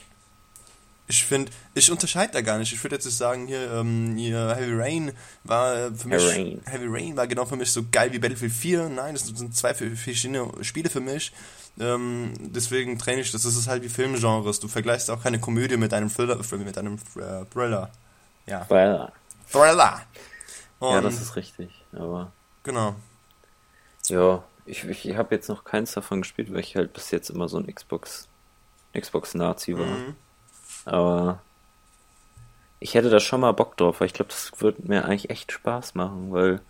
Ich 1.09 1.23
finde, 1.23 1.51
ich 1.73 1.89
unterscheide 1.89 2.33
da 2.33 2.41
gar 2.41 2.57
nicht. 2.57 2.73
Ich 2.73 2.83
würde 2.83 2.95
jetzt 2.95 3.05
nicht 3.05 3.17
sagen, 3.17 3.47
hier, 3.47 3.71
ähm, 3.71 4.15
hier 4.17 4.55
Heavy 4.55 4.73
Rain 4.73 5.11
war 5.45 5.75
äh, 5.75 5.91
für 5.95 6.09
mich. 6.09 6.21
Heavy 6.21 6.31
Rain. 6.31 6.61
Heavy 6.65 6.85
Rain 6.89 7.15
war 7.15 7.27
genau 7.27 7.45
für 7.45 7.55
mich 7.55 7.71
so 7.71 7.83
geil 7.89 8.11
wie 8.11 8.19
Battlefield 8.19 8.51
4. 8.51 8.89
Nein, 8.89 9.13
das 9.13 9.25
sind 9.25 9.55
zwei 9.55 9.73
verschiedene 9.73 10.51
Spiele 10.61 10.89
für 10.89 10.99
mich. 10.99 11.31
Ähm, 11.79 12.33
deswegen 12.39 12.99
trenne 12.99 13.21
ich 13.21 13.31
das. 13.31 13.43
Das 13.43 13.55
ist 13.55 13.67
halt 13.67 13.83
wie 13.83 13.89
Filmgenres. 13.89 14.59
Du 14.59 14.67
vergleichst 14.67 15.09
auch 15.09 15.23
keine 15.23 15.39
Komödie 15.39 15.77
mit 15.77 15.93
einem 15.93 16.09
Thriller, 16.09 16.37
mit 16.57 16.77
einem 16.77 16.95
äh, 17.15 17.45
Thriller. 17.53 17.89
Ja. 18.45 18.65
Weil, 18.67 19.09
Thriller. 19.51 20.01
Und, 20.79 20.93
ja, 20.93 21.01
das 21.01 21.21
ist 21.21 21.35
richtig. 21.35 21.69
Aber 21.93 22.31
genau. 22.63 22.95
ja, 24.07 24.43
ich, 24.65 24.83
ich 24.85 25.15
habe 25.15 25.33
jetzt 25.35 25.49
noch 25.49 25.63
keins 25.63 25.93
davon 25.93 26.21
gespielt, 26.21 26.51
weil 26.51 26.59
ich 26.59 26.75
halt 26.75 26.93
bis 26.93 27.11
jetzt 27.11 27.29
immer 27.29 27.47
so 27.47 27.57
ein 27.57 27.73
Xbox 27.73 28.27
Xbox 28.97 29.33
Nazi 29.33 29.77
war. 29.77 29.85
Mhm. 29.85 30.15
Aber 30.85 31.41
ich 32.79 32.93
hätte 32.93 33.09
da 33.09 33.19
schon 33.19 33.41
mal 33.41 33.51
Bock 33.53 33.77
drauf, 33.77 33.99
weil 33.99 34.07
ich 34.07 34.13
glaube, 34.13 34.29
das 34.29 34.51
würde 34.59 34.81
mir 34.83 35.05
eigentlich 35.05 35.29
echt 35.29 35.51
Spaß 35.51 35.95
machen, 35.95 36.31
weil 36.31 36.61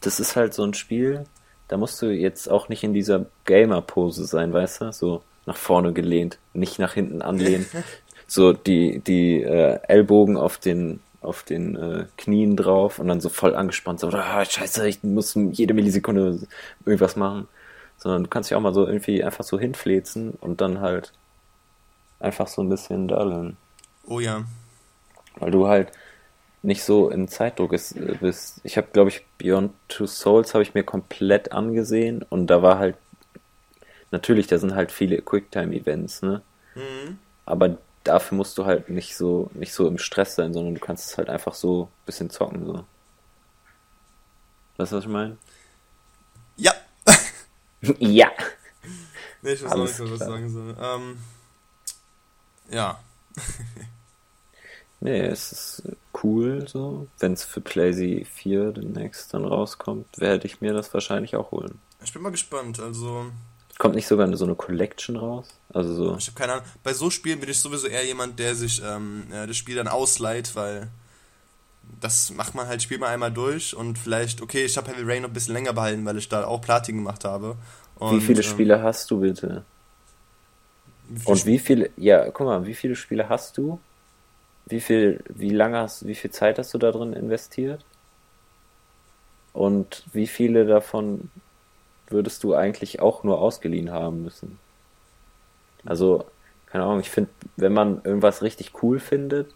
das 0.00 0.20
ist 0.20 0.36
halt 0.36 0.54
so 0.54 0.64
ein 0.64 0.74
Spiel, 0.74 1.24
da 1.68 1.76
musst 1.76 2.02
du 2.02 2.06
jetzt 2.06 2.50
auch 2.50 2.68
nicht 2.68 2.84
in 2.84 2.92
dieser 2.92 3.26
Gamer-Pose 3.44 4.26
sein, 4.26 4.52
weißt 4.52 4.80
du? 4.80 4.92
So 4.92 5.22
nach 5.46 5.56
vorne 5.56 5.92
gelehnt, 5.92 6.38
nicht 6.52 6.78
nach 6.78 6.94
hinten 6.94 7.22
anlehnen. 7.22 7.66
so 8.26 8.52
die, 8.52 8.98
die 9.00 9.42
äh, 9.42 9.78
Ellbogen 9.88 10.36
auf 10.36 10.58
den, 10.58 11.00
auf 11.22 11.42
den 11.42 11.76
äh, 11.76 12.06
Knien 12.16 12.56
drauf 12.56 12.98
und 12.98 13.08
dann 13.08 13.20
so 13.20 13.28
voll 13.28 13.54
angespannt, 13.54 14.00
so, 14.00 14.08
ah, 14.08 14.44
scheiße, 14.44 14.88
ich 14.88 15.02
muss 15.02 15.34
jede 15.34 15.74
Millisekunde 15.74 16.40
irgendwas 16.84 17.16
machen. 17.16 17.48
Sondern 17.98 18.24
du 18.24 18.30
kannst 18.30 18.50
dich 18.50 18.56
auch 18.56 18.60
mal 18.60 18.74
so 18.74 18.86
irgendwie 18.86 19.22
einfach 19.22 19.44
so 19.44 19.60
hinflezen 19.60 20.32
und 20.40 20.60
dann 20.60 20.80
halt 20.80 21.12
einfach 22.18 22.48
so 22.48 22.62
ein 22.62 22.68
bisschen 22.68 23.06
daddeln. 23.06 23.56
Oh 24.06 24.18
ja. 24.18 24.44
Weil 25.36 25.50
du 25.52 25.68
halt 25.68 25.92
nicht 26.62 26.82
so 26.84 27.10
im 27.10 27.28
Zeitdruck 27.28 27.72
ist, 27.72 27.96
äh, 27.96 28.16
bist. 28.20 28.60
Ich 28.64 28.76
habe, 28.76 28.88
glaube 28.92 29.10
ich, 29.10 29.24
Beyond 29.38 29.72
Two 29.88 30.06
Souls 30.06 30.54
habe 30.54 30.62
ich 30.62 30.74
mir 30.74 30.84
komplett 30.84 31.52
angesehen 31.52 32.24
und 32.28 32.46
da 32.48 32.62
war 32.62 32.78
halt 32.78 32.96
natürlich, 34.10 34.46
da 34.46 34.58
sind 34.58 34.74
halt 34.74 34.92
viele 34.92 35.20
Quicktime-Events, 35.20 36.22
ne? 36.22 36.42
Mhm. 36.74 37.18
Aber 37.44 37.78
dafür 38.04 38.36
musst 38.36 38.58
du 38.58 38.64
halt 38.64 38.88
nicht 38.88 39.16
so 39.16 39.50
nicht 39.54 39.72
so 39.72 39.86
im 39.86 39.98
Stress 39.98 40.34
sein, 40.34 40.52
sondern 40.52 40.74
du 40.74 40.80
kannst 40.80 41.10
es 41.10 41.18
halt 41.18 41.28
einfach 41.28 41.54
so 41.54 41.84
ein 41.84 42.06
bisschen 42.06 42.30
zocken 42.30 42.66
so. 42.66 42.84
Weißt 44.76 44.92
du, 44.92 44.96
was 44.96 45.04
ich 45.04 45.10
meine? 45.10 45.36
Ja. 46.56 46.72
ja. 47.98 48.30
Nee, 49.42 49.52
ich 49.52 49.64
weiß 49.64 49.72
auch 49.72 49.76
nicht, 49.76 50.00
was 50.00 50.10
ich 50.10 50.18
sagen 50.18 50.50
soll. 50.50 50.76
Ähm, 50.80 51.18
ja. 52.70 53.00
Nee, 55.04 55.22
es 55.22 55.50
ist 55.50 55.82
cool 56.22 56.68
so. 56.68 57.08
Wenn 57.18 57.32
es 57.32 57.42
für 57.42 57.60
PlayZ 57.60 58.24
4 58.28 58.70
demnächst 58.70 59.34
dann 59.34 59.44
rauskommt, 59.44 60.06
werde 60.20 60.46
ich 60.46 60.60
mir 60.60 60.72
das 60.72 60.94
wahrscheinlich 60.94 61.34
auch 61.34 61.50
holen. 61.50 61.80
Ich 62.04 62.12
bin 62.12 62.22
mal 62.22 62.30
gespannt. 62.30 62.78
Also, 62.78 63.26
Kommt 63.82 63.96
nicht 63.96 64.06
sogar 64.06 64.32
so 64.36 64.44
eine 64.44 64.54
Collection 64.54 65.16
raus? 65.16 65.58
Also 65.74 65.92
so. 65.92 66.16
ich 66.16 66.28
habe 66.28 66.38
keine 66.38 66.52
Ahnung. 66.52 66.64
Bei 66.84 66.92
so 66.92 67.10
Spielen 67.10 67.40
bin 67.40 67.48
ich 67.48 67.58
sowieso 67.58 67.88
eher 67.88 68.06
jemand, 68.06 68.38
der 68.38 68.54
sich 68.54 68.80
ähm, 68.80 69.24
äh, 69.32 69.44
das 69.44 69.56
Spiel 69.56 69.74
dann 69.74 69.88
ausleiht, 69.88 70.54
weil 70.54 70.86
das 72.00 72.30
macht 72.32 72.54
man 72.54 72.68
halt, 72.68 72.80
spielt 72.80 73.00
man 73.00 73.10
einmal 73.10 73.32
durch 73.32 73.74
und 73.74 73.98
vielleicht, 73.98 74.40
okay, 74.40 74.64
ich 74.64 74.76
habe 74.76 74.88
Heavy 74.88 75.02
Rain 75.02 75.22
noch 75.22 75.30
ein 75.30 75.32
bisschen 75.32 75.54
länger 75.54 75.72
behalten, 75.72 76.04
weil 76.04 76.16
ich 76.16 76.28
da 76.28 76.44
auch 76.44 76.60
Platin 76.60 76.98
gemacht 76.98 77.24
habe. 77.24 77.56
Und, 77.96 78.18
Wie 78.18 78.20
viele 78.20 78.42
ähm, 78.42 78.48
Spiele 78.48 78.80
hast 78.84 79.10
du 79.10 79.18
bitte? 79.18 79.64
wie 81.08 81.26
Und 81.28 81.44
wie 81.44 81.58
viele, 81.58 81.90
ja, 81.96 82.30
guck 82.30 82.46
mal, 82.46 82.64
wie 82.64 82.74
viele 82.74 82.94
Spiele 82.94 83.28
hast 83.28 83.58
du? 83.58 83.80
Wie 84.66 84.80
viel, 84.80 85.24
wie 85.28 85.50
lange 85.50 85.78
hast, 85.78 86.06
wie 86.06 86.14
viel 86.14 86.30
Zeit 86.30 86.56
hast 86.60 86.72
du 86.72 86.78
da 86.78 86.92
drin 86.92 87.14
investiert? 87.14 87.84
Und 89.52 90.04
wie 90.12 90.28
viele 90.28 90.66
davon 90.66 91.30
würdest 92.12 92.44
du 92.44 92.54
eigentlich 92.54 93.00
auch 93.00 93.24
nur 93.24 93.40
ausgeliehen 93.40 93.90
haben 93.90 94.22
müssen? 94.22 94.58
Also, 95.84 96.24
keine 96.66 96.84
Ahnung, 96.84 97.00
ich 97.00 97.10
finde, 97.10 97.30
wenn 97.56 97.72
man 97.72 98.00
irgendwas 98.04 98.42
richtig 98.42 98.82
cool 98.82 99.00
findet, 99.00 99.52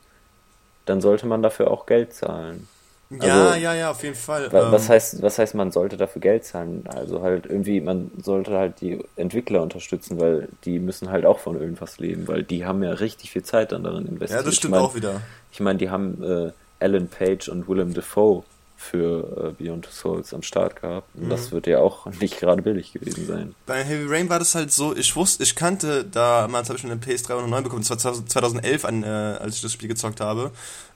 dann 0.87 1.01
sollte 1.01 1.27
man 1.27 1.42
dafür 1.42 1.71
auch 1.71 1.87
Geld 1.87 2.14
zahlen. 2.14 2.69
Ja, 3.11 3.51
also, 3.51 3.61
ja, 3.61 3.75
ja, 3.75 3.90
auf 3.92 4.03
jeden 4.03 4.16
Fall. 4.16 4.53
Was 4.53 4.85
ähm, 4.85 4.88
heißt, 4.88 5.23
was 5.23 5.38
heißt, 5.38 5.55
man 5.55 5.71
sollte 5.71 5.97
dafür 5.97 6.21
Geld 6.21 6.45
zahlen? 6.45 6.85
Also 6.88 7.23
halt 7.23 7.47
irgendwie, 7.47 7.81
man 7.81 8.11
sollte 8.21 8.59
halt 8.59 8.81
die 8.81 9.05
Entwickler 9.14 9.62
unterstützen, 9.62 10.19
weil 10.19 10.49
die 10.64 10.81
müssen 10.81 11.11
halt 11.11 11.25
auch 11.25 11.38
von 11.38 11.61
irgendwas 11.61 11.99
leben, 11.99 12.27
weil 12.27 12.42
die 12.42 12.66
haben 12.66 12.83
ja 12.83 12.90
richtig 12.90 13.31
viel 13.31 13.45
Zeit 13.45 13.71
dann 13.71 13.85
darin 13.85 14.07
investiert. 14.07 14.40
Ja, 14.40 14.45
das 14.45 14.57
stimmt 14.57 14.75
ich 14.75 14.81
mein, 14.81 14.88
auch 14.88 14.95
wieder. 14.97 15.21
Ich 15.53 15.61
meine, 15.61 15.79
die 15.79 15.88
haben 15.88 16.23
äh, 16.25 16.53
Alan 16.81 17.07
Page 17.07 17.49
und 17.49 17.69
Willem 17.69 17.95
Dafoe 17.95 18.42
für 18.77 19.55
äh, 19.59 19.62
Beyond 19.62 19.87
Souls 19.87 20.35
am 20.35 20.43
Start 20.43 20.81
gehabt. 20.81 21.09
Und 21.15 21.25
mhm. 21.25 21.31
das 21.31 21.51
wird 21.51 21.67
ja 21.67 21.79
auch 21.79 22.07
nicht 22.21 22.39
gerade 22.39 22.62
billig 22.62 22.93
gewesen 22.93 23.27
sein. 23.27 23.55
Bei 23.65 23.83
Heavy 23.83 24.07
Rain 24.07 24.29
war 24.29 24.39
das 24.39 24.55
halt 24.55 24.71
so, 24.71 24.95
ich 24.95 25.17
wusste, 25.17 25.43
ich 25.43 25.57
kannte 25.57 26.05
damals 26.05 26.69
habe 26.69 26.79
ich 26.79 26.85
eine 26.85 26.97
PS3 26.97 27.47
9 27.47 27.62
bekommen, 27.65 27.85
das 27.87 28.05
war 28.05 28.12
2011, 28.12 28.85
an, 28.85 29.03
äh, 29.03 29.07
als 29.07 29.57
ich 29.57 29.62
das 29.62 29.73
Spiel 29.73 29.89
gezockt 29.89 30.21
habe. 30.21 30.51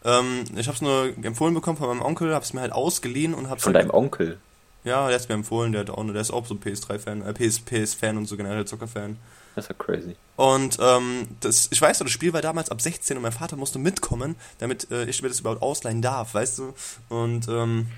Ähm, 0.04 0.44
ich 0.56 0.66
habe 0.66 0.76
es 0.76 0.82
nur 0.82 1.12
empfohlen 1.22 1.54
bekommen 1.54 1.78
von 1.78 1.88
meinem 1.88 2.02
Onkel, 2.02 2.34
habe 2.34 2.44
es 2.44 2.52
mir 2.52 2.60
halt 2.60 2.72
ausgeliehen 2.72 3.34
und 3.34 3.48
habe 3.48 3.60
Von 3.60 3.74
halt, 3.74 3.84
deinem 3.84 3.94
Onkel? 3.94 4.38
Ja, 4.84 5.06
der 5.06 5.14
hat 5.14 5.22
es 5.22 5.28
mir 5.28 5.34
empfohlen, 5.34 5.72
der, 5.72 5.82
hat 5.82 5.90
auch, 5.90 6.04
der 6.04 6.20
ist 6.20 6.30
auch 6.30 6.46
so 6.46 6.54
PS3-Fan, 6.54 7.22
äh, 7.22 7.32
PS, 7.32 7.60
PS-Fan 7.60 8.16
und 8.16 8.26
so 8.26 8.36
generell 8.36 8.64
Zocker-Fan. 8.64 9.16
Das 9.54 9.64
ist 9.64 9.68
ja 9.68 9.74
crazy. 9.74 10.16
Und 10.36 10.78
ähm, 10.80 11.28
das, 11.40 11.68
ich 11.70 11.80
weiß 11.80 11.98
das 11.98 12.10
Spiel 12.10 12.32
war 12.32 12.40
damals 12.40 12.70
ab 12.70 12.80
16 12.80 13.16
und 13.16 13.22
mein 13.22 13.32
Vater 13.32 13.56
musste 13.56 13.78
mitkommen, 13.78 14.36
damit 14.58 14.90
äh, 14.90 15.04
ich 15.04 15.22
mir 15.22 15.28
das 15.28 15.40
überhaupt 15.40 15.62
ausleihen 15.62 16.02
darf, 16.02 16.34
weißt 16.34 16.58
du? 16.58 16.74
Und 17.08 17.48
ähm, 17.48 17.88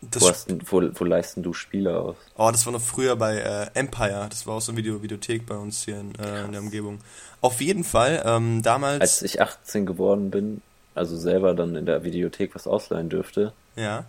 wo, 0.00 0.28
hast, 0.28 0.48
wo, 0.70 0.82
wo 0.94 1.04
leisten 1.04 1.42
du 1.42 1.52
Spiele 1.52 1.96
aus? 1.96 2.16
Oh, 2.36 2.50
das 2.50 2.66
war 2.66 2.72
noch 2.72 2.80
früher 2.80 3.14
bei 3.14 3.36
äh, 3.36 3.70
Empire. 3.74 4.26
Das 4.28 4.46
war 4.46 4.56
auch 4.56 4.60
so 4.60 4.72
eine 4.72 4.78
Video 4.78 5.00
Videothek 5.00 5.46
bei 5.46 5.54
uns 5.54 5.84
hier 5.84 6.00
in, 6.00 6.14
äh, 6.16 6.44
in 6.44 6.52
der 6.52 6.60
Umgebung. 6.60 6.98
Auf 7.40 7.60
jeden 7.60 7.84
Fall, 7.84 8.22
ähm, 8.26 8.62
damals. 8.62 9.00
Als 9.00 9.22
ich 9.22 9.40
18 9.40 9.86
geworden 9.86 10.30
bin, 10.30 10.60
also 10.94 11.16
selber 11.16 11.54
dann 11.54 11.76
in 11.76 11.86
der 11.86 12.02
Videothek 12.02 12.54
was 12.54 12.66
ausleihen 12.66 13.08
dürfte. 13.10 13.52
Ja. 13.76 14.04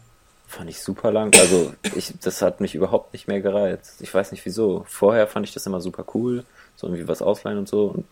Fand 0.56 0.70
ich 0.70 0.84
super 0.84 1.12
lang. 1.12 1.34
Also, 1.40 1.74
ich, 1.96 2.14
das 2.22 2.44
hat 2.44 2.62
mich 2.62 2.76
überhaupt 2.76 3.14
nicht 3.14 3.28
mehr 3.28 3.42
gereizt. 3.42 4.02
Ich 4.02 4.14
weiß 4.14 4.32
nicht 4.32 4.46
wieso. 4.46 4.86
Vorher 4.88 5.26
fand 5.26 5.48
ich 5.48 5.54
das 5.54 5.66
immer 5.66 5.82
super 5.82 6.06
cool, 6.14 6.46
so 6.76 6.86
irgendwie 6.86 7.08
was 7.08 7.24
ausleihen 7.24 7.58
und 7.58 7.68
so. 7.68 7.86
Und 7.88 8.06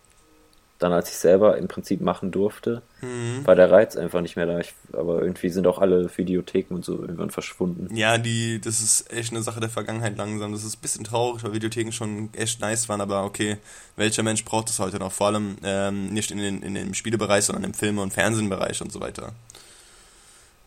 dann, 0.80 0.92
als 0.92 1.08
ich 1.10 1.16
selber 1.18 1.56
im 1.56 1.68
Prinzip 1.68 2.00
machen 2.00 2.32
durfte, 2.32 2.82
mhm. 3.00 3.46
war 3.46 3.54
der 3.54 3.70
Reiz 3.70 3.96
einfach 3.96 4.20
nicht 4.20 4.34
mehr 4.34 4.46
da. 4.46 4.58
Ich, 4.58 4.74
aber 4.92 5.22
irgendwie 5.22 5.50
sind 5.50 5.68
auch 5.68 5.78
alle 5.78 6.10
Videotheken 6.16 6.74
und 6.74 6.84
so 6.84 7.00
irgendwann 7.00 7.30
verschwunden. 7.30 7.94
Ja, 7.94 8.18
die, 8.18 8.60
das 8.60 8.80
ist 8.80 9.12
echt 9.12 9.30
eine 9.32 9.42
Sache 9.42 9.60
der 9.60 9.68
Vergangenheit 9.68 10.18
langsam. 10.18 10.50
Das 10.50 10.64
ist 10.64 10.78
ein 10.78 10.82
bisschen 10.82 11.04
traurig, 11.04 11.44
weil 11.44 11.52
Videotheken 11.52 11.92
schon 11.92 12.30
echt 12.34 12.60
nice 12.60 12.88
waren, 12.88 13.00
aber 13.00 13.24
okay, 13.24 13.58
welcher 13.94 14.24
Mensch 14.24 14.44
braucht 14.44 14.68
das 14.68 14.80
heute 14.80 14.98
noch? 14.98 15.12
Vor 15.12 15.28
allem 15.28 15.58
ähm, 15.62 16.12
nicht 16.12 16.32
in, 16.32 16.38
den, 16.38 16.62
in 16.62 16.74
dem 16.74 16.94
Spielebereich, 16.94 17.44
sondern 17.44 17.62
im 17.62 17.74
Film- 17.74 17.98
und 17.98 18.12
Fernsehbereich 18.12 18.82
und 18.82 18.90
so 18.90 19.00
weiter. 19.00 19.32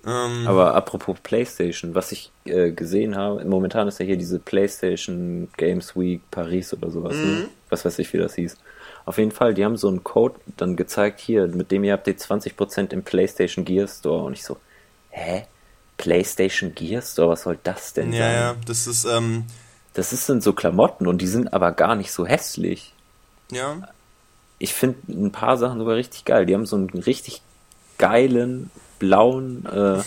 Ähm, 0.06 0.48
aber 0.48 0.76
apropos 0.76 1.18
PlayStation, 1.22 1.96
was 1.96 2.12
ich 2.12 2.32
äh, 2.46 2.72
gesehen 2.72 3.16
habe, 3.16 3.44
momentan 3.46 3.88
ist 3.88 4.00
ja 4.00 4.06
hier 4.06 4.18
diese 4.18 4.40
PlayStation 4.40 5.48
Games 5.58 5.96
Week 5.96 6.22
Paris 6.30 6.74
oder 6.74 6.92
sowas, 6.92 7.16
ne? 7.16 7.24
mhm. 7.24 7.46
was 7.70 7.86
weiß 7.86 7.98
ich, 8.00 8.14
wie 8.14 8.18
das 8.18 8.36
hieß. 8.36 8.56
Auf 9.06 9.18
jeden 9.18 9.32
Fall, 9.32 9.54
die 9.54 9.64
haben 9.64 9.78
so 9.78 9.88
einen 9.88 10.04
Code 10.04 10.36
dann 10.58 10.76
gezeigt, 10.76 11.20
hier, 11.20 11.48
mit 11.48 11.72
dem 11.72 11.84
ihr 11.84 11.94
habt 11.94 12.08
ihr 12.08 12.18
20% 12.18 12.92
im 12.92 13.04
PlayStation 13.04 13.64
Gear 13.64 13.88
Store. 13.88 14.24
Und 14.24 14.34
ich 14.34 14.44
so, 14.44 14.58
hä? 15.10 15.46
PlayStation 15.98 16.74
Gear 16.76 17.02
Store, 17.02 17.30
was 17.30 17.44
soll 17.44 17.58
das 17.64 17.94
denn 17.94 18.12
ja, 18.12 18.20
sein? 18.20 18.34
Ja, 18.34 18.40
ja, 18.40 18.56
das 18.66 18.88
ist, 18.88 19.06
ähm. 19.06 19.46
Das 19.94 20.12
ist, 20.12 20.26
sind 20.26 20.44
so 20.44 20.52
Klamotten 20.54 21.08
und 21.08 21.20
die 21.22 21.28
sind 21.28 21.54
aber 21.54 21.72
gar 21.72 21.96
nicht 21.96 22.12
so 22.12 22.26
hässlich. 22.26 22.94
Ja. 23.50 23.88
Ich 24.60 24.74
finde 24.74 24.98
ein 25.08 25.32
paar 25.32 25.58
Sachen 25.58 25.80
sogar 25.80 25.96
richtig 25.96 26.26
geil. 26.26 26.46
Die 26.46 26.54
haben 26.54 26.66
so 26.66 26.76
einen 26.76 26.90
richtig 26.90 27.42
geilen 27.98 28.72
blauen, 29.06 29.66
äh, 29.66 30.02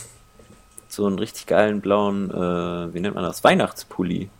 so 0.88 1.06
einen 1.06 1.18
richtig 1.18 1.46
geilen 1.46 1.80
blauen, 1.80 2.30
äh, 2.30 2.94
wie 2.94 3.00
nennt 3.00 3.14
man 3.14 3.24
das? 3.24 3.44
Weihnachtspulli. 3.44 4.30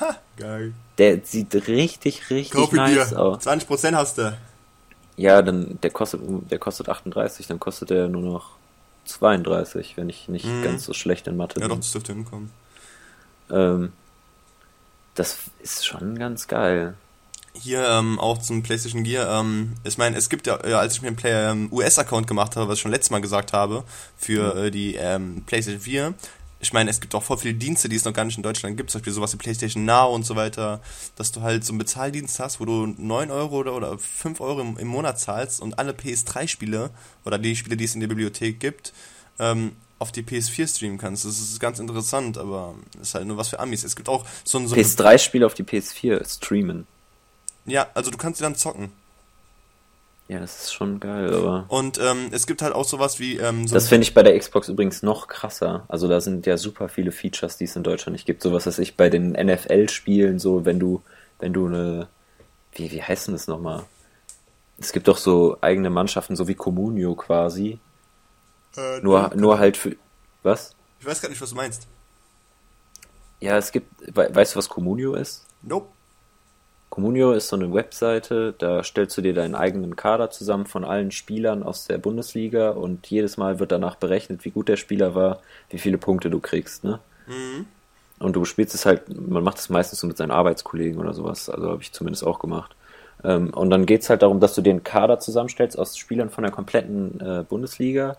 Ha, 0.00 0.16
geil. 0.36 0.72
Der 0.98 1.20
sieht 1.22 1.54
richtig, 1.68 2.30
richtig 2.30 2.52
Kauf 2.52 2.72
nice 2.72 3.10
dir. 3.10 3.18
aus. 3.18 3.46
20% 3.46 3.94
hast 3.94 4.18
du. 4.18 4.36
Ja, 5.16 5.42
dann 5.42 5.78
der 5.82 5.90
kostet, 5.90 6.20
der 6.50 6.58
kostet 6.58 6.88
38, 6.88 7.46
dann 7.46 7.60
kostet 7.60 7.90
der 7.90 8.08
nur 8.08 8.22
noch 8.22 8.50
32, 9.04 9.96
wenn 9.96 10.08
ich 10.08 10.28
nicht 10.28 10.46
mhm. 10.46 10.62
ganz 10.62 10.84
so 10.84 10.92
schlecht 10.92 11.26
in 11.26 11.36
Mathe 11.36 11.54
bin. 11.54 11.62
Ja, 11.62 11.68
doch, 11.68 11.76
das 11.76 11.92
dürfte 11.92 12.12
hinkommen. 12.12 12.50
Ähm, 13.50 13.92
das 15.14 15.38
ist 15.60 15.86
schon 15.86 16.18
ganz 16.18 16.48
geil. 16.48 16.94
Hier 17.54 17.86
ähm, 17.86 18.18
auch 18.18 18.38
zum 18.38 18.62
PlayStation 18.62 19.04
Gear. 19.04 19.40
Ähm, 19.40 19.74
ich 19.84 19.98
meine, 19.98 20.16
es 20.16 20.28
gibt 20.30 20.46
ja, 20.46 20.66
ja, 20.66 20.78
als 20.78 20.94
ich 20.94 21.02
mir 21.02 21.08
einen 21.08 21.18
ähm, 21.22 21.72
US-Account 21.72 22.26
gemacht 22.26 22.56
habe, 22.56 22.68
was 22.68 22.76
ich 22.76 22.82
schon 22.82 22.90
letztes 22.90 23.10
Mal 23.10 23.20
gesagt 23.20 23.52
habe, 23.52 23.84
für 24.16 24.54
mhm. 24.54 24.64
äh, 24.64 24.70
die 24.70 24.94
ähm, 24.94 25.42
PlayStation 25.46 25.82
4, 25.82 26.14
ich 26.62 26.72
meine, 26.72 26.90
es 26.90 27.00
gibt 27.00 27.14
auch 27.16 27.24
voll 27.24 27.38
viele 27.38 27.54
Dienste, 27.54 27.88
die 27.88 27.96
es 27.96 28.04
noch 28.04 28.12
gar 28.12 28.24
nicht 28.24 28.36
in 28.36 28.44
Deutschland 28.44 28.76
gibt, 28.76 28.90
zum 28.90 29.00
Beispiel 29.00 29.12
sowas 29.12 29.32
wie 29.32 29.36
PlayStation 29.36 29.84
Now 29.84 30.14
und 30.14 30.24
so 30.24 30.36
weiter, 30.36 30.80
dass 31.16 31.32
du 31.32 31.42
halt 31.42 31.64
so 31.64 31.72
einen 31.72 31.78
Bezahldienst 31.78 32.38
hast, 32.38 32.60
wo 32.60 32.64
du 32.64 32.86
9 32.86 33.32
Euro 33.32 33.58
oder, 33.58 33.74
oder 33.74 33.98
5 33.98 34.40
Euro 34.40 34.60
im, 34.60 34.78
im 34.78 34.86
Monat 34.86 35.18
zahlst 35.18 35.60
und 35.60 35.80
alle 35.80 35.90
PS3-Spiele 35.90 36.90
oder 37.24 37.38
die 37.38 37.56
Spiele, 37.56 37.76
die 37.76 37.84
es 37.84 37.94
in 37.94 38.00
der 38.00 38.06
Bibliothek 38.06 38.60
gibt, 38.60 38.92
ähm, 39.40 39.72
auf 39.98 40.12
die 40.12 40.22
PS4 40.22 40.72
streamen 40.72 40.98
kannst. 40.98 41.24
Das 41.24 41.40
ist 41.40 41.58
ganz 41.58 41.80
interessant, 41.80 42.38
aber 42.38 42.76
ist 43.00 43.16
halt 43.16 43.26
nur 43.26 43.36
was 43.36 43.48
für 43.48 43.58
Amis. 43.58 43.82
Es 43.82 43.96
gibt 43.96 44.08
auch 44.08 44.24
so 44.44 44.58
ein... 44.58 44.68
So 44.68 44.76
PS3-Spiele 44.76 45.44
auf 45.44 45.54
die 45.54 45.64
PS4 45.64 46.24
streamen. 46.32 46.86
Ja, 47.66 47.88
also 47.94 48.10
du 48.10 48.18
kannst 48.18 48.38
sie 48.38 48.44
dann 48.44 48.54
zocken. 48.56 48.92
Ja, 50.28 50.40
das 50.40 50.62
ist 50.62 50.72
schon 50.72 51.00
geil, 51.00 51.34
aber. 51.34 51.66
Und 51.68 51.98
ähm, 51.98 52.28
es 52.30 52.46
gibt 52.46 52.62
halt 52.62 52.74
auch 52.74 52.84
sowas 52.84 53.18
wie. 53.18 53.36
Ähm, 53.36 53.66
so 53.66 53.74
das 53.74 53.88
finde 53.88 54.04
ich 54.04 54.14
bei 54.14 54.22
der 54.22 54.38
Xbox 54.38 54.68
übrigens 54.68 55.02
noch 55.02 55.28
krasser. 55.28 55.84
Also 55.88 56.08
da 56.08 56.20
sind 56.20 56.46
ja 56.46 56.56
super 56.56 56.88
viele 56.88 57.12
Features, 57.12 57.58
die 57.58 57.64
es 57.64 57.76
in 57.76 57.82
Deutschland 57.82 58.14
nicht 58.14 58.24
gibt. 58.24 58.42
Sowas, 58.42 58.66
was 58.66 58.78
ich 58.78 58.96
bei 58.96 59.10
den 59.10 59.32
NFL-Spielen, 59.32 60.38
so 60.38 60.64
wenn 60.64 60.78
du, 60.78 61.02
wenn 61.38 61.52
du 61.52 61.66
eine. 61.66 62.08
Wie, 62.72 62.90
wie 62.90 63.02
heißt 63.02 63.26
denn 63.26 63.34
das 63.34 63.46
nochmal? 63.46 63.84
Es 64.78 64.92
gibt 64.92 65.06
doch 65.06 65.18
so 65.18 65.58
eigene 65.60 65.90
Mannschaften, 65.90 66.34
so 66.34 66.48
wie 66.48 66.54
Comunio 66.54 67.14
quasi. 67.14 67.78
Äh, 68.76 69.00
nur, 69.00 69.32
nur 69.34 69.58
halt 69.58 69.76
für. 69.76 69.96
Was? 70.42 70.74
Ich 70.98 71.04
weiß 71.04 71.20
gar 71.20 71.28
nicht, 71.28 71.42
was 71.42 71.50
du 71.50 71.56
meinst. 71.56 71.86
Ja, 73.40 73.58
es 73.58 73.70
gibt. 73.72 73.88
Weißt 74.16 74.54
du, 74.54 74.58
was 74.58 74.68
Comunio 74.68 75.14
ist? 75.14 75.44
Nope. 75.62 75.88
Comunio 76.92 77.32
ist 77.32 77.48
so 77.48 77.56
eine 77.56 77.72
Webseite, 77.72 78.54
da 78.58 78.84
stellst 78.84 79.16
du 79.16 79.22
dir 79.22 79.32
deinen 79.32 79.54
eigenen 79.54 79.96
Kader 79.96 80.28
zusammen 80.28 80.66
von 80.66 80.84
allen 80.84 81.10
Spielern 81.10 81.62
aus 81.62 81.86
der 81.86 81.96
Bundesliga 81.96 82.68
und 82.68 83.06
jedes 83.06 83.38
Mal 83.38 83.58
wird 83.58 83.72
danach 83.72 83.94
berechnet, 83.96 84.44
wie 84.44 84.50
gut 84.50 84.68
der 84.68 84.76
Spieler 84.76 85.14
war, 85.14 85.40
wie 85.70 85.78
viele 85.78 85.96
Punkte 85.96 86.28
du 86.28 86.38
kriegst, 86.38 86.84
ne? 86.84 86.98
Mhm. 87.26 87.64
Und 88.18 88.36
du 88.36 88.44
spielst 88.44 88.74
es 88.74 88.84
halt, 88.84 89.08
man 89.08 89.42
macht 89.42 89.56
es 89.56 89.70
meistens 89.70 90.00
so 90.00 90.06
mit 90.06 90.18
seinen 90.18 90.32
Arbeitskollegen 90.32 91.00
oder 91.00 91.14
sowas, 91.14 91.48
also 91.48 91.70
habe 91.70 91.80
ich 91.80 91.92
zumindest 91.92 92.26
auch 92.26 92.38
gemacht. 92.38 92.76
Ähm, 93.24 93.54
und 93.54 93.70
dann 93.70 93.86
geht 93.86 94.02
es 94.02 94.10
halt 94.10 94.20
darum, 94.20 94.38
dass 94.38 94.54
du 94.54 94.60
dir 94.60 94.68
einen 94.68 94.84
Kader 94.84 95.18
zusammenstellst 95.18 95.78
aus 95.78 95.96
Spielern 95.96 96.28
von 96.28 96.44
der 96.44 96.52
kompletten 96.52 97.18
äh, 97.20 97.42
Bundesliga, 97.48 98.18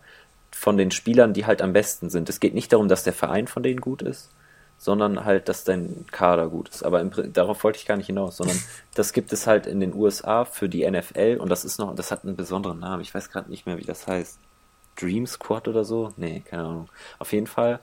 von 0.50 0.78
den 0.78 0.90
Spielern, 0.90 1.34
die 1.34 1.46
halt 1.46 1.62
am 1.62 1.74
besten 1.74 2.10
sind. 2.10 2.28
Es 2.28 2.40
geht 2.40 2.56
nicht 2.56 2.74
darum, 2.74 2.88
dass 2.88 3.04
der 3.04 3.14
Verein 3.14 3.46
von 3.46 3.62
denen 3.62 3.82
gut 3.82 4.02
ist, 4.02 4.32
sondern 4.84 5.24
halt, 5.24 5.48
dass 5.48 5.64
dein 5.64 6.06
Kader 6.12 6.50
gut 6.50 6.68
ist. 6.68 6.84
Aber 6.84 7.00
im, 7.00 7.12
darauf 7.32 7.64
wollte 7.64 7.80
ich 7.80 7.86
gar 7.86 7.96
nicht 7.96 8.08
hinaus, 8.08 8.36
sondern 8.36 8.60
das 8.96 9.14
gibt 9.14 9.32
es 9.32 9.48
halt 9.48 9.66
in 9.66 9.80
den 9.80 9.96
USA 9.96 10.44
für 10.44 10.68
die 10.68 10.90
NFL 10.90 11.38
und 11.40 11.48
das 11.48 11.64
ist 11.64 11.80
noch, 11.80 11.96
das 11.96 12.12
hat 12.12 12.26
einen 12.26 12.36
besonderen 12.36 12.82
Namen. 12.82 13.02
Ich 13.02 13.16
weiß 13.16 13.30
gerade 13.30 13.50
nicht 13.50 13.66
mehr, 13.66 13.78
wie 13.78 13.86
das 13.86 14.08
heißt. 14.08 14.38
Dream 15.00 15.26
Squad 15.26 15.70
oder 15.70 15.86
so? 15.86 16.12
Nee, 16.18 16.44
keine 16.46 16.64
Ahnung. 16.66 16.90
Auf 17.18 17.32
jeden 17.32 17.48
Fall, 17.48 17.80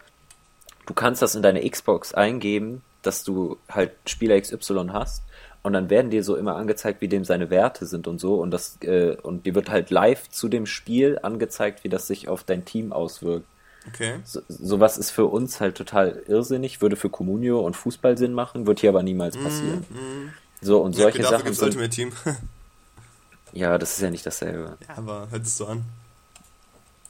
du 0.85 0.93
kannst 0.93 1.23
das 1.23 1.35
in 1.35 1.43
deine 1.43 1.69
Xbox 1.69 2.13
eingeben, 2.13 2.83
dass 3.01 3.25
du 3.25 3.57
halt 3.71 3.93
Spieler 4.05 4.39
XY 4.39 4.91
hast 4.93 5.23
und 5.63 5.73
dann 5.73 5.89
werden 5.89 6.11
dir 6.11 6.23
so 6.23 6.37
immer 6.37 6.57
angezeigt, 6.57 7.01
wie 7.01 7.09
dem 7.09 7.25
seine 7.25 7.49
Werte 7.49 7.87
sind 7.87 8.09
und 8.09 8.21
so 8.21 8.35
und 8.35 8.51
das 8.51 8.77
äh, 8.83 9.17
und 9.23 9.47
dir 9.47 9.55
wird 9.55 9.71
halt 9.71 9.89
live 9.89 10.29
zu 10.29 10.49
dem 10.49 10.67
Spiel 10.67 11.19
angezeigt, 11.23 11.83
wie 11.83 11.89
das 11.89 12.07
sich 12.07 12.29
auf 12.29 12.45
dein 12.45 12.67
Team 12.67 12.93
auswirkt. 12.93 13.47
Okay. 13.93 14.21
So, 14.25 14.41
sowas 14.49 14.99
ist 14.99 15.11
für 15.11 15.27
uns 15.27 15.61
halt 15.61 15.77
total 15.77 16.23
irrsinnig, 16.27 16.81
würde 16.81 16.97
für 16.97 17.11
Comunio 17.11 17.61
und 17.61 17.77
Fußball 17.77 18.17
Sinn 18.19 18.33
machen, 18.33 18.67
wird 18.67 18.81
hier 18.81 18.91
aber 18.91 19.03
niemals 19.03 19.37
mhm, 19.37 19.43
passieren. 19.43 19.87
Mm, 19.91 20.27
mm. 20.27 20.33
So, 20.61 20.81
und 20.81 20.95
solche 20.95 21.23
ja, 21.23 21.29
Sachen. 21.29 21.45
Gibt's 21.45 21.59
sind, 21.59 21.69
Ultimate 21.69 21.91
Team. 21.91 22.13
ja, 23.53 23.79
das 23.79 23.93
ist 23.93 24.03
ja 24.03 24.11
nicht 24.11 24.27
dasselbe. 24.27 24.77
Ja, 24.87 24.99
aber 24.99 25.29
hört 25.31 25.43
es 25.43 25.57
so 25.57 25.67
an. 25.67 25.85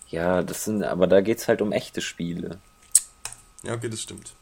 Ja, 0.09 0.43
das 0.43 0.65
sind, 0.65 0.83
aber 0.83 1.07
da 1.07 1.21
geht 1.21 1.39
es 1.39 1.49
halt 1.49 1.63
um 1.63 1.73
echte 1.73 2.01
Spiele. 2.01 2.59
Ja, 3.63 3.75
okay, 3.75 3.89
das 3.89 4.01
stimmt. 4.01 4.33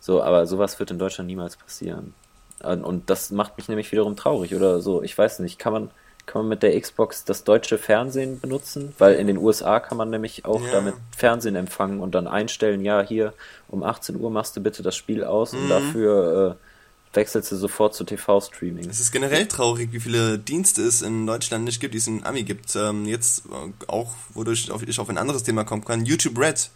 So, 0.00 0.22
aber 0.22 0.46
sowas 0.46 0.78
wird 0.78 0.90
in 0.90 0.98
Deutschland 0.98 1.26
niemals 1.26 1.56
passieren. 1.56 2.14
Und 2.60 3.10
das 3.10 3.30
macht 3.30 3.56
mich 3.56 3.68
nämlich 3.68 3.90
wiederum 3.92 4.16
traurig 4.16 4.54
oder 4.54 4.80
so. 4.80 5.02
Ich 5.02 5.16
weiß 5.16 5.40
nicht, 5.40 5.58
kann 5.58 5.72
man, 5.72 5.90
kann 6.26 6.42
man 6.42 6.48
mit 6.50 6.62
der 6.62 6.80
Xbox 6.80 7.24
das 7.24 7.44
deutsche 7.44 7.78
Fernsehen 7.78 8.40
benutzen, 8.40 8.94
weil 8.98 9.14
in 9.16 9.26
den 9.26 9.36
USA 9.38 9.80
kann 9.80 9.98
man 9.98 10.08
nämlich 10.10 10.44
auch 10.44 10.62
Ja. 10.64 10.72
damit 10.72 10.94
Fernsehen 11.16 11.56
empfangen 11.56 12.00
und 12.00 12.14
dann 12.14 12.26
einstellen, 12.26 12.84
ja, 12.84 13.02
hier 13.02 13.34
um 13.68 13.82
18 13.82 14.16
Uhr 14.20 14.30
machst 14.30 14.56
du 14.56 14.60
bitte 14.60 14.82
das 14.82 14.96
Spiel 14.96 15.24
aus 15.24 15.52
und 15.52 15.68
dafür 15.68 16.56
äh, 16.60 17.16
wechselst 17.16 17.50
du 17.52 17.56
sofort 17.56 17.94
zu 17.94 18.04
TV-Streaming. 18.04 18.88
Es 18.88 19.00
ist 19.00 19.12
generell 19.12 19.46
traurig, 19.46 19.92
wie 19.92 20.00
viele 20.00 20.38
Dienste 20.38 20.82
es 20.82 21.02
in 21.02 21.26
Deutschland 21.26 21.64
nicht 21.64 21.80
gibt, 21.80 21.92
die 21.92 21.98
es 21.98 22.06
in 22.06 22.24
Ami 22.24 22.44
gibt. 22.44 22.74
Ähm, 22.76 23.04
jetzt 23.04 23.44
äh, 23.46 23.50
auch, 23.88 24.12
wodurch 24.32 24.64
ich 24.64 24.70
auf, 24.70 24.82
ich 24.82 24.98
auf 25.00 25.08
ein 25.10 25.18
anderes 25.18 25.42
Thema 25.42 25.64
kommen 25.64 25.84
kann, 25.84 26.06
YouTube 26.06 26.38
Red. 26.38 26.70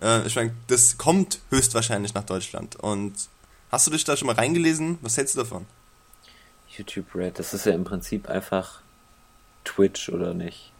Äh, 0.00 0.26
ich 0.26 0.36
meine, 0.36 0.54
das 0.68 0.96
kommt 0.96 1.40
höchstwahrscheinlich 1.50 2.14
nach 2.14 2.24
Deutschland. 2.24 2.76
Und 2.76 3.12
hast 3.70 3.86
du 3.86 3.90
dich 3.90 4.04
da 4.04 4.16
schon 4.16 4.26
mal 4.26 4.36
reingelesen? 4.36 4.98
Was 5.02 5.16
hältst 5.18 5.34
du 5.34 5.40
davon? 5.40 5.66
YouTube 6.78 7.14
Red, 7.14 7.38
das 7.38 7.52
ist 7.54 7.66
ja 7.66 7.72
im 7.72 7.84
Prinzip 7.84 8.28
einfach 8.28 8.80
Twitch 9.64 10.08
oder 10.08 10.34
nicht? 10.34 10.70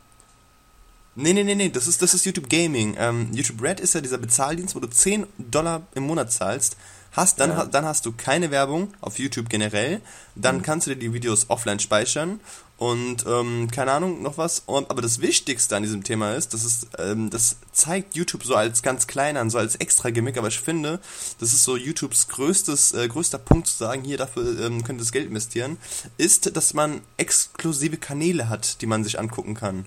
Nee, 1.17 1.33
nee, 1.33 1.45
nee, 1.45 1.55
nee, 1.55 1.69
das 1.69 1.87
ist, 1.87 2.03
das 2.03 2.13
ist 2.15 2.25
YouTube 2.27 2.49
Gaming. 2.51 2.97
Ähm, 2.99 3.29
YouTube 3.33 3.63
Red 3.63 3.79
ist 3.81 3.95
ja 3.95 4.01
dieser 4.01 4.19
Bezahldienst, 4.19 4.75
wo 4.75 4.81
du 4.81 4.89
10 4.89 5.27
Dollar 5.39 5.83
im 5.95 6.05
Monat 6.05 6.33
zahlst. 6.33 6.77
Hast, 7.13 7.39
dann, 7.39 7.51
Ja. 7.51 7.65
dann 7.67 7.85
hast 7.85 8.05
du 8.07 8.11
keine 8.13 8.51
Werbung 8.51 8.93
auf 9.01 9.21
YouTube 9.21 9.49
generell. 9.49 10.01
Dann 10.35 10.63
kannst 10.63 10.89
du 10.89 10.91
dir 10.95 10.97
die 10.99 11.13
Videos 11.13 11.49
offline 11.49 11.79
speichern 11.79 12.41
und 12.77 13.25
ähm, 13.27 13.71
keine 13.71 13.93
Ahnung, 13.93 14.23
noch 14.23 14.37
was. 14.37 14.63
Und, 14.67 14.91
aber 14.91 15.01
das 15.01 15.21
Wichtigste 15.21 15.77
an 15.77 15.85
diesem 15.85 16.03
Thema 16.03 16.35
ist, 16.35 16.55
das 16.55 16.65
ist, 16.65 16.89
ähm, 16.99 17.31
das 17.31 17.57
zeigt 17.73 18.17
YouTube 18.17 18.45
so 18.45 18.57
als 18.57 18.83
ganz 18.83 19.07
klein 19.07 19.37
an, 19.37 19.49
so 19.49 19.59
als 19.59 19.77
extra 19.77 20.11
Gimmick, 20.11 20.37
aber 20.37 20.49
ich 20.49 20.59
finde, 20.59 20.99
das 21.39 21.53
ist 21.53 21.65
so 21.65 21.77
YouTubes 21.77 22.29
größtes, 22.29 22.95
äh, 22.95 23.07
größter 23.07 23.39
Punkt 23.39 23.69
zu 23.69 23.77
sagen, 23.77 24.03
hier 24.03 24.19
dafür 24.19 24.61
ähm, 24.61 24.83
könnt 24.83 24.99
ihr 24.99 25.05
das 25.05 25.13
Geld 25.13 25.29
investieren, 25.29 25.79
ist, 26.17 26.57
dass 26.57 26.75
man 26.75 27.01
exklusive 27.17 27.97
Kanäle 27.97 28.49
hat, 28.49 28.81
die 28.81 28.87
man 28.87 29.05
sich 29.05 29.19
angucken 29.21 29.55
kann. 29.55 29.87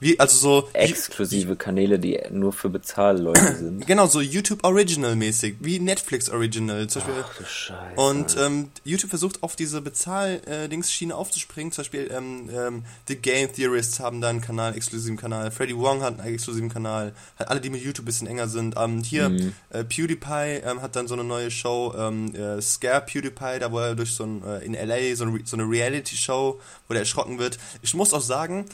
Wie, 0.00 0.18
also 0.20 0.36
so. 0.38 0.68
Exklusive 0.74 1.56
Kanäle, 1.56 1.98
die 1.98 2.20
nur 2.30 2.52
für 2.52 2.68
Bezahlleute 2.68 3.56
sind. 3.58 3.86
Genau, 3.86 4.06
so 4.06 4.20
YouTube 4.20 4.64
Original 4.64 5.16
mäßig, 5.16 5.56
wie 5.60 5.80
Netflix 5.80 6.30
Original 6.30 6.86
zum 6.88 7.02
Beispiel. 7.02 7.24
Ach 7.26 7.36
du 7.36 7.44
Scheiße. 7.44 8.00
Und 8.00 8.36
ähm, 8.38 8.68
YouTube 8.84 9.10
versucht 9.10 9.42
auf 9.42 9.56
diese 9.56 9.80
Bezahl-Dings-Schiene 9.80 11.14
aufzuspringen. 11.14 11.72
Zum 11.72 11.82
Beispiel 11.82 12.10
ähm, 12.14 12.48
ähm, 12.52 12.84
The 13.08 13.16
Game 13.16 13.52
Theorists 13.52 14.00
haben 14.00 14.20
da 14.20 14.28
einen 14.28 14.40
Kanal, 14.40 14.76
exklusiven 14.76 15.16
Kanal. 15.16 15.50
Freddy 15.50 15.76
Wong 15.76 16.02
hat 16.02 16.20
einen 16.20 16.34
exklusiven 16.34 16.68
Kanal. 16.68 17.12
Halt 17.38 17.48
alle, 17.50 17.60
die 17.60 17.70
mit 17.70 17.82
YouTube 17.82 18.04
ein 18.04 18.06
bisschen 18.06 18.26
enger 18.26 18.48
sind. 18.48 18.74
Ähm, 18.78 19.02
hier 19.02 19.28
Mhm. 19.28 19.52
äh, 19.70 19.84
PewDiePie 19.84 20.62
ähm, 20.64 20.80
hat 20.80 20.96
dann 20.96 21.08
so 21.08 21.14
eine 21.14 21.24
neue 21.24 21.50
Show, 21.50 21.92
ähm, 21.98 22.34
äh, 22.34 22.60
Scare 22.62 23.02
PewDiePie, 23.04 23.58
da 23.60 23.72
wo 23.72 23.78
er 23.78 23.94
durch 23.94 24.12
so 24.12 24.24
ein, 24.24 24.42
äh, 24.44 24.64
in 24.64 24.74
LA 24.74 25.14
so 25.16 25.24
eine, 25.24 25.40
so 25.44 25.56
eine 25.56 25.64
Reality-Show, 25.68 26.60
wo 26.86 26.92
der 26.94 27.00
erschrocken 27.02 27.38
wird. 27.38 27.58
Ich 27.82 27.94
muss 27.94 28.14
auch 28.14 28.20
sagen, 28.20 28.64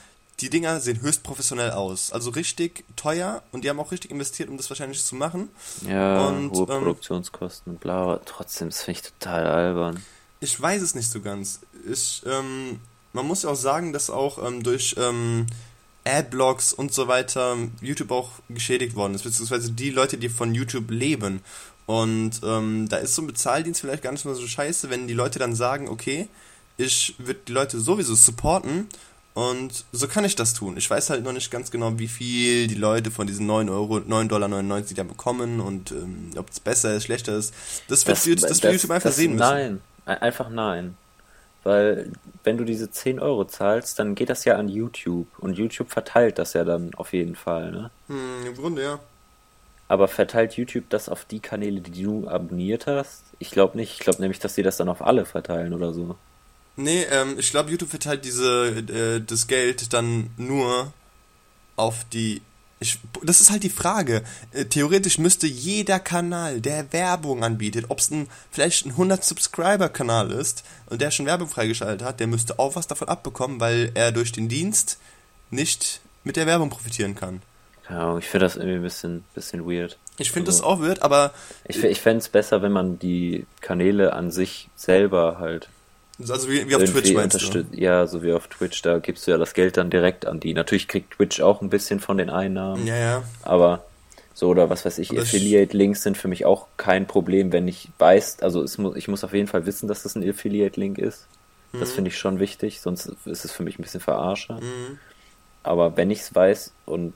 die 0.40 0.50
Dinger 0.50 0.80
sehen 0.80 1.00
höchst 1.00 1.22
professionell 1.22 1.70
aus. 1.70 2.12
Also 2.12 2.30
richtig 2.30 2.84
teuer 2.96 3.42
und 3.52 3.64
die 3.64 3.70
haben 3.70 3.80
auch 3.80 3.92
richtig 3.92 4.10
investiert, 4.10 4.48
um 4.48 4.56
das 4.56 4.68
wahrscheinlich 4.70 5.04
zu 5.04 5.14
machen. 5.14 5.48
ja, 5.88 6.28
und, 6.28 6.50
hohe 6.50 6.62
ähm, 6.62 6.82
Produktionskosten 6.82 7.74
und 7.74 7.80
bla, 7.80 8.02
aber 8.02 8.24
trotzdem, 8.24 8.68
das 8.70 8.82
finde 8.82 9.00
ich 9.00 9.12
total 9.12 9.46
albern. 9.46 10.02
Ich 10.40 10.60
weiß 10.60 10.82
es 10.82 10.94
nicht 10.94 11.10
so 11.10 11.20
ganz. 11.20 11.60
Ich, 11.90 12.22
ähm, 12.26 12.80
man 13.12 13.26
muss 13.26 13.44
ja 13.44 13.50
auch 13.50 13.56
sagen, 13.56 13.92
dass 13.92 14.10
auch 14.10 14.44
ähm, 14.44 14.62
durch 14.62 14.96
ähm, 14.98 15.46
Adblocks 16.04 16.72
und 16.72 16.92
so 16.92 17.08
weiter 17.08 17.56
YouTube 17.80 18.10
auch 18.10 18.30
geschädigt 18.48 18.94
worden 18.94 19.14
ist, 19.14 19.22
beziehungsweise 19.22 19.72
die 19.72 19.90
Leute, 19.90 20.18
die 20.18 20.28
von 20.28 20.54
YouTube 20.54 20.90
leben. 20.90 21.42
Und 21.86 22.40
ähm, 22.44 22.88
da 22.88 22.96
ist 22.96 23.14
so 23.14 23.22
ein 23.22 23.26
Bezahldienst 23.26 23.80
vielleicht 23.80 24.02
gar 24.02 24.12
nicht 24.12 24.24
mal 24.24 24.34
so 24.34 24.46
scheiße, 24.46 24.90
wenn 24.90 25.06
die 25.06 25.14
Leute 25.14 25.38
dann 25.38 25.54
sagen, 25.54 25.88
okay, 25.88 26.28
ich 26.76 27.14
würde 27.18 27.40
die 27.46 27.52
Leute 27.52 27.78
sowieso 27.78 28.14
supporten 28.14 28.88
und 29.34 29.84
so 29.92 30.06
kann 30.08 30.24
ich 30.24 30.36
das 30.36 30.54
tun. 30.54 30.76
Ich 30.76 30.88
weiß 30.88 31.10
halt 31.10 31.24
noch 31.24 31.32
nicht 31.32 31.50
ganz 31.50 31.70
genau, 31.70 31.98
wie 31.98 32.08
viel 32.08 32.66
die 32.68 32.74
Leute 32.76 33.10
von 33.10 33.26
diesen 33.26 33.46
9 33.46 33.68
Euro, 33.68 33.96
9,99 33.98 34.28
Dollar 34.28 34.48
da 34.48 35.02
bekommen 35.02 35.60
und 35.60 35.90
ähm, 35.90 36.30
ob 36.36 36.48
es 36.50 36.60
besser 36.60 36.94
ist, 36.94 37.04
schlechter 37.04 37.36
ist. 37.36 37.52
Das 37.88 38.06
wird, 38.06 38.16
das, 38.16 38.24
das, 38.48 38.62
wird 38.62 38.72
YouTube 38.74 38.90
einfach 38.92 39.08
das- 39.10 39.16
sehen 39.16 39.32
müssen. 39.32 39.40
Nein, 39.40 39.80
ein- 40.06 40.22
einfach 40.22 40.48
nein. 40.50 40.96
Weil, 41.64 42.12
wenn 42.44 42.58
du 42.58 42.64
diese 42.64 42.90
10 42.90 43.18
Euro 43.18 43.46
zahlst, 43.46 43.98
dann 43.98 44.14
geht 44.14 44.28
das 44.28 44.44
ja 44.44 44.56
an 44.56 44.68
YouTube. 44.68 45.26
Und 45.38 45.56
YouTube 45.56 45.90
verteilt 45.90 46.38
das 46.38 46.52
ja 46.52 46.62
dann 46.62 46.92
auf 46.94 47.14
jeden 47.14 47.34
Fall, 47.36 47.72
ne? 47.72 47.90
Hm, 48.08 48.46
Im 48.46 48.54
Grunde, 48.54 48.82
ja. 48.82 48.98
Aber 49.88 50.06
verteilt 50.08 50.56
YouTube 50.58 50.84
das 50.90 51.08
auf 51.08 51.24
die 51.24 51.40
Kanäle, 51.40 51.80
die 51.80 52.02
du 52.02 52.28
abonniert 52.28 52.86
hast? 52.86 53.22
Ich 53.38 53.50
glaube 53.50 53.78
nicht. 53.78 53.92
Ich 53.94 53.98
glaube 54.00 54.20
nämlich, 54.20 54.38
dass 54.40 54.54
sie 54.54 54.62
das 54.62 54.76
dann 54.76 54.88
auf 54.90 55.00
alle 55.02 55.24
verteilen 55.24 55.72
oder 55.72 55.92
so. 55.94 56.16
Nee, 56.76 57.02
ähm, 57.10 57.36
ich 57.38 57.50
glaube, 57.50 57.70
YouTube 57.70 57.90
verteilt 57.90 58.24
diese, 58.24 58.68
äh, 58.78 59.20
das 59.24 59.46
Geld 59.46 59.92
dann 59.92 60.30
nur 60.36 60.92
auf 61.76 62.04
die. 62.12 62.42
Ich, 62.80 62.98
das 63.22 63.40
ist 63.40 63.50
halt 63.50 63.62
die 63.62 63.70
Frage. 63.70 64.24
Äh, 64.52 64.64
theoretisch 64.64 65.18
müsste 65.18 65.46
jeder 65.46 66.00
Kanal, 66.00 66.60
der 66.60 66.92
Werbung 66.92 67.44
anbietet, 67.44 67.86
ob 67.88 68.00
es 68.00 68.10
ein, 68.10 68.28
vielleicht 68.50 68.84
ein 68.86 68.90
100 68.90 69.24
Subscriber-Kanal 69.24 70.32
ist 70.32 70.64
und 70.86 71.00
der 71.00 71.10
schon 71.12 71.26
Werbung 71.26 71.48
freigeschaltet 71.48 72.02
hat, 72.06 72.18
der 72.20 72.26
müsste 72.26 72.58
auch 72.58 72.74
was 72.76 72.86
davon 72.88 73.08
abbekommen, 73.08 73.60
weil 73.60 73.92
er 73.94 74.10
durch 74.12 74.32
den 74.32 74.48
Dienst 74.48 74.98
nicht 75.50 76.00
mit 76.24 76.36
der 76.36 76.46
Werbung 76.46 76.70
profitieren 76.70 77.14
kann. 77.14 77.40
Keine 77.84 78.00
Ahnung, 78.00 78.18
ich 78.18 78.26
finde 78.26 78.46
das 78.46 78.56
irgendwie 78.56 78.76
ein 78.76 78.82
bisschen, 78.82 79.24
bisschen 79.34 79.64
weird. 79.66 79.96
Ich 80.18 80.32
finde 80.32 80.50
Also- 80.50 80.62
das 80.62 80.66
auch 80.66 80.80
wird, 80.80 81.02
aber 81.02 81.32
Ich, 81.66 81.82
ich 81.84 82.00
fände 82.00 82.18
es 82.18 82.28
besser, 82.28 82.60
wenn 82.62 82.72
man 82.72 82.98
die 82.98 83.46
Kanäle 83.60 84.12
an 84.14 84.30
sich 84.32 84.68
selber 84.74 85.38
halt 85.38 85.68
also 86.28 86.48
wie, 86.48 86.68
wie 86.68 86.76
auf 86.76 86.84
Twitch 86.84 87.12
meinst 87.12 87.54
du? 87.54 87.64
Ja, 87.72 88.06
so 88.06 88.22
wie 88.22 88.32
auf 88.32 88.46
Twitch, 88.48 88.82
da 88.82 88.98
gibst 88.98 89.26
du 89.26 89.32
ja 89.32 89.38
das 89.38 89.54
Geld 89.54 89.76
dann 89.76 89.90
direkt 89.90 90.26
an 90.26 90.40
die. 90.40 90.54
Natürlich 90.54 90.86
kriegt 90.88 91.14
Twitch 91.14 91.40
auch 91.40 91.60
ein 91.60 91.70
bisschen 91.70 92.00
von 92.00 92.18
den 92.18 92.30
Einnahmen, 92.30 92.86
Ja, 92.86 92.96
ja. 92.96 93.22
aber 93.42 93.84
so 94.32 94.48
oder 94.48 94.68
was 94.70 94.84
weiß 94.84 94.98
ich, 94.98 95.16
Affiliate-Links 95.18 96.02
sind 96.02 96.16
für 96.16 96.26
mich 96.28 96.44
auch 96.44 96.66
kein 96.76 97.06
Problem, 97.06 97.52
wenn 97.52 97.68
ich 97.68 97.88
weiß, 97.98 98.38
also 98.42 98.62
es 98.62 98.78
muss, 98.78 98.96
ich 98.96 99.06
muss 99.08 99.22
auf 99.24 99.32
jeden 99.32 99.46
Fall 99.46 99.64
wissen, 99.66 99.86
dass 99.88 100.02
das 100.02 100.16
ein 100.16 100.28
Affiliate-Link 100.28 100.98
ist. 100.98 101.26
Das 101.72 101.90
finde 101.90 102.08
ich 102.10 102.18
schon 102.18 102.38
wichtig, 102.38 102.80
sonst 102.80 103.06
ist 103.24 103.44
es 103.44 103.50
für 103.50 103.64
mich 103.64 103.78
ein 103.80 103.82
bisschen 103.82 104.00
verarsche. 104.00 104.52
Mhm. 104.54 104.98
Aber 105.64 105.96
wenn 105.96 106.10
ich 106.12 106.20
es 106.20 106.32
weiß 106.34 106.72
und 106.86 107.14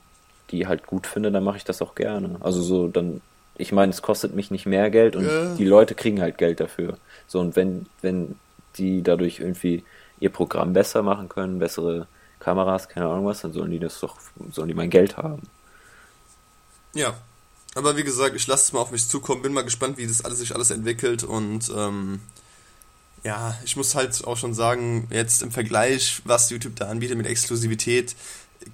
die 0.50 0.66
halt 0.66 0.86
gut 0.86 1.06
finde, 1.06 1.30
dann 1.30 1.44
mache 1.44 1.58
ich 1.58 1.64
das 1.64 1.80
auch 1.82 1.94
gerne. 1.94 2.36
Also 2.40 2.60
so, 2.62 2.88
dann, 2.88 3.20
ich 3.56 3.70
meine, 3.70 3.90
es 3.90 4.02
kostet 4.02 4.34
mich 4.34 4.50
nicht 4.50 4.66
mehr 4.66 4.90
Geld 4.90 5.14
und 5.14 5.26
Ja. 5.26 5.54
die 5.54 5.64
Leute 5.64 5.94
kriegen 5.94 6.20
halt 6.20 6.38
Geld 6.38 6.58
dafür. 6.58 6.98
So, 7.28 7.38
und 7.38 7.54
wenn, 7.54 7.86
wenn 8.02 8.34
die 8.78 9.02
dadurch 9.02 9.40
irgendwie 9.40 9.84
ihr 10.20 10.30
Programm 10.30 10.72
besser 10.72 11.02
machen 11.02 11.28
können, 11.28 11.58
bessere 11.58 12.06
Kameras, 12.40 12.88
keine 12.88 13.06
Ahnung 13.06 13.26
was, 13.26 13.40
dann 13.40 13.52
sollen 13.52 13.70
die 13.70 13.78
das 13.78 14.00
doch, 14.00 14.16
sollen 14.52 14.68
die 14.68 14.74
mein 14.74 14.90
Geld 14.90 15.16
haben. 15.16 15.42
Ja. 16.94 17.14
Aber 17.74 17.96
wie 17.96 18.04
gesagt, 18.04 18.34
ich 18.34 18.46
lasse 18.46 18.64
es 18.64 18.72
mal 18.72 18.80
auf 18.80 18.90
mich 18.90 19.06
zukommen, 19.06 19.42
bin 19.42 19.52
mal 19.52 19.62
gespannt, 19.62 19.98
wie 19.98 20.06
das 20.06 20.24
alles 20.24 20.38
sich 20.38 20.54
alles 20.54 20.70
entwickelt 20.70 21.22
und 21.22 21.70
ähm, 21.76 22.20
ja, 23.24 23.56
ich 23.64 23.76
muss 23.76 23.94
halt 23.94 24.24
auch 24.26 24.36
schon 24.36 24.54
sagen, 24.54 25.06
jetzt 25.10 25.42
im 25.42 25.50
Vergleich, 25.50 26.22
was 26.24 26.50
YouTube 26.50 26.76
da 26.76 26.88
anbietet 26.88 27.16
mit 27.16 27.26
Exklusivität, 27.26 28.16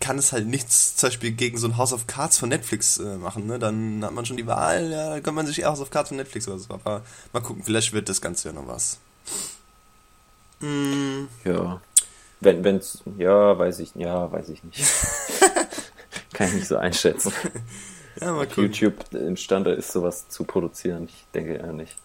kann 0.00 0.18
es 0.18 0.32
halt 0.32 0.46
nichts 0.46 0.96
zum 0.96 1.08
Beispiel 1.08 1.32
gegen 1.32 1.58
so 1.58 1.66
ein 1.66 1.76
House 1.76 1.92
of 1.92 2.06
Cards 2.06 2.38
von 2.38 2.48
Netflix 2.48 2.98
äh, 2.98 3.16
machen, 3.16 3.46
ne? 3.46 3.58
Dann 3.58 4.04
hat 4.04 4.12
man 4.12 4.24
schon 4.24 4.36
die 4.36 4.46
Wahl, 4.46 4.90
ja, 4.90 5.10
dann 5.10 5.22
kann 5.22 5.34
man 5.34 5.46
sich 5.46 5.60
eher 5.60 5.68
House 5.68 5.80
of 5.80 5.90
Cards 5.90 6.08
von 6.08 6.16
Netflix 6.16 6.48
oder 6.48 6.58
so. 6.58 6.72
Aber 6.72 7.02
mal 7.32 7.40
gucken, 7.40 7.62
vielleicht 7.64 7.92
wird 7.92 8.08
das 8.08 8.20
Ganze 8.20 8.48
ja 8.48 8.54
noch 8.54 8.66
was. 8.66 8.98
Mm, 10.64 11.28
Ja. 11.44 11.80
Wenn, 12.40 12.62
wenn's, 12.64 13.02
ja, 13.16 13.58
weiß 13.58 13.78
ich, 13.78 13.94
ja, 13.94 14.30
weiß 14.30 14.50
ich 14.50 14.62
nicht. 14.64 14.84
Kann 16.34 16.48
ich 16.48 16.54
nicht 16.54 16.68
so 16.68 16.76
einschätzen. 16.76 17.32
ja, 18.20 18.32
mal 18.32 18.42
Ob 18.42 18.48
gucken. 18.50 18.64
YouTube 18.64 18.94
imstande 19.14 19.70
ist, 19.72 19.92
sowas 19.92 20.28
zu 20.28 20.44
produzieren. 20.44 21.04
Ich 21.08 21.24
denke 21.32 21.54
eher 21.54 21.72
nicht. 21.72 21.96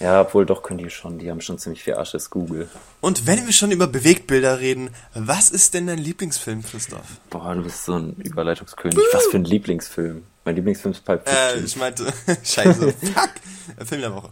Ja, 0.00 0.22
obwohl 0.22 0.46
doch 0.46 0.62
können 0.62 0.78
die 0.78 0.90
schon. 0.90 1.18
Die 1.18 1.30
haben 1.30 1.40
schon 1.40 1.58
ziemlich 1.58 1.82
viel 1.84 1.94
Asche, 1.94 2.16
ist 2.16 2.30
Google. 2.30 2.68
Und 3.00 3.26
wenn 3.26 3.44
wir 3.46 3.52
schon 3.52 3.70
über 3.70 3.86
Bewegtbilder 3.86 4.58
reden, 4.60 4.90
was 5.14 5.50
ist 5.50 5.74
denn 5.74 5.86
dein 5.86 5.98
Lieblingsfilm, 5.98 6.62
Christoph? 6.64 7.02
Boah, 7.30 7.54
du 7.54 7.62
bist 7.62 7.84
so 7.84 7.94
ein 7.96 8.14
Überleitungskönig. 8.16 8.98
Was 9.12 9.26
für 9.26 9.36
ein 9.36 9.44
Lieblingsfilm. 9.44 10.24
Mein 10.44 10.56
Lieblingsfilm 10.56 10.92
ist 10.92 11.04
Pulp 11.04 11.28
Äh, 11.28 11.30
Fiction. 11.50 11.64
ich 11.66 11.76
meinte, 11.76 12.12
scheiße, 12.42 12.92
fuck, 12.94 13.30
Äh, 13.76 13.84
Film 13.84 14.00
der 14.00 14.14
Woche. 14.14 14.30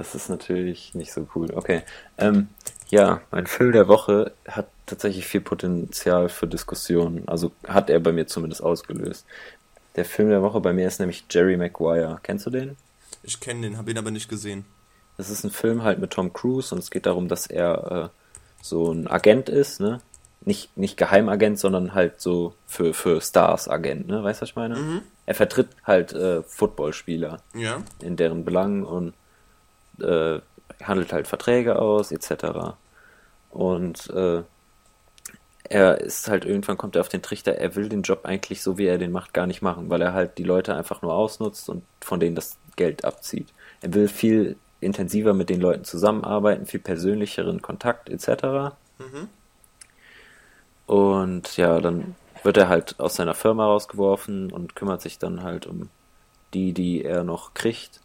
Das 0.00 0.14
ist 0.14 0.30
natürlich 0.30 0.94
nicht 0.94 1.12
so 1.12 1.28
cool. 1.34 1.48
Okay. 1.54 1.82
Ähm, 2.16 2.48
ja, 2.88 3.20
mein 3.30 3.46
Film 3.46 3.72
der 3.72 3.86
Woche 3.86 4.32
hat 4.48 4.66
tatsächlich 4.86 5.26
viel 5.26 5.42
Potenzial 5.42 6.30
für 6.30 6.46
Diskussionen. 6.46 7.28
Also 7.28 7.52
hat 7.68 7.90
er 7.90 8.00
bei 8.00 8.10
mir 8.10 8.26
zumindest 8.26 8.62
ausgelöst. 8.62 9.26
Der 9.96 10.06
Film 10.06 10.30
der 10.30 10.40
Woche 10.40 10.58
bei 10.60 10.72
mir 10.72 10.86
ist 10.86 11.00
nämlich 11.00 11.26
Jerry 11.30 11.58
Maguire. 11.58 12.18
Kennst 12.22 12.46
du 12.46 12.50
den? 12.50 12.78
Ich 13.22 13.40
kenne 13.40 13.60
den, 13.60 13.76
habe 13.76 13.90
ihn 13.90 13.98
aber 13.98 14.10
nicht 14.10 14.30
gesehen. 14.30 14.64
Das 15.18 15.28
ist 15.28 15.44
ein 15.44 15.50
Film 15.50 15.82
halt 15.82 15.98
mit 15.98 16.12
Tom 16.12 16.32
Cruise 16.32 16.74
und 16.74 16.78
es 16.78 16.90
geht 16.90 17.04
darum, 17.04 17.28
dass 17.28 17.46
er 17.46 17.92
äh, 18.06 18.08
so 18.62 18.90
ein 18.92 19.06
Agent 19.06 19.50
ist, 19.50 19.80
ne? 19.80 20.00
Nicht, 20.46 20.74
nicht 20.78 20.96
Geheimagent, 20.96 21.58
sondern 21.58 21.92
halt 21.92 22.22
so 22.22 22.54
für, 22.66 22.94
für 22.94 23.20
Stars 23.20 23.68
Agent, 23.68 24.08
ne? 24.08 24.24
Weißt 24.24 24.40
du, 24.40 24.44
was 24.44 24.48
ich 24.48 24.56
meine? 24.56 25.02
Er 25.26 25.34
vertritt 25.34 25.68
halt 25.84 26.14
äh, 26.14 26.42
Footballspieler 26.42 27.42
Ja. 27.52 27.82
in 28.00 28.16
deren 28.16 28.46
Belangen 28.46 28.84
und 28.84 29.12
äh, 30.02 30.40
handelt 30.82 31.12
halt 31.12 31.28
Verträge 31.28 31.78
aus, 31.78 32.12
etc. 32.12 32.74
Und 33.50 34.10
äh, 34.10 34.42
er 35.64 36.00
ist 36.00 36.28
halt 36.28 36.44
irgendwann 36.44 36.78
kommt 36.78 36.96
er 36.96 37.00
auf 37.00 37.08
den 37.08 37.22
Trichter, 37.22 37.52
er 37.52 37.76
will 37.76 37.88
den 37.88 38.02
Job 38.02 38.24
eigentlich 38.24 38.62
so 38.62 38.76
wie 38.76 38.86
er 38.86 38.98
den 38.98 39.12
macht 39.12 39.32
gar 39.32 39.46
nicht 39.46 39.62
machen, 39.62 39.88
weil 39.88 40.02
er 40.02 40.12
halt 40.12 40.38
die 40.38 40.44
Leute 40.44 40.74
einfach 40.74 41.02
nur 41.02 41.14
ausnutzt 41.14 41.68
und 41.68 41.84
von 42.00 42.18
denen 42.18 42.34
das 42.34 42.56
Geld 42.76 43.04
abzieht. 43.04 43.48
Er 43.80 43.94
will 43.94 44.08
viel 44.08 44.56
intensiver 44.80 45.34
mit 45.34 45.48
den 45.50 45.60
Leuten 45.60 45.84
zusammenarbeiten, 45.84 46.66
viel 46.66 46.80
persönlicheren 46.80 47.62
Kontakt 47.62 48.08
etc. 48.08 48.74
Mhm. 48.98 49.28
Und 50.86 51.56
ja, 51.56 51.80
dann 51.80 52.16
wird 52.42 52.56
er 52.56 52.68
halt 52.68 52.98
aus 52.98 53.14
seiner 53.14 53.34
Firma 53.34 53.66
rausgeworfen 53.66 54.50
und 54.50 54.74
kümmert 54.74 55.02
sich 55.02 55.18
dann 55.18 55.42
halt 55.42 55.66
um 55.66 55.88
die, 56.54 56.72
die 56.72 57.04
er 57.04 57.22
noch 57.22 57.54
kriegt, 57.54 58.00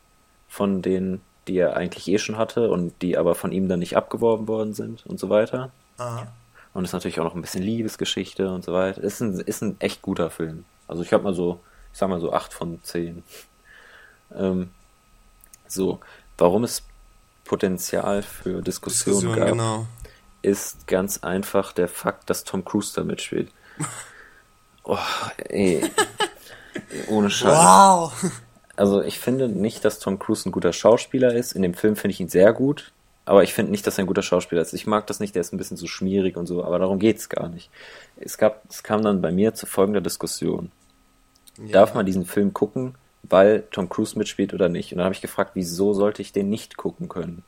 von 0.47 0.81
denen, 0.81 1.21
die 1.47 1.57
er 1.57 1.75
eigentlich 1.75 2.07
eh 2.07 2.17
schon 2.17 2.37
hatte 2.37 2.69
und 2.69 3.01
die 3.01 3.17
aber 3.17 3.35
von 3.35 3.51
ihm 3.51 3.69
dann 3.69 3.79
nicht 3.79 3.95
abgeworben 3.95 4.47
worden 4.47 4.73
sind 4.73 5.05
und 5.05 5.19
so 5.19 5.29
weiter. 5.29 5.71
Aha. 5.97 6.27
Und 6.73 6.83
ist 6.83 6.93
natürlich 6.93 7.19
auch 7.19 7.25
noch 7.25 7.35
ein 7.35 7.41
bisschen 7.41 7.63
Liebesgeschichte 7.63 8.49
und 8.51 8.63
so 8.65 8.73
weiter. 8.73 9.01
Ist 9.01 9.21
ein, 9.21 9.39
ist 9.39 9.61
ein 9.61 9.79
echt 9.79 10.01
guter 10.01 10.29
Film. 10.29 10.65
Also 10.87 11.03
ich 11.03 11.13
habe 11.13 11.23
mal 11.23 11.33
so, 11.33 11.59
ich 11.93 11.99
sag 11.99 12.09
mal 12.09 12.19
so 12.19 12.33
8 12.33 12.53
von 12.53 12.79
10. 12.83 13.23
Ähm, 14.33 14.71
so, 15.67 15.99
warum 16.39 16.63
es 16.63 16.81
Potenzial 17.45 18.23
für 18.23 18.63
Diskussionen 18.63 19.27
Diskussion, 19.27 19.35
gab, 19.35 19.49
genau. 19.49 19.87
ist 20.41 20.87
ganz 20.87 21.19
einfach 21.19 21.71
der 21.73 21.87
Fakt, 21.87 22.29
dass 22.31 22.43
Tom 22.43 22.65
Cruise 22.65 22.91
da 22.95 23.03
mitspielt. 23.03 23.51
Oh, 24.87 24.99
ey. 25.49 25.81
Ohne 27.07 27.31
Scheiß. 27.31 27.57
Wow! 27.57 28.13
Also 28.75 29.01
ich 29.01 29.19
finde 29.19 29.47
nicht, 29.47 29.85
dass 29.85 29.99
Tom 29.99 30.19
Cruise 30.19 30.47
ein 30.47 30.51
guter 30.51 30.73
Schauspieler 30.73 31.33
ist. 31.33 31.53
In 31.53 31.61
dem 31.61 31.73
Film 31.73 31.95
finde 31.95 32.13
ich 32.13 32.19
ihn 32.19 32.29
sehr 32.29 32.53
gut. 32.53 32.91
Aber 33.25 33.43
ich 33.43 33.53
finde 33.53 33.71
nicht, 33.71 33.85
dass 33.87 33.97
er 33.97 34.03
ein 34.03 34.07
guter 34.07 34.21
Schauspieler 34.21 34.61
ist. 34.61 34.73
Ich 34.73 34.85
mag 34.85 35.07
das 35.07 35.19
nicht, 35.19 35.33
der 35.33 35.41
ist 35.41 35.51
ein 35.51 35.57
bisschen 35.57 35.77
zu 35.77 35.87
schmierig 35.87 36.37
und 36.37 36.45
so, 36.45 36.63
aber 36.63 36.77
darum 36.77 36.99
geht 36.99 37.17
es 37.17 37.27
gar 37.27 37.49
nicht. 37.49 37.71
Es, 38.17 38.37
gab, 38.37 38.63
es 38.69 38.83
kam 38.83 39.01
dann 39.01 39.21
bei 39.21 39.31
mir 39.31 39.55
zu 39.55 39.65
folgender 39.65 40.01
Diskussion. 40.01 40.71
Ja. 41.57 41.71
Darf 41.71 41.95
man 41.95 42.05
diesen 42.05 42.25
Film 42.25 42.53
gucken, 42.53 42.93
weil 43.23 43.63
Tom 43.71 43.89
Cruise 43.89 44.17
mitspielt 44.17 44.53
oder 44.53 44.69
nicht? 44.69 44.91
Und 44.91 44.99
dann 44.99 45.05
habe 45.05 45.15
ich 45.15 45.21
gefragt, 45.21 45.51
wieso 45.55 45.93
sollte 45.93 46.21
ich 46.21 46.33
den 46.33 46.49
nicht 46.49 46.77
gucken 46.77 47.09
können? 47.09 47.43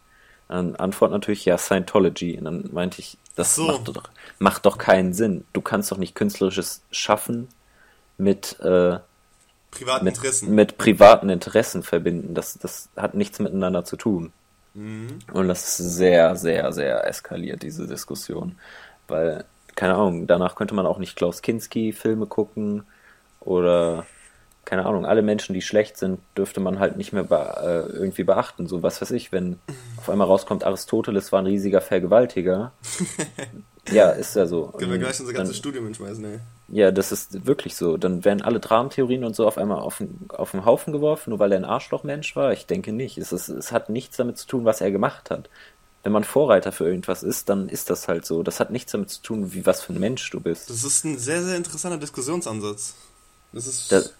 Dann 0.47 0.75
Antwort 0.77 1.11
natürlich, 1.11 1.45
ja, 1.45 1.59
Scientology. 1.59 2.39
Und 2.39 2.45
dann 2.45 2.69
meinte 2.71 2.99
ich, 2.99 3.17
das 3.35 3.55
so. 3.55 3.67
macht, 3.67 3.87
doch, 3.87 4.09
macht 4.39 4.65
doch 4.65 4.79
keinen 4.79 5.13
Sinn. 5.13 5.45
Du 5.53 5.61
kannst 5.61 5.91
doch 5.91 5.97
nicht 5.97 6.15
künstlerisches 6.15 6.81
Schaffen 6.89 7.49
mit, 8.17 8.59
äh, 8.61 8.97
privaten 9.77 10.05
mit, 10.05 10.15
Interessen. 10.15 10.55
mit 10.55 10.77
privaten 10.77 11.29
Interessen 11.29 11.83
verbinden. 11.83 12.33
Das, 12.33 12.57
das 12.57 12.89
hat 12.95 13.13
nichts 13.13 13.39
miteinander 13.39 13.83
zu 13.85 13.97
tun. 13.97 14.31
Mhm. 14.73 15.19
Und 15.33 15.47
das 15.47 15.79
ist 15.79 15.95
sehr, 15.95 16.35
sehr, 16.35 16.71
sehr 16.73 17.07
eskaliert, 17.07 17.63
diese 17.63 17.87
Diskussion. 17.87 18.55
Weil, 19.07 19.45
keine 19.75 19.95
Ahnung, 19.95 20.27
danach 20.27 20.55
könnte 20.55 20.75
man 20.75 20.85
auch 20.85 20.97
nicht 20.97 21.15
Klaus 21.15 21.41
Kinski-Filme 21.41 22.27
gucken 22.27 22.83
oder 23.39 24.05
keine 24.67 24.85
Ahnung, 24.85 25.05
alle 25.05 25.21
Menschen, 25.21 25.53
die 25.53 25.61
schlecht 25.61 25.95
sind, 25.95 26.19
dürfte 26.35 26.59
man 26.59 26.77
halt 26.77 26.97
nicht 26.97 27.13
mehr 27.13 27.23
be 27.23 27.37
äh, 27.37 27.93
irgendwie 27.93 28.25
beachten. 28.25 28.67
So 28.67 28.83
was 28.83 29.01
weiß 29.01 29.11
ich, 29.11 29.31
wenn 29.31 29.59
auf 29.95 30.09
einmal 30.09 30.27
rauskommt, 30.27 30.65
Aristoteles 30.65 31.31
war 31.31 31.41
ein 31.41 31.45
riesiger 31.45 31.79
Vergewaltiger. 31.79 32.73
ja, 33.91 34.09
ist 34.11 34.35
ja 34.35 34.45
so. 34.45 34.67
Können 34.77 34.91
wir 34.91 34.97
gleich 34.97 35.19
unser 35.19 35.33
ganzes 35.33 35.57
Studium 35.57 35.85
hinschmeißen, 35.85 36.23
ey. 36.25 36.39
Ja, 36.69 36.91
das 36.91 37.11
ist 37.11 37.45
wirklich 37.45 37.75
so. 37.75 37.97
Dann 37.97 38.25
werden 38.25 38.41
alle 38.41 38.59
Dramentheorien 38.59 39.23
und 39.23 39.35
so 39.35 39.47
auf 39.47 39.57
einmal 39.57 39.79
auf, 39.79 40.03
auf 40.29 40.51
den 40.51 40.65
Haufen 40.65 40.91
geworfen, 40.91 41.29
nur 41.29 41.39
weil 41.39 41.51
er 41.51 41.57
ein 41.57 41.65
Arschlochmensch 41.65 42.35
war. 42.35 42.51
Ich 42.51 42.65
denke 42.65 42.91
nicht. 42.91 43.17
Es, 43.17 43.31
ist, 43.31 43.49
es 43.49 43.71
hat 43.71 43.89
nichts 43.89 44.17
damit 44.17 44.37
zu 44.37 44.47
tun, 44.47 44.65
was 44.65 44.81
er 44.81 44.91
gemacht 44.91 45.31
hat. 45.31 45.49
Wenn 46.03 46.11
man 46.11 46.23
Vorreiter 46.23 46.71
für 46.71 46.85
irgendwas 46.85 47.23
ist, 47.23 47.49
dann 47.49 47.69
ist 47.69 47.89
das 47.89 48.07
halt 48.07 48.25
so. 48.25 48.43
Das 48.43 48.59
hat 48.59 48.71
nichts 48.71 48.91
damit 48.91 49.09
zu 49.09 49.21
tun, 49.21 49.53
wie 49.53 49.65
was 49.65 49.81
für 49.81 49.93
ein 49.93 49.99
Mensch 49.99 50.29
du 50.29 50.39
bist. 50.39 50.69
Das 50.69 50.83
ist 50.83 51.05
ein 51.05 51.17
sehr, 51.17 51.43
sehr 51.43 51.55
interessanter 51.55 51.97
Diskussionsansatz. 51.97 52.95
Das 53.53 53.67
ist. 53.67 53.91
Das, 53.91 54.13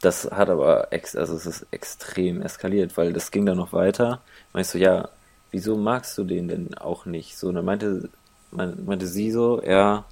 das 0.00 0.30
hat 0.30 0.50
aber, 0.50 0.92
ex 0.92 1.16
also 1.16 1.34
es 1.34 1.46
ist 1.46 1.66
extrem 1.70 2.42
eskaliert, 2.42 2.96
weil 2.96 3.12
das 3.12 3.30
ging 3.30 3.46
dann 3.46 3.56
noch 3.56 3.72
weiter. 3.72 4.20
Meinst 4.52 4.74
du, 4.74 4.78
ja, 4.78 5.08
wieso 5.50 5.76
magst 5.76 6.18
du 6.18 6.24
den 6.24 6.48
denn 6.48 6.74
auch 6.74 7.06
nicht? 7.06 7.38
So, 7.38 7.48
und 7.48 7.54
dann 7.54 7.64
meinte, 7.64 8.08
meinte 8.56 9.06
sie 9.06 9.30
so, 9.30 9.62
ja, 9.62 10.04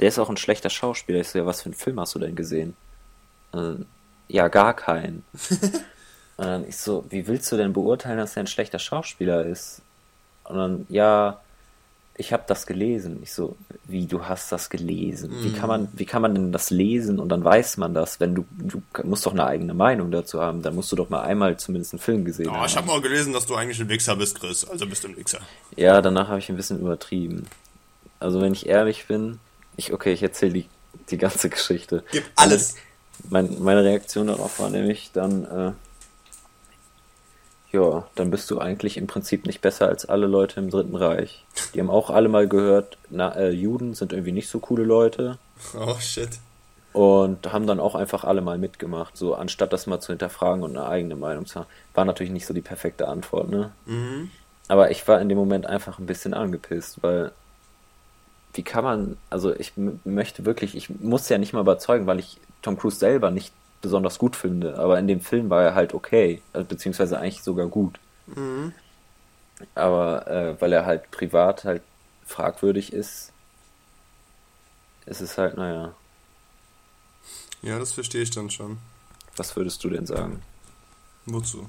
der 0.00 0.08
ist 0.08 0.18
auch 0.18 0.30
ein 0.30 0.36
schlechter 0.36 0.70
Schauspieler. 0.70 1.20
Ich 1.20 1.28
so, 1.28 1.38
ja, 1.38 1.46
was 1.46 1.62
für 1.62 1.66
einen 1.66 1.74
Film 1.74 2.00
hast 2.00 2.14
du 2.14 2.18
denn 2.18 2.36
gesehen? 2.36 2.76
Äh, 3.52 3.74
ja, 4.28 4.48
gar 4.48 4.74
keinen. 4.74 5.24
und 6.36 6.46
dann 6.46 6.68
ich 6.68 6.76
so, 6.76 7.04
wie 7.10 7.26
willst 7.26 7.50
du 7.50 7.56
denn 7.56 7.72
beurteilen, 7.72 8.18
dass 8.18 8.36
er 8.36 8.44
ein 8.44 8.46
schlechter 8.46 8.78
Schauspieler 8.78 9.44
ist? 9.44 9.82
Und 10.44 10.56
dann, 10.56 10.86
ja, 10.88 11.40
ich 12.18 12.32
habe 12.32 12.42
das 12.48 12.66
gelesen. 12.66 13.20
Ich 13.22 13.32
so, 13.32 13.56
wie 13.84 14.06
du 14.06 14.24
hast 14.24 14.50
das 14.50 14.70
gelesen? 14.70 15.30
Wie 15.40 15.52
kann 15.52 15.68
man, 15.68 15.88
wie 15.92 16.04
kann 16.04 16.20
man 16.20 16.34
denn 16.34 16.50
das 16.50 16.70
lesen 16.70 17.20
und 17.20 17.28
dann 17.28 17.44
weiß 17.44 17.76
man 17.76 17.94
das, 17.94 18.18
wenn 18.18 18.34
du, 18.34 18.44
du 18.58 18.82
musst 19.04 19.24
doch 19.24 19.32
eine 19.32 19.46
eigene 19.46 19.72
Meinung 19.72 20.10
dazu 20.10 20.42
haben. 20.42 20.60
Dann 20.60 20.74
musst 20.74 20.90
du 20.90 20.96
doch 20.96 21.10
mal 21.10 21.22
einmal 21.22 21.56
zumindest 21.58 21.94
einen 21.94 22.00
Film 22.00 22.24
gesehen 22.24 22.48
oh, 22.48 22.54
haben. 22.54 22.66
Ich 22.66 22.76
habe 22.76 22.88
mal 22.88 23.00
gelesen, 23.00 23.32
dass 23.32 23.46
du 23.46 23.54
eigentlich 23.54 23.80
ein 23.80 23.88
Wichser 23.88 24.16
bist, 24.16 24.40
Chris. 24.40 24.68
Also 24.68 24.86
bist 24.86 25.04
du 25.04 25.08
ein 25.08 25.16
Wichser. 25.16 25.38
Ja, 25.76 26.02
danach 26.02 26.26
habe 26.26 26.40
ich 26.40 26.48
ein 26.48 26.56
bisschen 26.56 26.80
übertrieben. 26.80 27.46
Also 28.18 28.40
wenn 28.40 28.52
ich 28.52 28.66
ehrlich 28.66 29.06
bin, 29.06 29.38
ich 29.76 29.92
okay, 29.92 30.12
ich 30.12 30.22
erzähle 30.24 30.52
die, 30.54 30.66
die 31.10 31.18
ganze 31.18 31.48
Geschichte. 31.48 32.02
Gib 32.10 32.24
alles. 32.34 32.74
Mein, 33.30 33.62
meine 33.62 33.84
Reaktion 33.84 34.26
darauf 34.26 34.58
war 34.58 34.70
nämlich 34.70 35.10
dann, 35.12 35.44
äh, 35.44 35.72
ja, 37.78 38.06
dann 38.16 38.30
bist 38.30 38.50
du 38.50 38.58
eigentlich 38.58 38.96
im 38.96 39.06
Prinzip 39.06 39.46
nicht 39.46 39.60
besser 39.60 39.88
als 39.88 40.06
alle 40.06 40.26
Leute 40.26 40.58
im 40.60 40.70
Dritten 40.70 40.96
Reich. 40.96 41.44
Die 41.72 41.80
haben 41.80 41.90
auch 41.90 42.10
alle 42.10 42.28
mal 42.28 42.48
gehört, 42.48 42.98
na, 43.08 43.34
äh, 43.36 43.50
Juden 43.50 43.94
sind 43.94 44.12
irgendwie 44.12 44.32
nicht 44.32 44.48
so 44.48 44.58
coole 44.58 44.84
Leute. 44.84 45.38
Oh 45.78 45.96
shit. 46.00 46.30
Und 46.92 47.52
haben 47.52 47.66
dann 47.66 47.78
auch 47.78 47.94
einfach 47.94 48.24
alle 48.24 48.40
mal 48.40 48.58
mitgemacht, 48.58 49.16
so 49.16 49.34
anstatt 49.34 49.72
das 49.72 49.86
mal 49.86 50.00
zu 50.00 50.12
hinterfragen 50.12 50.64
und 50.64 50.76
eine 50.76 50.88
eigene 50.88 51.14
Meinung 51.14 51.46
zu 51.46 51.60
haben. 51.60 51.68
War 51.94 52.04
natürlich 52.04 52.32
nicht 52.32 52.46
so 52.46 52.54
die 52.54 52.60
perfekte 52.60 53.06
Antwort, 53.06 53.48
ne? 53.48 53.70
Mhm. 53.86 54.30
Aber 54.66 54.90
ich 54.90 55.06
war 55.06 55.20
in 55.20 55.28
dem 55.28 55.38
Moment 55.38 55.66
einfach 55.66 55.98
ein 55.98 56.06
bisschen 56.06 56.34
angepisst, 56.34 57.02
weil 57.02 57.32
wie 58.54 58.62
kann 58.62 58.82
man, 58.82 59.16
also 59.30 59.54
ich 59.54 59.74
möchte 60.04 60.44
wirklich, 60.44 60.74
ich 60.74 60.90
muss 60.90 61.28
ja 61.28 61.38
nicht 61.38 61.52
mal 61.52 61.60
überzeugen, 61.60 62.06
weil 62.06 62.18
ich 62.18 62.38
Tom 62.62 62.76
Cruise 62.76 62.98
selber 62.98 63.30
nicht 63.30 63.52
besonders 63.80 64.18
gut 64.18 64.36
finde, 64.36 64.78
aber 64.78 64.98
in 64.98 65.06
dem 65.06 65.20
Film 65.20 65.50
war 65.50 65.62
er 65.62 65.74
halt 65.74 65.94
okay, 65.94 66.42
also 66.52 66.66
beziehungsweise 66.66 67.18
eigentlich 67.18 67.42
sogar 67.42 67.66
gut. 67.66 67.98
Mhm. 68.26 68.72
Aber 69.74 70.26
äh, 70.28 70.60
weil 70.60 70.72
er 70.72 70.86
halt 70.86 71.10
privat 71.10 71.64
halt 71.64 71.82
fragwürdig 72.24 72.92
ist, 72.92 73.32
ist 75.06 75.20
es 75.20 75.38
halt, 75.38 75.56
naja. 75.56 75.94
Ja, 77.62 77.78
das 77.78 77.92
verstehe 77.92 78.22
ich 78.22 78.30
dann 78.30 78.50
schon. 78.50 78.78
Was 79.36 79.56
würdest 79.56 79.82
du 79.82 79.90
denn 79.90 80.06
sagen? 80.06 80.42
Wozu? 81.26 81.68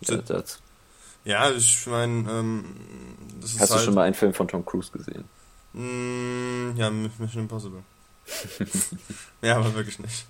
Ja, 0.00 0.16
das. 0.16 0.60
Ja, 1.24 1.50
ich 1.50 1.86
meine, 1.86 2.30
ähm, 2.30 2.64
Hast 3.42 3.58
halt 3.58 3.70
du 3.80 3.84
schon 3.84 3.94
mal 3.94 4.02
einen 4.02 4.14
Film 4.14 4.32
von 4.32 4.46
Tom 4.46 4.64
Cruise 4.64 4.92
gesehen? 4.92 5.24
Mm, 5.72 6.76
ja, 6.76 6.88
Mission 6.90 7.42
Impossible. 7.42 7.82
ja, 9.42 9.56
aber 9.56 9.74
wirklich 9.74 9.98
nicht. 9.98 10.26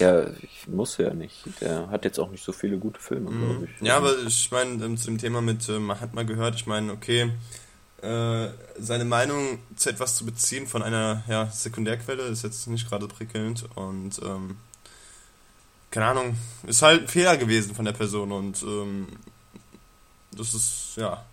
Ja, 0.00 0.26
ich 0.42 0.66
muss 0.66 0.96
ja 0.96 1.14
nicht. 1.14 1.44
Der 1.60 1.88
hat 1.88 2.04
jetzt 2.04 2.18
auch 2.18 2.30
nicht 2.30 2.44
so 2.44 2.52
viele 2.52 2.78
gute 2.78 3.00
Filme, 3.00 3.30
mhm. 3.30 3.46
glaube 3.46 3.64
ich. 3.66 3.86
Ja, 3.86 3.96
aber 3.96 4.18
ich 4.26 4.50
meine, 4.50 4.84
ähm, 4.84 4.96
zu 4.96 5.06
dem 5.06 5.18
Thema 5.18 5.40
mit, 5.40 5.68
äh, 5.68 5.78
man 5.78 6.00
hat 6.00 6.14
mal 6.14 6.26
gehört, 6.26 6.56
ich 6.56 6.66
meine, 6.66 6.92
okay, 6.92 7.30
äh, 8.02 8.48
seine 8.78 9.04
Meinung 9.04 9.58
zu 9.76 9.90
etwas 9.90 10.16
zu 10.16 10.26
beziehen 10.26 10.66
von 10.66 10.82
einer 10.82 11.22
ja, 11.28 11.46
Sekundärquelle 11.46 12.24
ist 12.24 12.42
jetzt 12.42 12.66
nicht 12.66 12.88
gerade 12.88 13.08
prickelnd 13.08 13.64
und 13.76 14.20
ähm, 14.22 14.56
keine 15.90 16.06
Ahnung, 16.06 16.36
ist 16.66 16.82
halt 16.82 17.02
ein 17.02 17.08
Fehler 17.08 17.36
gewesen 17.36 17.74
von 17.74 17.84
der 17.84 17.92
Person 17.92 18.32
und 18.32 18.62
ähm, 18.62 19.06
das 20.32 20.52
ist, 20.54 20.96
ja. 20.96 21.24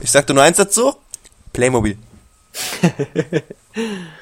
Ich 0.00 0.10
sagte 0.10 0.32
nur 0.32 0.42
eins 0.42 0.56
dazu, 0.56 0.96
Playmobil. 1.52 1.98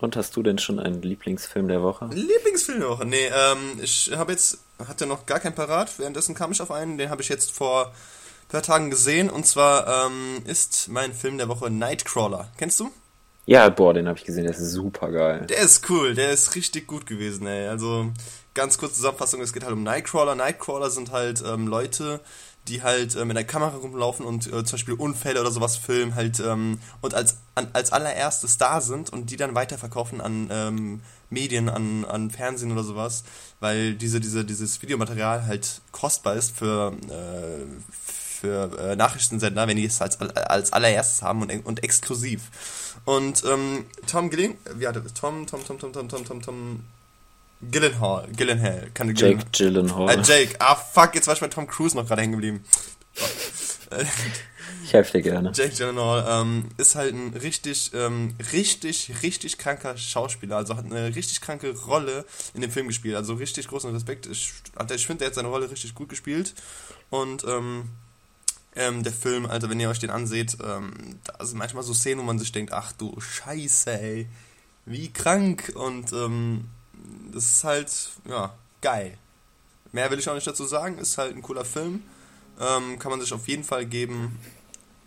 Und 0.00 0.16
hast 0.16 0.36
du 0.36 0.42
denn 0.42 0.58
schon 0.58 0.78
einen 0.78 1.02
Lieblingsfilm 1.02 1.68
der 1.68 1.82
Woche? 1.82 2.08
Lieblingsfilm 2.12 2.80
der 2.80 2.88
Woche? 2.88 3.06
Nee, 3.06 3.26
ähm, 3.26 3.80
ich 3.82 4.12
habe 4.14 4.32
jetzt, 4.32 4.58
hatte 4.86 5.06
noch 5.06 5.26
gar 5.26 5.40
keinen 5.40 5.54
parat, 5.54 5.98
währenddessen 5.98 6.34
kam 6.34 6.52
ich 6.52 6.60
auf 6.60 6.70
einen, 6.70 6.98
den 6.98 7.10
habe 7.10 7.22
ich 7.22 7.28
jetzt 7.28 7.52
vor 7.52 7.86
ein 7.86 8.48
paar 8.48 8.62
Tagen 8.62 8.90
gesehen 8.90 9.30
und 9.30 9.46
zwar 9.46 10.06
ähm, 10.06 10.42
ist 10.46 10.88
mein 10.88 11.12
Film 11.12 11.38
der 11.38 11.48
Woche 11.48 11.70
Nightcrawler. 11.70 12.48
Kennst 12.56 12.80
du? 12.80 12.90
Ja, 13.46 13.68
boah, 13.68 13.92
den 13.92 14.08
habe 14.08 14.18
ich 14.18 14.24
gesehen, 14.24 14.44
der 14.44 14.54
ist 14.54 14.70
super 14.70 15.10
geil. 15.10 15.46
Der 15.48 15.58
ist 15.58 15.88
cool, 15.90 16.14
der 16.14 16.30
ist 16.32 16.54
richtig 16.54 16.86
gut 16.86 17.06
gewesen, 17.06 17.46
ey. 17.46 17.68
Also, 17.68 18.10
ganz 18.54 18.78
kurze 18.78 18.94
Zusammenfassung, 18.94 19.42
es 19.42 19.52
geht 19.52 19.64
halt 19.64 19.74
um 19.74 19.82
Nightcrawler. 19.82 20.34
Nightcrawler 20.34 20.88
sind 20.88 21.12
halt 21.12 21.42
ähm, 21.46 21.66
Leute, 21.66 22.20
die 22.68 22.82
halt 22.82 23.14
äh, 23.14 23.24
mit 23.24 23.36
der 23.36 23.44
Kamera 23.44 23.76
rumlaufen 23.76 24.24
und 24.24 24.46
äh, 24.46 24.64
zum 24.64 24.72
Beispiel 24.72 24.94
Unfälle 24.94 25.40
oder 25.40 25.50
sowas 25.50 25.76
filmen 25.76 26.14
halt 26.14 26.40
ähm, 26.40 26.78
und 27.02 27.14
als, 27.14 27.38
an, 27.54 27.68
als 27.72 27.92
allererstes 27.92 28.56
da 28.58 28.80
sind 28.80 29.10
und 29.12 29.30
die 29.30 29.36
dann 29.36 29.54
weiterverkaufen 29.54 30.20
an 30.20 30.48
ähm, 30.50 31.00
Medien, 31.30 31.68
an, 31.68 32.04
an 32.04 32.30
Fernsehen 32.30 32.72
oder 32.72 32.84
sowas, 32.84 33.24
weil 33.60 33.94
diese, 33.94 34.20
diese, 34.20 34.44
dieses 34.44 34.80
Videomaterial 34.80 35.46
halt 35.46 35.82
kostbar 35.92 36.34
ist 36.36 36.56
für, 36.56 36.92
äh, 37.10 37.66
für 38.02 38.78
äh, 38.78 38.96
Nachrichtensender, 38.96 39.66
wenn 39.66 39.76
die 39.76 39.84
es 39.84 40.00
als, 40.00 40.20
als 40.20 40.72
allererstes 40.72 41.22
haben 41.22 41.42
und, 41.42 41.66
und 41.66 41.82
exklusiv. 41.82 42.50
Und 43.04 43.44
ähm, 43.44 43.84
Tom 44.06 44.30
Gilling, 44.30 44.56
wie 44.76 44.86
hat 44.86 44.96
er 44.96 45.04
Tom, 45.12 45.46
Tom, 45.46 45.64
Tom, 45.66 45.78
Tom, 45.78 45.92
Tom, 45.92 46.08
Tom, 46.08 46.24
Tom, 46.24 46.42
Tom 46.42 46.84
Gillenhall, 47.70 48.28
Gillenhall, 48.36 48.90
kann 48.94 49.14
Jake 49.14 49.44
Gyllenhaal. 49.52 50.10
Äh, 50.10 50.22
Jake, 50.22 50.56
ah 50.58 50.74
fuck, 50.74 51.14
jetzt 51.14 51.26
war 51.26 51.34
ich 51.34 51.40
bei 51.40 51.48
Tom 51.48 51.66
Cruise 51.66 51.96
noch 51.96 52.06
gerade 52.06 52.22
hängen 52.22 52.32
geblieben. 52.32 52.64
Ich 54.84 54.92
helfe 54.92 55.12
dir 55.12 55.22
gerne. 55.22 55.52
Jake 55.54 55.74
Gyllenhaal 55.74 56.42
ähm, 56.42 56.68
ist 56.76 56.94
halt 56.94 57.14
ein 57.14 57.34
richtig, 57.34 57.92
ähm, 57.94 58.34
richtig, 58.52 59.12
richtig 59.22 59.58
kranker 59.58 59.96
Schauspieler. 59.96 60.56
Also 60.56 60.76
hat 60.76 60.84
eine 60.84 61.14
richtig 61.14 61.40
kranke 61.40 61.74
Rolle 61.86 62.24
in 62.54 62.60
dem 62.60 62.70
Film 62.70 62.88
gespielt. 62.88 63.16
Also 63.16 63.34
richtig 63.34 63.68
großen 63.68 63.92
Respekt. 63.92 64.26
Ich, 64.26 64.52
ich 64.94 65.06
finde, 65.06 65.24
er 65.24 65.28
hat 65.28 65.34
seine 65.34 65.48
Rolle 65.48 65.70
richtig 65.70 65.94
gut 65.94 66.08
gespielt. 66.08 66.54
Und 67.10 67.44
ähm, 67.44 67.90
ähm, 68.76 69.02
der 69.02 69.12
Film, 69.12 69.46
also 69.46 69.70
wenn 69.70 69.80
ihr 69.80 69.88
euch 69.88 70.00
den 70.00 70.10
anseht, 70.10 70.56
ähm, 70.62 71.18
da 71.24 71.44
sind 71.44 71.58
manchmal 71.58 71.84
so 71.84 71.94
Szenen, 71.94 72.20
wo 72.20 72.24
man 72.24 72.38
sich 72.38 72.52
denkt, 72.52 72.72
ach 72.72 72.92
du 72.92 73.18
Scheiße, 73.20 74.00
ey, 74.00 74.28
wie 74.84 75.12
krank. 75.12 75.72
Und 75.74 76.12
ähm, 76.12 76.68
das 77.32 77.44
ist 77.44 77.64
halt, 77.64 77.90
ja, 78.28 78.54
geil. 78.80 79.16
Mehr 79.92 80.10
will 80.10 80.18
ich 80.18 80.28
auch 80.28 80.34
nicht 80.34 80.46
dazu 80.46 80.64
sagen. 80.64 80.98
Ist 80.98 81.18
halt 81.18 81.36
ein 81.36 81.42
cooler 81.42 81.64
Film. 81.64 82.02
Ähm, 82.60 82.98
kann 82.98 83.10
man 83.10 83.20
sich 83.20 83.32
auf 83.32 83.46
jeden 83.48 83.64
Fall 83.64 83.86
geben. 83.86 84.38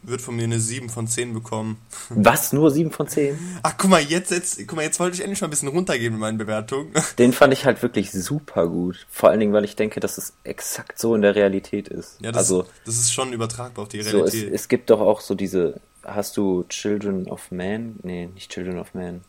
Wird 0.04 0.22
von 0.22 0.36
mir 0.36 0.44
eine 0.44 0.60
7 0.60 0.90
von 0.90 1.08
10 1.08 1.34
bekommen. 1.34 1.78
Was? 2.10 2.54
Nur 2.54 2.72
7 2.72 2.92
von 2.92 3.08
10? 3.08 3.38
Ach, 3.64 3.74
guck 3.78 3.90
mal, 3.90 4.02
jetzt, 4.02 4.32
jetzt, 4.32 4.58
guck 4.60 4.78
mal, 4.78 4.84
jetzt 4.84 5.00
wollte 5.00 5.16
ich 5.16 5.22
endlich 5.22 5.42
mal 5.42 5.48
ein 5.48 5.50
bisschen 5.50 5.68
runtergehen 5.68 6.14
mit 6.14 6.22
meinen 6.22 6.38
Bewertungen. 6.38 6.94
Den 7.18 7.34
fand 7.34 7.52
ich 7.52 7.66
halt 7.66 7.82
wirklich 7.82 8.12
super 8.12 8.68
gut. 8.68 9.06
Vor 9.10 9.30
allen 9.30 9.40
Dingen, 9.40 9.54
weil 9.54 9.66
ich 9.66 9.76
denke, 9.76 10.00
dass 10.00 10.18
es 10.18 10.34
exakt 10.44 11.00
so 11.00 11.16
in 11.16 11.22
der 11.22 11.36
Realität 11.36 11.90
ist. 11.90 12.18
Ja, 12.22 12.32
das, 12.32 12.44
also, 12.44 12.66
das 12.86 12.96
ist 12.96 13.12
schon 13.12 13.34
übertragbar 13.34 13.84
auf 13.84 13.90
die 13.90 14.02
so 14.02 14.24
es, 14.24 14.34
Realität. 14.34 14.54
es 14.54 14.68
gibt 14.68 14.90
doch 14.90 15.02
auch 15.02 15.20
so 15.20 15.36
diese. 15.36 15.82
Hast 16.04 16.38
du 16.38 16.64
Children 16.70 17.28
of 17.28 17.52
Man? 17.52 17.98
Nee, 18.04 18.30
nicht 18.34 18.52
Children 18.52 18.80
of 18.80 18.94
Man. 18.94 19.22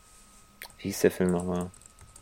Wie 0.77 0.83
hieß 0.83 1.01
der 1.01 1.11
Film 1.11 1.31
nochmal? 1.31 1.71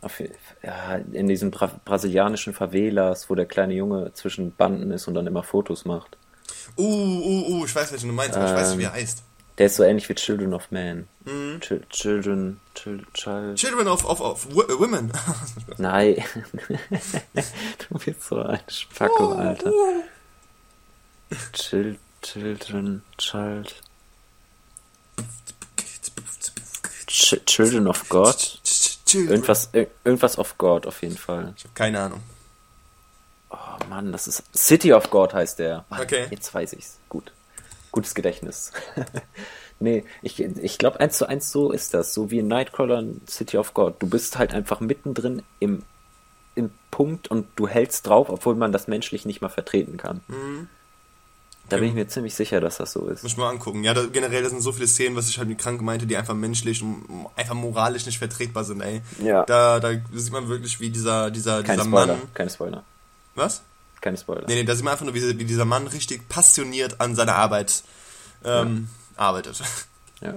Auf, 0.00 0.20
ja, 0.62 0.96
in 1.12 1.26
diesen 1.26 1.50
Bra 1.50 1.70
brasilianischen 1.84 2.54
Favelas, 2.54 3.28
wo 3.28 3.34
der 3.34 3.46
kleine 3.46 3.74
Junge 3.74 4.12
zwischen 4.14 4.54
Banden 4.54 4.90
ist 4.92 5.08
und 5.08 5.14
dann 5.14 5.26
immer 5.26 5.42
Fotos 5.42 5.84
macht. 5.84 6.16
uh, 6.76 6.82
uh, 6.82 7.48
uh, 7.60 7.64
ich 7.64 7.74
weiß, 7.74 7.90
welchen 7.92 8.08
du 8.08 8.14
meinst, 8.14 8.36
aber 8.36 8.46
ich 8.48 8.54
weiß 8.54 8.70
nicht, 8.70 8.78
wie 8.78 8.84
er 8.84 8.92
heißt. 8.92 9.22
Der 9.58 9.66
ist 9.66 9.74
so 9.74 9.82
ähnlich 9.82 10.08
wie 10.08 10.14
Children 10.14 10.54
of 10.54 10.70
Man. 10.70 11.08
Mhm. 11.24 11.58
Chil- 11.60 11.82
Children, 11.90 12.60
Chil 12.76 13.04
Child. 13.12 13.56
Children 13.56 13.88
of, 13.88 14.04
of, 14.04 14.20
of 14.20 14.46
Wo- 14.54 14.78
Women. 14.78 15.10
Nein. 15.78 16.22
du 17.88 17.98
bist 17.98 18.22
so 18.22 18.36
ein 18.40 18.60
Spacko, 18.68 19.32
Alter. 19.32 19.72
Chil 21.54 21.98
Children, 22.22 23.02
Child. 23.18 23.74
Ch 27.08 27.34
Children 27.46 27.88
of 27.88 28.08
God? 28.08 28.36
Children. 29.08 29.30
Irgendwas, 29.32 29.70
ir- 29.74 29.88
irgendwas 30.04 30.38
of 30.38 30.56
God 30.58 30.86
auf 30.86 31.02
jeden 31.02 31.16
Fall. 31.16 31.52
Ich 31.56 31.64
habe 31.64 31.74
keine 31.74 32.00
Ahnung. 32.00 32.20
Oh 33.50 33.56
Mann, 33.88 34.12
das 34.12 34.26
ist. 34.28 34.42
City 34.56 34.92
of 34.92 35.10
God 35.10 35.32
heißt 35.34 35.58
der. 35.58 35.84
Mann, 35.88 36.02
Okay. 36.02 36.26
Jetzt 36.30 36.52
weiß 36.54 36.72
ich's. 36.74 36.98
Gut. 37.08 37.32
Gutes 37.90 38.14
Gedächtnis. 38.14 38.72
nee, 39.80 40.04
ich, 40.22 40.38
ich 40.40 40.78
glaube, 40.78 41.00
eins 41.00 41.16
zu 41.18 41.26
eins 41.26 41.50
so 41.50 41.72
ist 41.72 41.94
das. 41.94 42.12
So 42.12 42.30
wie 42.30 42.38
in 42.40 42.48
Nightcrawler 42.48 42.98
und 42.98 43.28
City 43.30 43.56
of 43.56 43.72
God. 43.74 43.94
Du 44.02 44.06
bist 44.08 44.36
halt 44.38 44.52
einfach 44.54 44.80
mittendrin 44.80 45.42
im, 45.60 45.82
im 46.54 46.70
Punkt 46.90 47.28
und 47.30 47.46
du 47.56 47.66
hältst 47.66 48.06
drauf, 48.06 48.28
obwohl 48.28 48.54
man 48.56 48.72
das 48.72 48.88
menschlich 48.88 49.24
nicht 49.24 49.40
mal 49.40 49.48
vertreten 49.48 49.96
kann. 49.96 50.20
Da 51.68 51.76
bin 51.76 51.88
ich 51.88 51.94
mir 51.94 52.06
ziemlich 52.08 52.34
sicher, 52.34 52.60
dass 52.60 52.78
das 52.78 52.92
so 52.92 53.06
ist. 53.08 53.22
Muss 53.22 53.32
ich 53.32 53.38
mal 53.38 53.50
angucken. 53.50 53.84
Ja, 53.84 53.92
da, 53.94 54.06
generell, 54.06 54.42
das 54.42 54.52
sind 54.52 54.62
so 54.62 54.72
viele 54.72 54.86
Szenen, 54.86 55.16
was 55.16 55.28
ich 55.28 55.38
halt 55.38 55.48
mit 55.48 55.58
krank 55.58 55.82
meinte, 55.82 56.06
die 56.06 56.16
einfach 56.16 56.34
menschlich 56.34 56.82
und 56.82 57.26
einfach 57.36 57.54
moralisch 57.54 58.06
nicht 58.06 58.18
vertretbar 58.18 58.64
sind, 58.64 58.80
ey. 58.80 59.02
Ja. 59.22 59.44
Da, 59.44 59.78
da 59.80 59.90
sieht 60.14 60.32
man 60.32 60.48
wirklich, 60.48 60.80
wie 60.80 60.90
dieser, 60.90 61.30
dieser, 61.30 61.62
Keine 61.62 61.78
dieser 61.82 61.90
Spoiler. 61.90 62.16
Mann. 62.16 62.34
Keine 62.34 62.50
Spoiler. 62.50 62.84
Was? 63.34 63.62
Keine 64.00 64.16
Spoiler. 64.16 64.44
Nee, 64.48 64.54
nee, 64.54 64.64
da 64.64 64.74
sieht 64.74 64.84
man 64.84 64.92
einfach 64.92 65.04
nur, 65.04 65.14
wie, 65.14 65.38
wie 65.38 65.44
dieser 65.44 65.64
Mann 65.64 65.86
richtig 65.88 66.28
passioniert 66.28 67.00
an 67.00 67.14
seiner 67.14 67.34
Arbeit 67.34 67.82
ähm, 68.44 68.88
arbeitet. 69.16 69.62
Ja, 70.20 70.34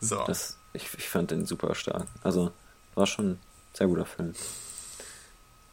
So. 0.00 0.24
das, 0.26 0.56
ich, 0.72 0.88
ich 0.96 1.08
fand 1.08 1.30
den 1.30 1.44
super 1.44 1.74
stark. 1.74 2.06
Also, 2.22 2.50
war 2.94 3.06
schon 3.06 3.32
ein 3.32 3.38
sehr 3.74 3.86
guter 3.88 4.06
Film. 4.06 4.32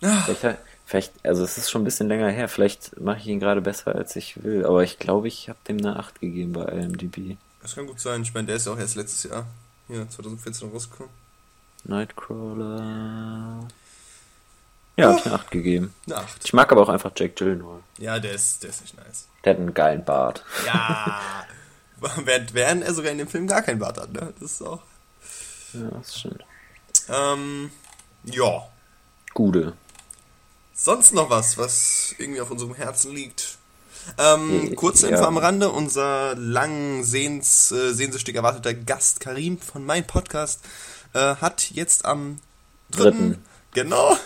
Ah. 0.01 0.23
Vielleicht, 0.25 0.57
vielleicht, 0.86 1.13
also 1.25 1.43
es 1.43 1.57
ist 1.57 1.69
schon 1.69 1.81
ein 1.81 1.86
bisschen 1.86 2.07
länger 2.07 2.29
her, 2.29 2.47
vielleicht 2.47 2.99
mache 2.99 3.17
ich 3.19 3.27
ihn 3.27 3.39
gerade 3.39 3.61
besser, 3.61 3.95
als 3.95 4.15
ich 4.15 4.43
will, 4.43 4.65
aber 4.65 4.83
ich 4.83 4.99
glaube, 4.99 5.27
ich 5.27 5.49
habe 5.49 5.59
dem 5.67 5.77
eine 5.79 5.97
8 5.97 6.21
gegeben 6.21 6.53
bei 6.53 6.65
IMDb. 6.65 7.38
Das 7.61 7.75
kann 7.75 7.88
gut 7.88 7.99
sein. 7.99 8.21
Ich 8.21 8.33
meine, 8.33 8.47
der 8.47 8.57
ist 8.57 8.67
ja 8.67 8.73
auch 8.73 8.77
erst 8.77 8.95
letztes 8.95 9.23
Jahr, 9.29 9.47
hier, 9.88 10.07
2014 10.07 10.69
rausgekommen. 10.69 11.11
Nightcrawler. 11.83 13.67
Ja, 14.97 15.09
hab 15.09 15.19
ich 15.19 15.25
eine 15.25 15.36
8 15.36 15.51
gegeben. 15.51 15.93
Eine 16.05 16.17
8. 16.17 16.45
Ich 16.45 16.53
mag 16.53 16.71
aber 16.71 16.83
auch 16.83 16.89
einfach 16.89 17.11
Jack 17.15 17.36
Gyllenhaal. 17.36 17.79
Ja, 17.97 18.19
der 18.19 18.33
ist, 18.33 18.63
der 18.63 18.69
ist 18.69 18.81
nicht 18.81 18.97
nice. 18.97 19.27
Der 19.43 19.53
hat 19.53 19.59
einen 19.59 19.73
geilen 19.73 20.05
Bart. 20.05 20.43
Ja. 20.65 21.45
während, 22.23 22.53
während 22.53 22.83
er 22.83 22.93
sogar 22.93 23.11
in 23.11 23.17
dem 23.17 23.27
Film 23.27 23.47
gar 23.47 23.61
keinen 23.61 23.79
Bart 23.79 23.99
hat, 23.99 24.13
ne? 24.13 24.33
Das 24.39 24.53
ist 24.53 24.61
auch. 24.61 24.81
Ja, 25.73 25.89
das 25.91 26.19
stimmt. 26.19 26.45
Ähm, 27.09 27.71
ja. 28.23 28.67
Gude. 29.33 29.73
Sonst 30.78 31.13
noch 31.13 31.30
was, 31.30 31.57
was 31.57 32.13
irgendwie 32.17 32.41
auf 32.41 32.51
unserem 32.51 32.76
Herzen 32.76 33.13
liegt? 33.13 33.57
Ähm, 34.17 34.71
Äh, 34.71 34.76
kurze 34.76 35.09
ja. 35.09 35.15
Info 35.15 35.26
am 35.26 35.38
Rande, 35.38 35.71
unser 35.71 36.36
lang 36.36 37.03
sehens, 37.03 37.71
äh, 37.71 37.93
sehnsüchtig 37.93 38.36
erwarteter 38.36 38.73
Gast 38.73 39.21
Karim 39.21 39.57
von 39.57 39.86
meinem 39.86 40.05
Podcast 40.05 40.59
äh, 41.13 41.36
hat 41.38 41.71
jetzt 41.71 42.03
am 42.03 42.39
dritten, 42.91 43.30
Dritten. 43.30 43.45
genau, 43.71 44.17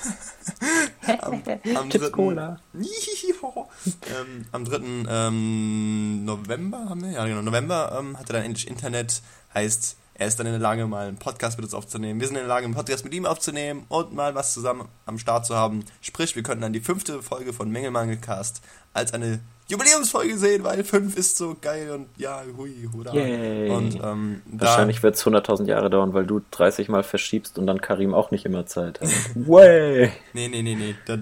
am, 1.22 1.43
am 1.76 1.89
Chips 1.91 1.91
dritten, 1.91 2.12
Cola. 2.12 2.60
ähm, 2.74 4.45
am 4.52 4.66
3. 4.66 4.78
Ähm, 5.08 6.26
November 6.26 6.89
haben 6.89 7.04
wir, 7.04 7.12
ja 7.12 7.26
genau, 7.28 7.43
November 7.43 7.95
ähm, 7.97 8.18
hat 8.18 8.30
er 8.32 8.34
dann 8.34 8.45
endlich 8.45 8.68
Internet, 8.68 9.22
heißt, 9.54 9.95
er 10.20 10.28
ist 10.28 10.38
dann 10.38 10.45
in 10.45 10.51
der 10.51 10.61
Lage, 10.61 10.86
mal 10.86 11.07
einen 11.07 11.17
Podcast 11.17 11.57
mit 11.57 11.63
uns 11.63 11.74
aufzunehmen. 11.74 12.20
Wir 12.20 12.28
sind 12.28 12.36
in 12.36 12.41
der 12.41 12.49
Lage, 12.49 12.65
einen 12.65 12.76
Podcast 12.76 13.05
mit 13.05 13.13
ihm 13.13 13.26
aufzunehmen 13.26 13.86
und 13.88 14.13
mal 14.13 14.36
was 14.36 14.53
zusammen 14.53 14.89
am 15.05 15.17
Start 15.17 15.45
zu 15.45 15.55
haben. 15.55 15.86
Sprich, 16.01 16.36
wir 16.36 16.43
könnten 16.43 16.61
dann 16.61 16.74
die 16.74 16.82
fünfte 16.82 17.24
Folge 17.24 17.53
von 17.53 17.72
Mängelmangelcast 17.72 18.61
als 18.93 19.13
eine 19.13 19.39
Jubiläumsfolge 19.70 20.38
sehen, 20.38 20.65
weil 20.65 20.84
fünf 20.84 21.15
ist 21.15 21.38
so 21.38 21.55
geil 21.61 21.91
und 21.91 22.07
ja, 22.17 22.43
hui, 22.57 22.89
hurra. 22.91 23.13
Yay. 23.13 23.70
Und 23.70 23.95
ähm, 24.03 24.41
Wahrscheinlich 24.51 25.01
wird 25.03 25.15
es 25.15 25.26
100.000 25.26 25.67
Jahre 25.67 25.89
dauern, 25.89 26.13
weil 26.13 26.26
du 26.26 26.41
30 26.51 26.89
Mal 26.89 27.03
verschiebst 27.03 27.57
und 27.57 27.65
dann 27.65 27.80
Karim 27.80 28.13
auch 28.13 28.30
nicht 28.32 28.45
immer 28.45 28.65
Zeit 28.65 28.99
hat. 28.99 29.09
Way! 29.36 30.11
nee, 30.34 30.49
nee, 30.49 30.63
nee, 30.63 30.76
nee, 30.76 30.95
das, 31.05 31.20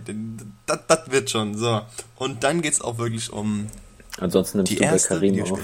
das, 0.65 0.79
das 0.87 1.11
wird 1.11 1.29
schon, 1.29 1.55
so. 1.55 1.81
Und 2.15 2.43
dann 2.43 2.63
geht's 2.63 2.81
auch 2.81 2.97
wirklich 2.97 3.31
um 3.31 3.67
Ansonsten 4.19 4.57
nimmst 4.57 4.71
die 4.71 4.77
du 4.77 4.81
bei 4.81 4.87
erste 4.87 5.09
Karim 5.09 5.43
auf. 5.43 5.59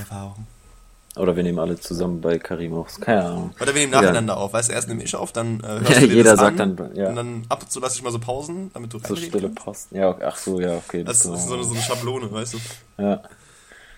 Oder 1.15 1.35
wir 1.35 1.43
nehmen 1.43 1.59
alle 1.59 1.79
zusammen 1.79 2.21
bei 2.21 2.39
Karim 2.39 2.73
auf. 2.73 2.99
Keine 2.99 3.23
Ahnung. 3.25 3.51
Oder 3.61 3.67
wir 3.75 3.81
nehmen 3.81 3.93
Ja. 3.93 4.01
nacheinander 4.01 4.35
auf. 4.37 4.53
Weißt 4.53 4.69
du, 4.69 4.73
erst 4.73 4.87
nehme 4.87 5.03
ich 5.03 5.15
auf, 5.15 5.31
dann 5.31 5.59
äh, 5.59 5.67
hörst 5.67 5.89
Ja, 5.91 5.99
du 5.99 6.07
dir 6.07 6.15
jeder 6.15 6.31
das 6.31 6.39
sagt 6.39 6.59
an, 6.59 6.75
dann, 6.75 6.95
ja. 6.95 7.09
Und 7.09 7.15
dann 7.15 7.43
ab 7.49 7.61
und 7.61 7.71
zu 7.71 7.79
lasse 7.79 7.95
ich 7.97 8.01
mal 8.03 8.11
so 8.11 8.17
Pausen, 8.19 8.71
damit 8.73 8.91
du 8.93 8.99
So 8.99 9.15
stille. 9.15 9.49
Posten. 9.49 9.95
Ja, 9.95 10.09
okay. 10.09 10.23
ach 10.25 10.37
so, 10.37 10.59
ja, 10.59 10.73
okay. 10.75 11.03
Das 11.03 11.17
ist 11.17 11.23
so 11.25 11.53
eine, 11.53 11.63
so 11.63 11.71
eine 11.73 11.81
Schablone, 11.83 12.31
weißt 12.31 12.55
du. 12.55 12.57
Ja. 12.97 13.21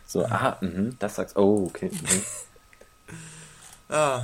So, 0.05 0.25
aha, 0.25 0.57
mhm, 0.61 0.97
das 0.99 1.15
sagst 1.15 1.37
Oh, 1.37 1.65
okay. 1.69 1.89
Mhm. 1.91 2.21
Ah, 3.89 4.23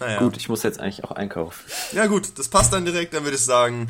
naja. 0.00 0.18
Gut, 0.18 0.36
ich 0.36 0.48
muss 0.48 0.62
jetzt 0.62 0.80
eigentlich 0.80 1.02
auch 1.04 1.12
einkaufen. 1.12 1.58
Ja 1.92 2.06
gut, 2.06 2.38
das 2.38 2.48
passt 2.48 2.72
dann 2.72 2.84
direkt, 2.84 3.14
dann 3.14 3.24
würde 3.24 3.36
ich 3.36 3.44
sagen, 3.44 3.88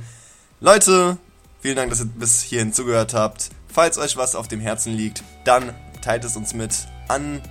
Leute, 0.61 1.17
vielen 1.61 1.77
Dank, 1.77 1.91
dass 1.91 2.01
ihr 2.01 2.07
bis 2.07 2.41
hierhin 2.41 2.73
zugehört 2.73 3.15
habt. 3.15 3.51
Falls 3.67 3.99
euch 3.99 4.17
was 4.17 4.37
auf 4.37 4.47
dem 4.49 4.61
Herzen 4.61 4.93
liegt, 4.95 5.23
dann 5.45 5.75
teilt 6.01 6.25
es 6.25 6.37
uns 6.37 6.55
mit 6.55 6.73
an 7.09 7.43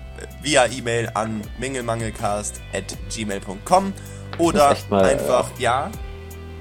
via 0.41 0.65
E-Mail 0.65 1.11
an 1.13 1.41
mingelmangelcast@gmail.com 1.59 3.93
oder 4.37 4.77
mal, 4.89 5.05
einfach 5.05 5.49
ja. 5.59 5.91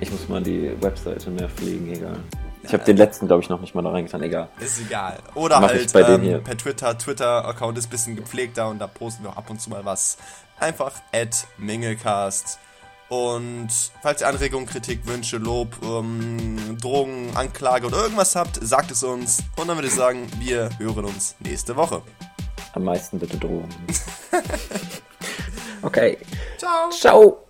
Ich 0.00 0.10
muss 0.10 0.28
mal 0.28 0.42
die 0.42 0.72
Webseite 0.80 1.30
mehr 1.30 1.48
pflegen, 1.48 1.92
egal. 1.92 2.18
Ich 2.66 2.72
habe 2.72 2.84
den 2.84 2.96
letzten, 2.96 3.28
glaube 3.28 3.42
ich, 3.42 3.48
noch 3.48 3.60
nicht 3.60 3.76
mal 3.76 3.82
da 3.82 3.90
reingetan, 3.90 4.22
egal. 4.22 4.48
Ist 4.58 4.80
egal. 4.80 5.18
Oder 5.34 5.60
Mach 5.60 5.68
halt 5.68 5.94
ähm, 5.94 6.42
per 6.42 6.56
Twitter. 6.56 6.98
Twitter-Account 6.98 7.78
ist 7.78 7.86
ein 7.86 7.90
bisschen 7.90 8.16
gepflegter 8.16 8.68
und 8.68 8.80
da 8.80 8.88
posten 8.88 9.22
wir 9.22 9.30
auch 9.30 9.36
ab 9.36 9.50
und 9.50 9.60
zu 9.60 9.70
mal 9.70 9.84
was. 9.84 10.18
Einfach 10.58 10.92
at 11.12 11.46
Mingelcast. 11.58 12.58
Und 13.08 13.68
falls 14.02 14.20
ihr 14.20 14.26
Anregungen, 14.26 14.66
Kritik, 14.66 15.06
Wünsche, 15.06 15.36
Lob, 15.36 15.76
ähm, 15.84 16.76
Drohungen, 16.80 17.36
Anklage 17.36 17.86
oder 17.86 17.98
irgendwas 17.98 18.34
habt, 18.34 18.58
sagt 18.60 18.90
es 18.90 19.04
uns. 19.04 19.44
Und 19.56 19.68
dann 19.68 19.76
würde 19.76 19.86
ich 19.86 19.94
sagen, 19.94 20.26
wir 20.40 20.70
hören 20.78 21.04
uns 21.04 21.36
nächste 21.38 21.76
Woche. 21.76 22.02
Am 22.76 22.84
meisten 22.84 23.18
bitte 23.18 23.38
Drohungen. 23.38 23.74
okay. 25.82 26.18
Ciao. 26.58 26.90
Ciao. 26.90 27.38